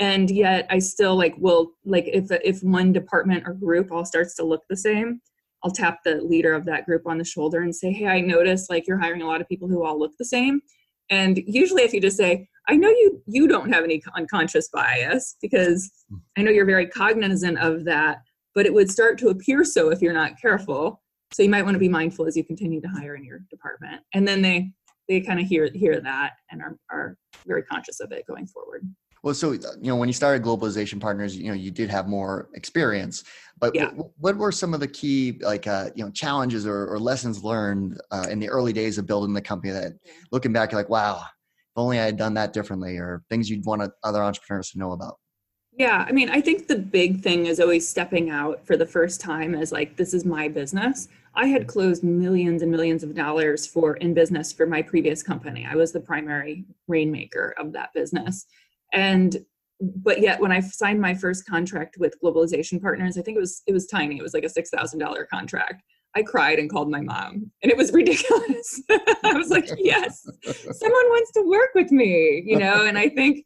and 0.00 0.30
yet, 0.30 0.66
I 0.70 0.80
still 0.80 1.16
like 1.16 1.34
will 1.38 1.72
like 1.84 2.08
if 2.08 2.30
if 2.44 2.62
one 2.62 2.92
department 2.92 3.44
or 3.46 3.54
group 3.54 3.92
all 3.92 4.04
starts 4.04 4.34
to 4.36 4.44
look 4.44 4.62
the 4.68 4.76
same, 4.76 5.20
I'll 5.62 5.70
tap 5.70 5.98
the 6.04 6.16
leader 6.22 6.54
of 6.54 6.64
that 6.66 6.86
group 6.86 7.02
on 7.06 7.18
the 7.18 7.24
shoulder 7.24 7.60
and 7.60 7.74
say, 7.74 7.92
Hey, 7.92 8.06
I 8.06 8.20
noticed 8.20 8.70
like 8.70 8.86
you're 8.86 8.98
hiring 8.98 9.22
a 9.22 9.26
lot 9.26 9.40
of 9.40 9.48
people 9.48 9.68
who 9.68 9.84
all 9.84 9.98
look 9.98 10.12
the 10.18 10.24
same. 10.24 10.60
And 11.10 11.40
usually 11.46 11.82
if 11.82 11.92
you 11.92 12.00
just 12.00 12.16
say, 12.16 12.48
I 12.68 12.76
know 12.76 12.90
you 12.90 13.22
you 13.26 13.48
don't 13.48 13.72
have 13.72 13.84
any 13.84 14.02
unconscious 14.14 14.68
bias 14.68 15.36
because 15.40 15.90
hmm. 16.08 16.16
I 16.36 16.42
know 16.42 16.50
you're 16.50 16.66
very 16.66 16.86
cognizant 16.86 17.58
of 17.58 17.84
that, 17.84 18.18
but 18.54 18.66
it 18.66 18.74
would 18.74 18.90
start 18.90 19.18
to 19.18 19.28
appear 19.28 19.64
so 19.64 19.90
if 19.90 20.02
you're 20.02 20.12
not 20.12 20.40
careful. 20.40 21.02
So 21.32 21.42
you 21.42 21.50
might 21.50 21.64
want 21.64 21.74
to 21.74 21.80
be 21.80 21.88
mindful 21.88 22.26
as 22.26 22.36
you 22.36 22.44
continue 22.44 22.80
to 22.80 22.88
hire 22.88 23.14
in 23.14 23.24
your 23.24 23.40
department. 23.50 24.02
And 24.14 24.26
then 24.26 24.42
they 24.42 24.70
they 25.08 25.20
kind 25.20 25.40
of 25.40 25.46
hear 25.46 25.70
hear 25.74 26.00
that 26.00 26.32
and 26.50 26.60
are, 26.60 26.78
are 26.90 27.16
very 27.46 27.62
conscious 27.62 28.00
of 28.00 28.12
it 28.12 28.26
going 28.26 28.46
forward. 28.46 28.86
Well, 29.22 29.34
so 29.34 29.52
you 29.52 29.60
know, 29.80 29.96
when 29.96 30.08
you 30.08 30.12
started 30.12 30.42
Globalization 30.42 31.00
Partners, 31.00 31.36
you 31.36 31.48
know, 31.48 31.54
you 31.54 31.70
did 31.70 31.90
have 31.90 32.08
more 32.08 32.48
experience. 32.54 33.24
But 33.58 33.74
yeah. 33.74 33.90
what, 33.90 34.10
what 34.18 34.36
were 34.36 34.52
some 34.52 34.72
of 34.74 34.80
the 34.80 34.86
key, 34.86 35.38
like, 35.40 35.66
uh, 35.66 35.90
you 35.96 36.04
know, 36.04 36.10
challenges 36.12 36.66
or, 36.66 36.86
or 36.86 36.98
lessons 36.98 37.42
learned 37.42 38.00
uh, 38.12 38.26
in 38.30 38.38
the 38.38 38.48
early 38.48 38.72
days 38.72 38.98
of 38.98 39.06
building 39.06 39.34
the 39.34 39.42
company 39.42 39.72
that, 39.72 39.94
looking 40.30 40.52
back, 40.52 40.70
you're 40.70 40.80
like, 40.80 40.88
wow, 40.88 41.18
if 41.18 41.76
only 41.76 41.98
I 41.98 42.04
had 42.04 42.16
done 42.16 42.34
that 42.34 42.52
differently, 42.52 42.96
or 42.96 43.24
things 43.28 43.50
you'd 43.50 43.64
want 43.64 43.90
other 44.04 44.22
entrepreneurs 44.22 44.70
to 44.70 44.78
know 44.78 44.92
about? 44.92 45.18
Yeah, 45.72 46.04
I 46.08 46.12
mean, 46.12 46.28
I 46.28 46.40
think 46.40 46.66
the 46.66 46.78
big 46.78 47.20
thing 47.20 47.46
is 47.46 47.60
always 47.60 47.88
stepping 47.88 48.30
out 48.30 48.66
for 48.66 48.76
the 48.76 48.86
first 48.86 49.20
time 49.20 49.54
as 49.54 49.70
like, 49.70 49.96
this 49.96 50.12
is 50.12 50.24
my 50.24 50.48
business. 50.48 51.08
I 51.34 51.46
had 51.46 51.68
closed 51.68 52.02
millions 52.02 52.62
and 52.62 52.70
millions 52.70 53.04
of 53.04 53.14
dollars 53.14 53.64
for 53.64 53.96
in 53.96 54.12
business 54.12 54.52
for 54.52 54.66
my 54.66 54.82
previous 54.82 55.22
company. 55.22 55.68
I 55.70 55.76
was 55.76 55.92
the 55.92 56.00
primary 56.00 56.64
rainmaker 56.88 57.54
of 57.58 57.72
that 57.74 57.92
business 57.92 58.46
and 58.92 59.38
but 59.80 60.20
yet 60.20 60.40
when 60.40 60.52
i 60.52 60.60
signed 60.60 61.00
my 61.00 61.14
first 61.14 61.46
contract 61.46 61.96
with 61.98 62.14
globalization 62.22 62.80
partners 62.80 63.16
i 63.16 63.22
think 63.22 63.36
it 63.36 63.40
was 63.40 63.62
it 63.66 63.72
was 63.72 63.86
tiny. 63.86 64.16
It 64.16 64.22
was 64.22 64.34
like 64.34 64.44
a 64.44 64.48
$6000 64.48 65.28
contract. 65.28 65.82
I 66.16 66.22
cried 66.22 66.58
and 66.58 66.70
called 66.70 66.90
my 66.90 67.00
mom 67.00 67.50
and 67.62 67.70
it 67.70 67.76
was 67.76 67.92
ridiculous. 68.00 68.82
I 69.24 69.34
was 69.34 69.50
like 69.50 69.68
yes 69.78 70.26
someone 70.42 71.08
wants 71.08 71.32
to 71.32 71.42
work 71.42 71.70
with 71.74 71.90
me 71.92 72.42
you 72.46 72.58
know? 72.58 72.86
And 72.86 72.98
i 72.98 73.08
think 73.08 73.44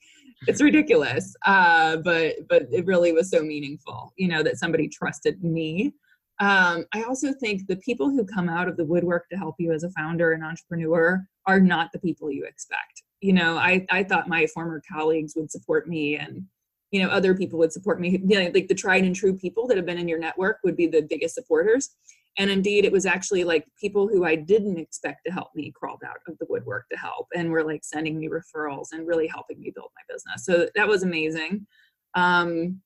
it's 0.48 0.62
ridiculous 0.62 1.34
uh, 1.44 1.98
but 1.98 2.34
but 2.48 2.62
it 2.72 2.86
really 2.86 3.12
was 3.12 3.30
so 3.30 3.42
meaningful 3.42 4.12
you 4.16 4.28
know 4.28 4.42
that 4.42 4.58
somebody 4.58 4.88
trusted 4.88 5.42
me. 5.42 5.92
Um, 6.40 6.86
i 6.94 7.02
also 7.02 7.32
think 7.34 7.66
the 7.66 7.76
people 7.76 8.08
who 8.10 8.24
come 8.24 8.48
out 8.48 8.68
of 8.68 8.76
the 8.76 8.84
woodwork 8.84 9.28
to 9.28 9.36
help 9.36 9.56
you 9.58 9.72
as 9.72 9.84
a 9.84 9.90
founder 9.90 10.32
and 10.32 10.42
entrepreneur 10.42 11.24
are 11.46 11.60
not 11.60 11.92
the 11.92 11.98
people 11.98 12.30
you 12.30 12.44
expect 12.44 13.02
you 13.22 13.32
know 13.32 13.56
i 13.56 13.86
i 13.90 14.02
thought 14.02 14.28
my 14.28 14.46
former 14.46 14.82
colleagues 14.92 15.34
would 15.34 15.50
support 15.50 15.88
me 15.88 16.16
and 16.16 16.44
you 16.92 17.02
know 17.02 17.08
other 17.08 17.34
people 17.34 17.58
would 17.58 17.72
support 17.72 17.98
me. 17.98 18.22
You 18.24 18.38
know, 18.38 18.50
like 18.54 18.68
the 18.68 18.74
tried 18.74 19.04
and 19.04 19.16
true 19.16 19.36
people 19.36 19.66
that 19.66 19.76
have 19.76 19.86
been 19.86 19.98
in 19.98 20.08
your 20.08 20.18
network 20.18 20.58
would 20.62 20.76
be 20.76 20.86
the 20.86 21.02
biggest 21.02 21.34
supporters. 21.34 21.90
And 22.38 22.50
indeed 22.50 22.84
it 22.84 22.92
was 22.92 23.04
actually 23.04 23.44
like 23.44 23.66
people 23.80 24.08
who 24.08 24.24
i 24.24 24.34
didn't 24.34 24.78
expect 24.78 25.22
to 25.26 25.32
help 25.32 25.48
me 25.54 25.72
crawled 25.74 26.02
out 26.06 26.16
of 26.28 26.38
the 26.38 26.46
woodwork 26.48 26.88
to 26.90 26.96
help 26.96 27.26
and 27.34 27.50
were 27.50 27.64
like 27.64 27.82
sending 27.82 28.18
me 28.18 28.28
referrals 28.28 28.88
and 28.92 29.06
really 29.06 29.26
helping 29.26 29.60
me 29.60 29.72
build 29.74 29.90
my 29.96 30.14
business. 30.14 30.44
So 30.44 30.68
that 30.76 30.88
was 30.88 31.02
amazing. 31.02 31.66
Um, 32.14 32.80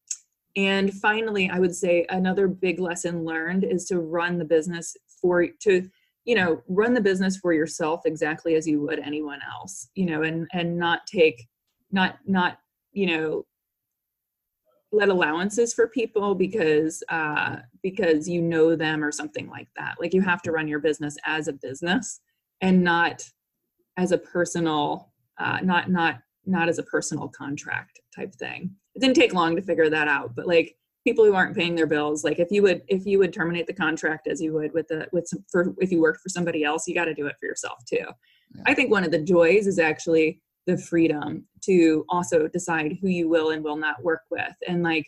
and 0.56 0.94
finally 0.94 1.50
i 1.50 1.58
would 1.58 1.74
say 1.74 2.06
another 2.08 2.48
big 2.48 2.80
lesson 2.80 3.24
learned 3.24 3.62
is 3.62 3.84
to 3.84 4.00
run 4.00 4.38
the 4.38 4.44
business 4.44 4.96
for 5.20 5.46
to 5.60 5.86
you 6.26 6.34
know 6.34 6.62
run 6.68 6.92
the 6.92 7.00
business 7.00 7.36
for 7.38 7.54
yourself 7.54 8.02
exactly 8.04 8.54
as 8.54 8.66
you 8.66 8.80
would 8.80 8.98
anyone 8.98 9.40
else 9.50 9.88
you 9.94 10.04
know 10.04 10.22
and 10.22 10.46
and 10.52 10.76
not 10.76 11.06
take 11.06 11.46
not 11.90 12.18
not 12.26 12.58
you 12.92 13.06
know 13.06 13.44
let 14.92 15.08
allowances 15.08 15.74
for 15.74 15.88
people 15.88 16.34
because 16.34 17.02
uh 17.08 17.56
because 17.82 18.28
you 18.28 18.40
know 18.40 18.76
them 18.76 19.04
or 19.04 19.12
something 19.12 19.48
like 19.48 19.68
that. 19.76 19.96
Like 20.00 20.14
you 20.14 20.22
have 20.22 20.42
to 20.42 20.52
run 20.52 20.68
your 20.68 20.78
business 20.78 21.16
as 21.24 21.48
a 21.48 21.52
business 21.52 22.20
and 22.60 22.82
not 22.82 23.22
as 23.96 24.12
a 24.12 24.18
personal 24.18 25.12
uh 25.38 25.58
not 25.62 25.90
not 25.90 26.20
not 26.46 26.68
as 26.68 26.78
a 26.78 26.84
personal 26.84 27.28
contract 27.28 28.00
type 28.14 28.34
thing. 28.34 28.70
It 28.94 29.00
didn't 29.00 29.16
take 29.16 29.34
long 29.34 29.56
to 29.56 29.62
figure 29.62 29.90
that 29.90 30.08
out 30.08 30.34
but 30.34 30.46
like 30.46 30.76
people 31.06 31.24
who 31.24 31.36
aren't 31.36 31.56
paying 31.56 31.76
their 31.76 31.86
bills 31.86 32.24
like 32.24 32.40
if 32.40 32.50
you 32.50 32.62
would 32.62 32.82
if 32.88 33.06
you 33.06 33.16
would 33.16 33.32
terminate 33.32 33.68
the 33.68 33.72
contract 33.72 34.26
as 34.26 34.40
you 34.42 34.52
would 34.52 34.74
with 34.74 34.88
the 34.88 35.06
with 35.12 35.24
some, 35.28 35.44
for 35.48 35.72
if 35.78 35.92
you 35.92 36.00
worked 36.00 36.20
for 36.20 36.28
somebody 36.28 36.64
else 36.64 36.88
you 36.88 36.94
got 36.96 37.04
to 37.04 37.14
do 37.14 37.26
it 37.26 37.36
for 37.38 37.46
yourself 37.46 37.78
too. 37.88 37.98
Yeah. 37.98 38.62
i 38.66 38.74
think 38.74 38.90
one 38.90 39.04
of 39.04 39.12
the 39.12 39.22
joys 39.22 39.68
is 39.68 39.78
actually 39.78 40.40
the 40.66 40.76
freedom 40.76 41.46
to 41.62 42.04
also 42.08 42.48
decide 42.48 42.98
who 43.00 43.06
you 43.06 43.28
will 43.28 43.50
and 43.50 43.62
will 43.62 43.76
not 43.76 44.02
work 44.02 44.22
with 44.32 44.56
and 44.66 44.82
like 44.82 45.06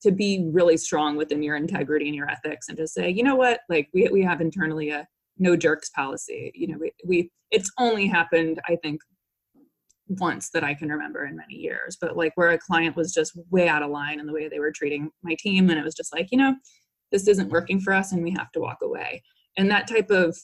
to 0.00 0.12
be 0.12 0.48
really 0.52 0.76
strong 0.76 1.16
within 1.16 1.42
your 1.42 1.56
integrity 1.56 2.06
and 2.06 2.14
your 2.14 2.30
ethics 2.30 2.68
and 2.68 2.78
to 2.78 2.86
say 2.86 3.10
you 3.10 3.24
know 3.24 3.36
what? 3.36 3.60
Like 3.68 3.88
we, 3.92 4.08
we 4.12 4.22
have 4.22 4.40
internally 4.40 4.90
a 4.90 5.08
no 5.38 5.56
jerks 5.56 5.90
policy. 5.90 6.52
You 6.54 6.68
know 6.68 6.78
we, 6.80 6.92
we 7.04 7.30
it's 7.50 7.70
only 7.78 8.06
happened 8.06 8.60
i 8.68 8.76
think 8.76 9.00
once 10.18 10.50
that 10.50 10.64
I 10.64 10.74
can 10.74 10.88
remember 10.88 11.24
in 11.24 11.36
many 11.36 11.54
years, 11.54 11.96
but 12.00 12.16
like 12.16 12.32
where 12.36 12.50
a 12.50 12.58
client 12.58 12.96
was 12.96 13.12
just 13.12 13.38
way 13.50 13.68
out 13.68 13.82
of 13.82 13.90
line 13.90 14.20
in 14.20 14.26
the 14.26 14.32
way 14.32 14.48
they 14.48 14.60
were 14.60 14.72
treating 14.72 15.10
my 15.22 15.36
team. 15.38 15.70
And 15.70 15.78
it 15.78 15.84
was 15.84 15.94
just 15.94 16.14
like, 16.14 16.28
you 16.30 16.38
know, 16.38 16.54
this 17.10 17.28
isn't 17.28 17.50
working 17.50 17.80
for 17.80 17.92
us 17.92 18.12
and 18.12 18.22
we 18.22 18.30
have 18.30 18.50
to 18.52 18.60
walk 18.60 18.78
away. 18.82 19.22
And 19.56 19.70
that 19.70 19.86
type 19.86 20.10
of 20.10 20.36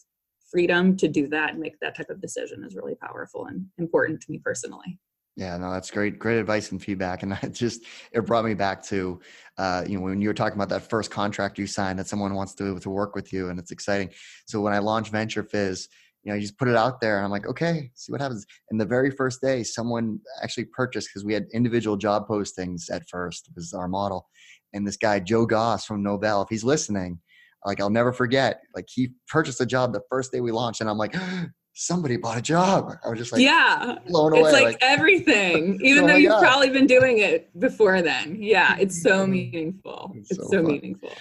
freedom 0.51 0.97
to 0.97 1.09
do 1.09 1.29
that 1.29 1.51
and 1.51 1.61
make 1.61 1.79
that 1.81 1.97
type 1.97 2.11
of 2.11 2.21
decision 2.21 2.65
is 2.65 2.75
really 2.75 2.95
powerful 2.95 3.47
and 3.47 3.67
important 3.79 4.21
to 4.23 4.31
me 4.31 4.39
personally. 4.45 4.99
Yeah, 5.39 5.57
no, 5.57 5.71
that's 5.71 5.93
great, 5.93 6.19
great 6.19 6.39
advice 6.39 6.73
and 6.73 6.83
feedback. 6.83 7.23
And 7.23 7.33
that 7.41 7.53
just 7.53 7.85
it 8.13 8.27
brought 8.27 8.45
me 8.45 8.55
back 8.55 8.83
to, 8.85 9.21
uh, 9.57 9.85
you 9.87 9.97
know, 9.97 10.05
when 10.05 10.21
you 10.21 10.29
were 10.29 10.35
talking 10.35 10.59
about 10.59 10.69
that 10.71 10.89
first 10.89 11.11
contract 11.11 11.59
you 11.59 11.67
signed 11.67 11.99
that 11.99 12.09
someone 12.09 12.35
wants 12.35 12.55
to 12.57 12.79
to 12.81 12.91
work 12.91 13.15
with 13.15 13.33
you, 13.33 13.49
and 13.49 13.59
it's 13.59 13.71
exciting. 13.71 14.11
So 14.47 14.61
when 14.61 14.73
I 14.73 14.81
launched 14.81 15.13
Venture 15.13 15.45
Fizz, 15.45 15.89
you 16.29 16.35
know, 16.35 16.37
you 16.37 16.43
just 16.43 16.59
put 16.59 16.69
it 16.69 16.77
out 16.77 17.01
there 17.01 17.17
and 17.17 17.25
I'm 17.25 17.31
like, 17.31 17.47
okay, 17.47 17.91
see 17.95 18.13
what 18.13 18.21
happens. 18.21 18.45
And 18.71 18.79
the 18.79 18.85
very 18.85 19.11
first 19.11 19.41
day, 19.41 19.63
someone 19.63 20.21
actually 20.43 20.67
purchased 20.67 21.09
because 21.09 21.25
we 21.25 21.33
had 21.33 21.47
individual 21.55 21.97
job 21.97 22.29
postings 22.29 22.93
at 22.93 23.09
first 23.09 23.49
was 23.57 23.73
our 23.73 23.89
model. 23.89 24.29
And 24.75 24.87
this 24.87 24.99
guy, 24.99 25.21
Joe 25.21 25.47
Goss 25.47 25.87
from 25.87 26.05
Novell, 26.05 26.45
if 26.45 26.51
he's 26.51 26.65
listening, 26.65 27.19
like 27.65 27.81
I'll 27.81 27.89
never 27.89 28.13
forget, 28.13 28.61
like 28.77 28.85
he 28.93 29.13
purchased 29.27 29.63
a 29.63 29.65
job 29.65 29.95
the 29.95 30.03
first 30.11 30.31
day 30.31 30.43
we 30.43 30.53
launched. 30.53 30.83
And 30.83 30.91
I'm 30.91 30.99
like, 30.99 31.17
somebody 31.73 32.19
bought 32.19 32.37
a 32.37 32.43
job. 32.43 32.93
I 33.03 33.09
was 33.09 33.19
just 33.19 33.33
like, 33.33 33.41
yeah, 33.41 33.97
blown 34.07 34.35
away. 34.35 34.43
It's 34.43 34.53
like, 34.53 34.65
like 34.65 34.79
everything, 34.83 35.81
even 35.83 36.05
oh 36.05 36.09
though 36.09 36.17
you've 36.17 36.33
God. 36.33 36.43
probably 36.43 36.69
been 36.69 36.87
doing 36.87 37.21
it 37.21 37.59
before 37.59 38.03
then. 38.03 38.37
Yeah, 38.39 38.77
it's 38.79 39.03
so 39.03 39.23
mm-hmm. 39.23 39.31
meaningful. 39.31 40.13
It's, 40.17 40.31
it's 40.33 40.43
so, 40.43 40.59
so 40.59 40.63
meaningful. 40.63 41.13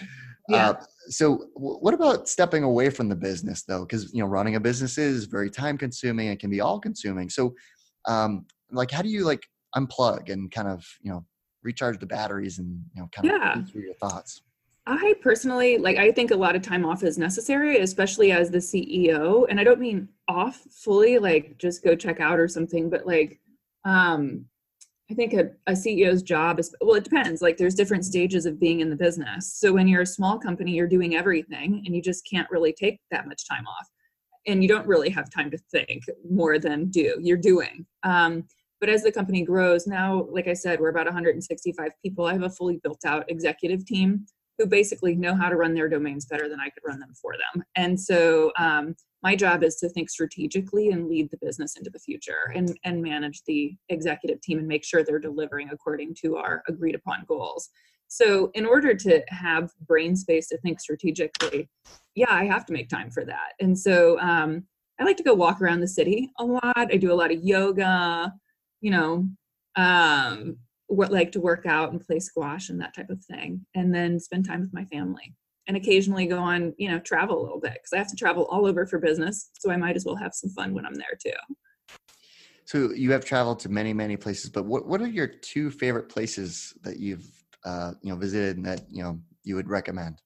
Yeah. 0.49 0.69
Uh, 0.69 0.81
so 1.09 1.47
what 1.55 1.93
about 1.93 2.27
stepping 2.29 2.63
away 2.63 2.89
from 2.89 3.09
the 3.09 3.15
business 3.15 3.63
though 3.63 3.81
because 3.81 4.13
you 4.13 4.21
know 4.21 4.27
running 4.27 4.55
a 4.55 4.59
business 4.59 4.97
is 4.97 5.25
very 5.25 5.49
time 5.49 5.77
consuming 5.77 6.29
and 6.29 6.39
can 6.39 6.49
be 6.49 6.61
all 6.61 6.79
consuming 6.79 7.29
so 7.29 7.53
um 8.07 8.45
like 8.71 8.91
how 8.91 9.01
do 9.01 9.09
you 9.09 9.23
like 9.23 9.45
unplug 9.75 10.29
and 10.29 10.51
kind 10.51 10.67
of 10.67 10.85
you 11.01 11.11
know 11.11 11.25
recharge 11.63 11.99
the 11.99 12.05
batteries 12.05 12.59
and 12.59 12.81
you 12.93 13.01
know 13.01 13.09
kind 13.11 13.29
of 13.29 13.41
yeah. 13.41 13.63
through 13.65 13.81
your 13.81 13.93
thoughts 13.95 14.41
I 14.89 15.15
personally 15.21 15.77
like 15.77 15.97
I 15.97 16.11
think 16.13 16.31
a 16.31 16.35
lot 16.35 16.55
of 16.55 16.61
time 16.61 16.85
off 16.85 17.03
is 17.03 17.17
necessary, 17.17 17.79
especially 17.79 18.31
as 18.31 18.49
the 18.49 18.59
CEO. 18.59 19.45
And 19.49 19.59
I 19.59 19.65
don't 19.65 19.81
mean 19.81 20.07
off 20.29 20.55
fully, 20.71 21.19
like 21.19 21.57
just 21.57 21.83
go 21.83 21.93
check 21.93 22.21
out 22.21 22.39
or 22.39 22.47
something, 22.47 22.89
but 22.89 23.05
like 23.05 23.41
um 23.83 24.45
I 25.09 25.13
think 25.13 25.33
a, 25.33 25.51
a 25.67 25.71
CEO's 25.71 26.21
job 26.21 26.59
is 26.59 26.75
well, 26.81 26.95
it 26.95 27.05
depends. 27.05 27.41
Like 27.41 27.57
there's 27.57 27.75
different 27.75 28.03
stages 28.03 28.45
of 28.45 28.59
being 28.59 28.81
in 28.81 28.89
the 28.89 28.95
business. 28.95 29.53
So 29.57 29.71
when 29.71 29.87
you're 29.87 30.01
a 30.01 30.07
small 30.07 30.37
company, 30.37 30.73
you're 30.73 30.87
doing 30.87 31.15
everything 31.15 31.81
and 31.85 31.95
you 31.95 32.01
just 32.01 32.27
can't 32.29 32.49
really 32.51 32.73
take 32.73 32.99
that 33.11 33.27
much 33.27 33.47
time 33.47 33.65
off. 33.67 33.87
And 34.45 34.61
you 34.61 34.67
don't 34.67 34.87
really 34.87 35.09
have 35.09 35.29
time 35.29 35.49
to 35.51 35.57
think 35.71 36.03
more 36.29 36.59
than 36.59 36.89
do. 36.89 37.17
You're 37.21 37.37
doing. 37.37 37.85
Um, 38.03 38.45
but 38.79 38.89
as 38.89 39.03
the 39.03 39.11
company 39.11 39.43
grows, 39.43 39.87
now, 39.87 40.27
like 40.29 40.47
I 40.47 40.53
said, 40.53 40.79
we're 40.79 40.89
about 40.89 41.05
165 41.05 41.91
people. 42.03 42.25
I 42.25 42.33
have 42.33 42.43
a 42.43 42.49
fully 42.49 42.79
built 42.83 43.03
out 43.05 43.29
executive 43.29 43.85
team 43.85 44.25
who 44.57 44.65
basically 44.65 45.15
know 45.15 45.35
how 45.35 45.49
to 45.49 45.55
run 45.55 45.73
their 45.73 45.89
domains 45.89 46.25
better 46.25 46.49
than 46.49 46.59
I 46.59 46.69
could 46.69 46.83
run 46.85 46.99
them 46.99 47.13
for 47.19 47.33
them. 47.33 47.63
And 47.75 47.99
so 47.99 48.51
um, 48.57 48.95
my 49.23 49.35
job 49.35 49.63
is 49.63 49.75
to 49.77 49.89
think 49.89 50.09
strategically 50.09 50.89
and 50.89 51.07
lead 51.07 51.29
the 51.31 51.37
business 51.41 51.75
into 51.75 51.89
the 51.89 51.99
future 51.99 52.51
and, 52.55 52.77
and 52.83 53.01
manage 53.01 53.43
the 53.45 53.75
executive 53.89 54.41
team 54.41 54.59
and 54.59 54.67
make 54.67 54.85
sure 54.85 55.03
they're 55.03 55.19
delivering 55.19 55.69
according 55.71 56.15
to 56.21 56.37
our 56.37 56.63
agreed 56.67 56.95
upon 56.95 57.25
goals. 57.27 57.69
So, 58.09 58.51
in 58.53 58.65
order 58.65 58.93
to 58.93 59.21
have 59.27 59.71
brain 59.85 60.15
space 60.15 60.47
to 60.49 60.57
think 60.59 60.79
strategically, 60.79 61.69
yeah, 62.15 62.31
I 62.31 62.45
have 62.45 62.65
to 62.67 62.73
make 62.73 62.87
time 62.87 63.11
for 63.11 63.25
that. 63.25 63.53
And 63.59 63.77
so, 63.77 64.17
um, 64.21 64.63
I 64.99 65.03
like 65.03 65.17
to 65.17 65.23
go 65.23 65.33
walk 65.33 65.61
around 65.61 65.81
the 65.81 65.87
city 65.87 66.31
a 66.39 66.45
lot. 66.45 66.61
I 66.75 66.97
do 66.97 67.11
a 67.11 67.15
lot 67.15 67.31
of 67.31 67.43
yoga, 67.43 68.33
you 68.81 68.91
know, 68.91 69.27
um, 69.75 70.57
what 70.87 71.11
like 71.11 71.33
to 71.33 71.41
work 71.41 71.65
out 71.65 71.91
and 71.91 71.99
play 71.99 72.19
squash 72.19 72.69
and 72.69 72.79
that 72.79 72.95
type 72.95 73.09
of 73.09 73.23
thing, 73.25 73.65
and 73.75 73.93
then 73.93 74.19
spend 74.19 74.45
time 74.45 74.61
with 74.61 74.73
my 74.73 74.85
family 74.85 75.35
and 75.67 75.75
occasionally 75.75 76.25
go 76.25 76.39
on, 76.39 76.73
you 76.77 76.89
know, 76.89 76.99
travel 76.99 77.39
a 77.39 77.43
little 77.43 77.59
bit 77.59 77.73
because 77.73 77.93
I 77.93 77.97
have 77.97 78.07
to 78.09 78.15
travel 78.15 78.45
all 78.45 78.65
over 78.65 78.85
for 78.85 78.99
business. 78.99 79.49
So 79.59 79.71
I 79.71 79.77
might 79.77 79.95
as 79.95 80.05
well 80.05 80.15
have 80.15 80.33
some 80.33 80.49
fun 80.49 80.73
when 80.73 80.85
I'm 80.85 80.95
there 80.95 81.17
too. 81.21 81.31
So 82.65 82.91
you 82.93 83.11
have 83.11 83.23
traveled 83.23 83.59
to 83.61 83.69
many, 83.69 83.93
many 83.93 84.17
places, 84.17 84.49
but 84.49 84.65
what, 84.65 84.87
what 84.87 85.01
are 85.01 85.07
your 85.07 85.27
two 85.27 85.71
favorite 85.71 86.09
places 86.09 86.73
that 86.81 86.99
you've, 86.99 87.25
uh, 87.63 87.93
you 88.01 88.11
know, 88.11 88.17
visited 88.17 88.57
and 88.57 88.65
that, 88.65 88.81
you 88.89 89.03
know, 89.03 89.19
you 89.43 89.55
would 89.55 89.69
recommend? 89.69 90.21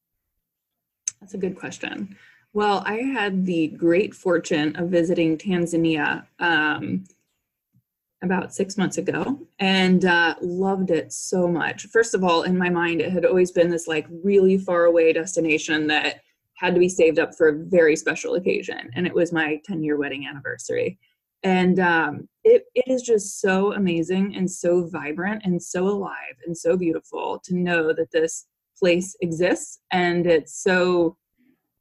That's 1.20 1.36
a 1.36 1.38
good 1.38 1.56
question. 1.56 2.18
Well, 2.54 2.84
I 2.86 2.96
had 2.98 3.46
the 3.46 3.68
great 3.68 4.14
fortune 4.14 4.76
of 4.76 4.90
visiting 4.90 5.38
Tanzania 5.38 6.26
um, 6.40 7.06
about 8.22 8.54
six 8.54 8.78
months 8.78 8.98
ago 8.98 9.40
and 9.60 10.06
uh, 10.06 10.36
loved 10.42 10.92
it 10.92 11.12
so 11.12 11.48
much. 11.48 11.88
First 11.88 12.14
of 12.14 12.24
all, 12.24 12.44
in 12.44 12.58
my 12.58 12.70
mind, 12.70 13.02
it 13.02 13.12
had 13.12 13.26
always 13.26 13.52
been 13.52 13.70
this 13.70 13.88
like 13.88 14.06
really 14.24 14.58
far 14.58 14.86
away 14.86 15.12
destination 15.12 15.88
that 15.88 16.22
had 16.56 16.76
to 16.76 16.80
be 16.80 16.90
saved 16.90 17.18
up 17.18 17.34
for 17.36 17.50
a 17.50 17.58
very 17.58 17.96
special 17.96 18.36
occasion. 18.36 18.92
And 18.94 19.08
it 19.08 19.14
was 19.14 19.34
my 19.34 19.60
10 19.66 19.84
year 19.84 19.98
wedding 19.98 20.28
anniversary. 20.28 21.00
And 21.44 21.80
um, 21.80 22.30
it, 22.44 22.66
it 22.76 22.86
is 22.88 23.02
just 23.02 23.42
so 23.42 23.74
amazing 23.74 24.36
and 24.36 24.50
so 24.50 24.88
vibrant 24.88 25.42
and 25.44 25.62
so 25.62 25.88
alive 25.88 26.36
and 26.46 26.56
so 26.56 26.78
beautiful 26.78 27.42
to 27.46 27.56
know 27.56 27.94
that 27.94 28.12
this 28.12 28.46
place 28.78 29.16
exists. 29.22 29.80
And 29.92 30.28
it's 30.28 30.62
so 30.62 31.18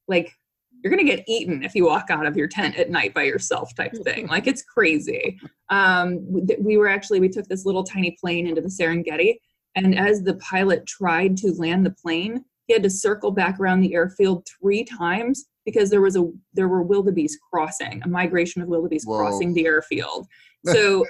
like 0.09 0.33
you're 0.83 0.91
going 0.91 1.05
to 1.05 1.17
get 1.17 1.25
eaten 1.29 1.63
if 1.63 1.75
you 1.75 1.85
walk 1.85 2.07
out 2.11 2.27
of 2.27 2.37
your 2.37 2.49
tent 2.49 2.77
at 2.77 2.91
night 2.91 3.13
by 3.15 3.23
yourself 3.25 3.75
type 3.75 3.93
thing. 4.05 4.27
Like 4.27 4.47
it's 4.47 4.63
crazy. 4.63 5.39
Um, 5.69 6.27
we 6.59 6.77
were 6.77 6.89
actually 6.89 7.21
we 7.21 7.29
took 7.29 7.47
this 7.47 7.67
little 7.67 7.85
tiny 7.85 8.17
plane 8.21 8.47
into 8.47 8.61
the 8.61 8.69
serengeti 8.69 9.37
and 9.75 9.99
as 9.99 10.23
the 10.23 10.35
pilot 10.37 10.87
tried 10.87 11.37
to 11.39 11.53
land 11.53 11.87
the 11.87 11.95
plane 12.03 12.45
he 12.67 12.75
had 12.75 12.83
to 12.85 12.91
circle 12.91 13.33
back 13.33 13.59
around 13.59 13.81
the 13.81 13.95
airfield 13.95 14.47
three 14.47 14.85
times 14.85 15.47
because 15.65 15.91
there 15.91 16.01
was 16.01 16.17
a 16.17 16.31
there 16.55 16.69
were 16.69 16.83
wildebeest 16.83 17.39
crossing 17.53 18.01
a 18.05 18.09
migration 18.09 18.63
of 18.63 18.69
wildebeest 18.69 19.09
Whoa. 19.09 19.19
crossing 19.19 19.53
the 19.55 19.67
airfield. 19.67 20.27
So 20.67 21.07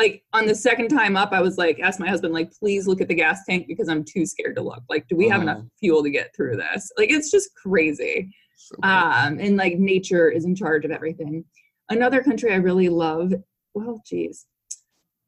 like 0.00 0.24
on 0.32 0.46
the 0.46 0.54
second 0.54 0.88
time 0.88 1.14
up 1.14 1.32
i 1.32 1.40
was 1.42 1.58
like 1.58 1.78
asked 1.78 2.00
my 2.00 2.08
husband 2.08 2.32
like 2.32 2.50
please 2.58 2.88
look 2.88 3.02
at 3.02 3.08
the 3.08 3.14
gas 3.14 3.44
tank 3.46 3.66
because 3.68 3.86
i'm 3.86 4.02
too 4.02 4.24
scared 4.24 4.56
to 4.56 4.62
look. 4.62 4.82
Like 4.88 5.06
do 5.08 5.14
we 5.14 5.28
have 5.28 5.42
enough 5.42 5.60
fuel 5.78 6.02
to 6.02 6.10
get 6.10 6.34
through 6.34 6.56
this? 6.56 6.90
Like 6.96 7.10
it's 7.10 7.30
just 7.30 7.50
crazy 7.54 8.34
so 8.56 8.76
cool. 8.76 8.90
um, 8.90 9.38
and 9.40 9.56
like 9.56 9.78
nature 9.78 10.30
is 10.30 10.44
in 10.44 10.54
charge 10.54 10.84
of 10.84 10.90
everything. 10.90 11.44
Another 11.90 12.22
country 12.22 12.52
I 12.52 12.56
really 12.56 12.88
love, 12.88 13.32
well, 13.74 14.02
geez, 14.06 14.46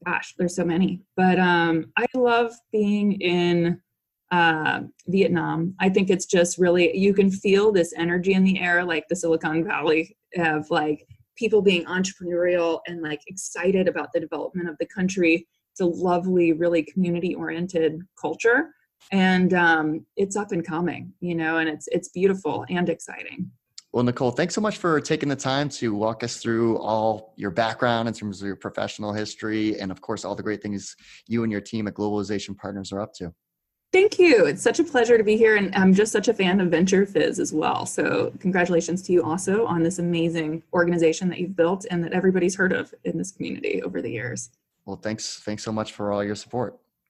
gosh, 0.04 0.34
there's 0.38 0.56
so 0.56 0.64
many, 0.64 1.02
but 1.16 1.38
um, 1.38 1.92
I 1.96 2.06
love 2.14 2.52
being 2.72 3.12
in 3.20 3.80
uh, 4.32 4.80
Vietnam. 5.06 5.74
I 5.80 5.88
think 5.88 6.10
it's 6.10 6.26
just 6.26 6.58
really, 6.58 6.96
you 6.96 7.14
can 7.14 7.30
feel 7.30 7.72
this 7.72 7.92
energy 7.96 8.32
in 8.32 8.44
the 8.44 8.58
air, 8.60 8.84
like 8.84 9.04
the 9.08 9.16
Silicon 9.16 9.64
Valley 9.64 10.16
of 10.36 10.68
like 10.70 11.06
people 11.36 11.62
being 11.62 11.84
entrepreneurial 11.84 12.80
and 12.86 13.02
like 13.02 13.20
excited 13.26 13.86
about 13.88 14.12
the 14.12 14.20
development 14.20 14.68
of 14.68 14.76
the 14.78 14.86
country. 14.86 15.46
It's 15.72 15.80
a 15.80 15.86
lovely, 15.86 16.52
really 16.52 16.82
community 16.82 17.34
oriented 17.34 18.00
culture 18.20 18.70
and 19.12 19.54
um, 19.54 20.04
it's 20.16 20.36
up 20.36 20.52
and 20.52 20.66
coming 20.66 21.12
you 21.20 21.34
know 21.34 21.58
and 21.58 21.68
it's 21.68 21.88
it's 21.92 22.08
beautiful 22.08 22.64
and 22.68 22.88
exciting 22.88 23.50
well 23.92 24.04
nicole 24.04 24.30
thanks 24.30 24.54
so 24.54 24.60
much 24.60 24.78
for 24.78 25.00
taking 25.00 25.28
the 25.28 25.36
time 25.36 25.68
to 25.68 25.94
walk 25.94 26.24
us 26.24 26.38
through 26.38 26.78
all 26.78 27.34
your 27.36 27.50
background 27.50 28.08
in 28.08 28.14
terms 28.14 28.40
of 28.40 28.46
your 28.46 28.56
professional 28.56 29.12
history 29.12 29.78
and 29.80 29.90
of 29.90 30.00
course 30.00 30.24
all 30.24 30.34
the 30.34 30.42
great 30.42 30.62
things 30.62 30.96
you 31.26 31.42
and 31.42 31.52
your 31.52 31.60
team 31.60 31.86
at 31.86 31.94
globalization 31.94 32.56
partners 32.56 32.92
are 32.92 33.00
up 33.00 33.12
to 33.14 33.32
Thank 33.92 34.18
you. 34.18 34.44
It's 34.44 34.62
such 34.62 34.78
a 34.78 34.84
pleasure 34.84 35.16
to 35.16 35.24
be 35.24 35.36
here, 35.36 35.56
and 35.56 35.74
I'm 35.74 35.94
just 35.94 36.12
such 36.12 36.28
a 36.28 36.34
fan 36.34 36.60
of 36.60 36.68
VentureFizz 36.68 37.38
as 37.38 37.52
well. 37.52 37.86
So, 37.86 38.32
congratulations 38.40 39.00
to 39.02 39.12
you 39.12 39.22
also 39.22 39.64
on 39.64 39.82
this 39.82 39.98
amazing 39.98 40.62
organization 40.74 41.30
that 41.30 41.38
you've 41.38 41.56
built 41.56 41.86
and 41.90 42.02
that 42.04 42.12
everybody's 42.12 42.54
heard 42.54 42.72
of 42.72 42.92
in 43.04 43.16
this 43.16 43.30
community 43.30 43.82
over 43.82 44.02
the 44.02 44.10
years. 44.10 44.50
Well, 44.84 44.96
thanks. 44.96 45.40
Thanks 45.44 45.62
so 45.62 45.72
much 45.72 45.92
for 45.92 46.12
all 46.12 46.22
your 46.22 46.34
support. 46.34 46.78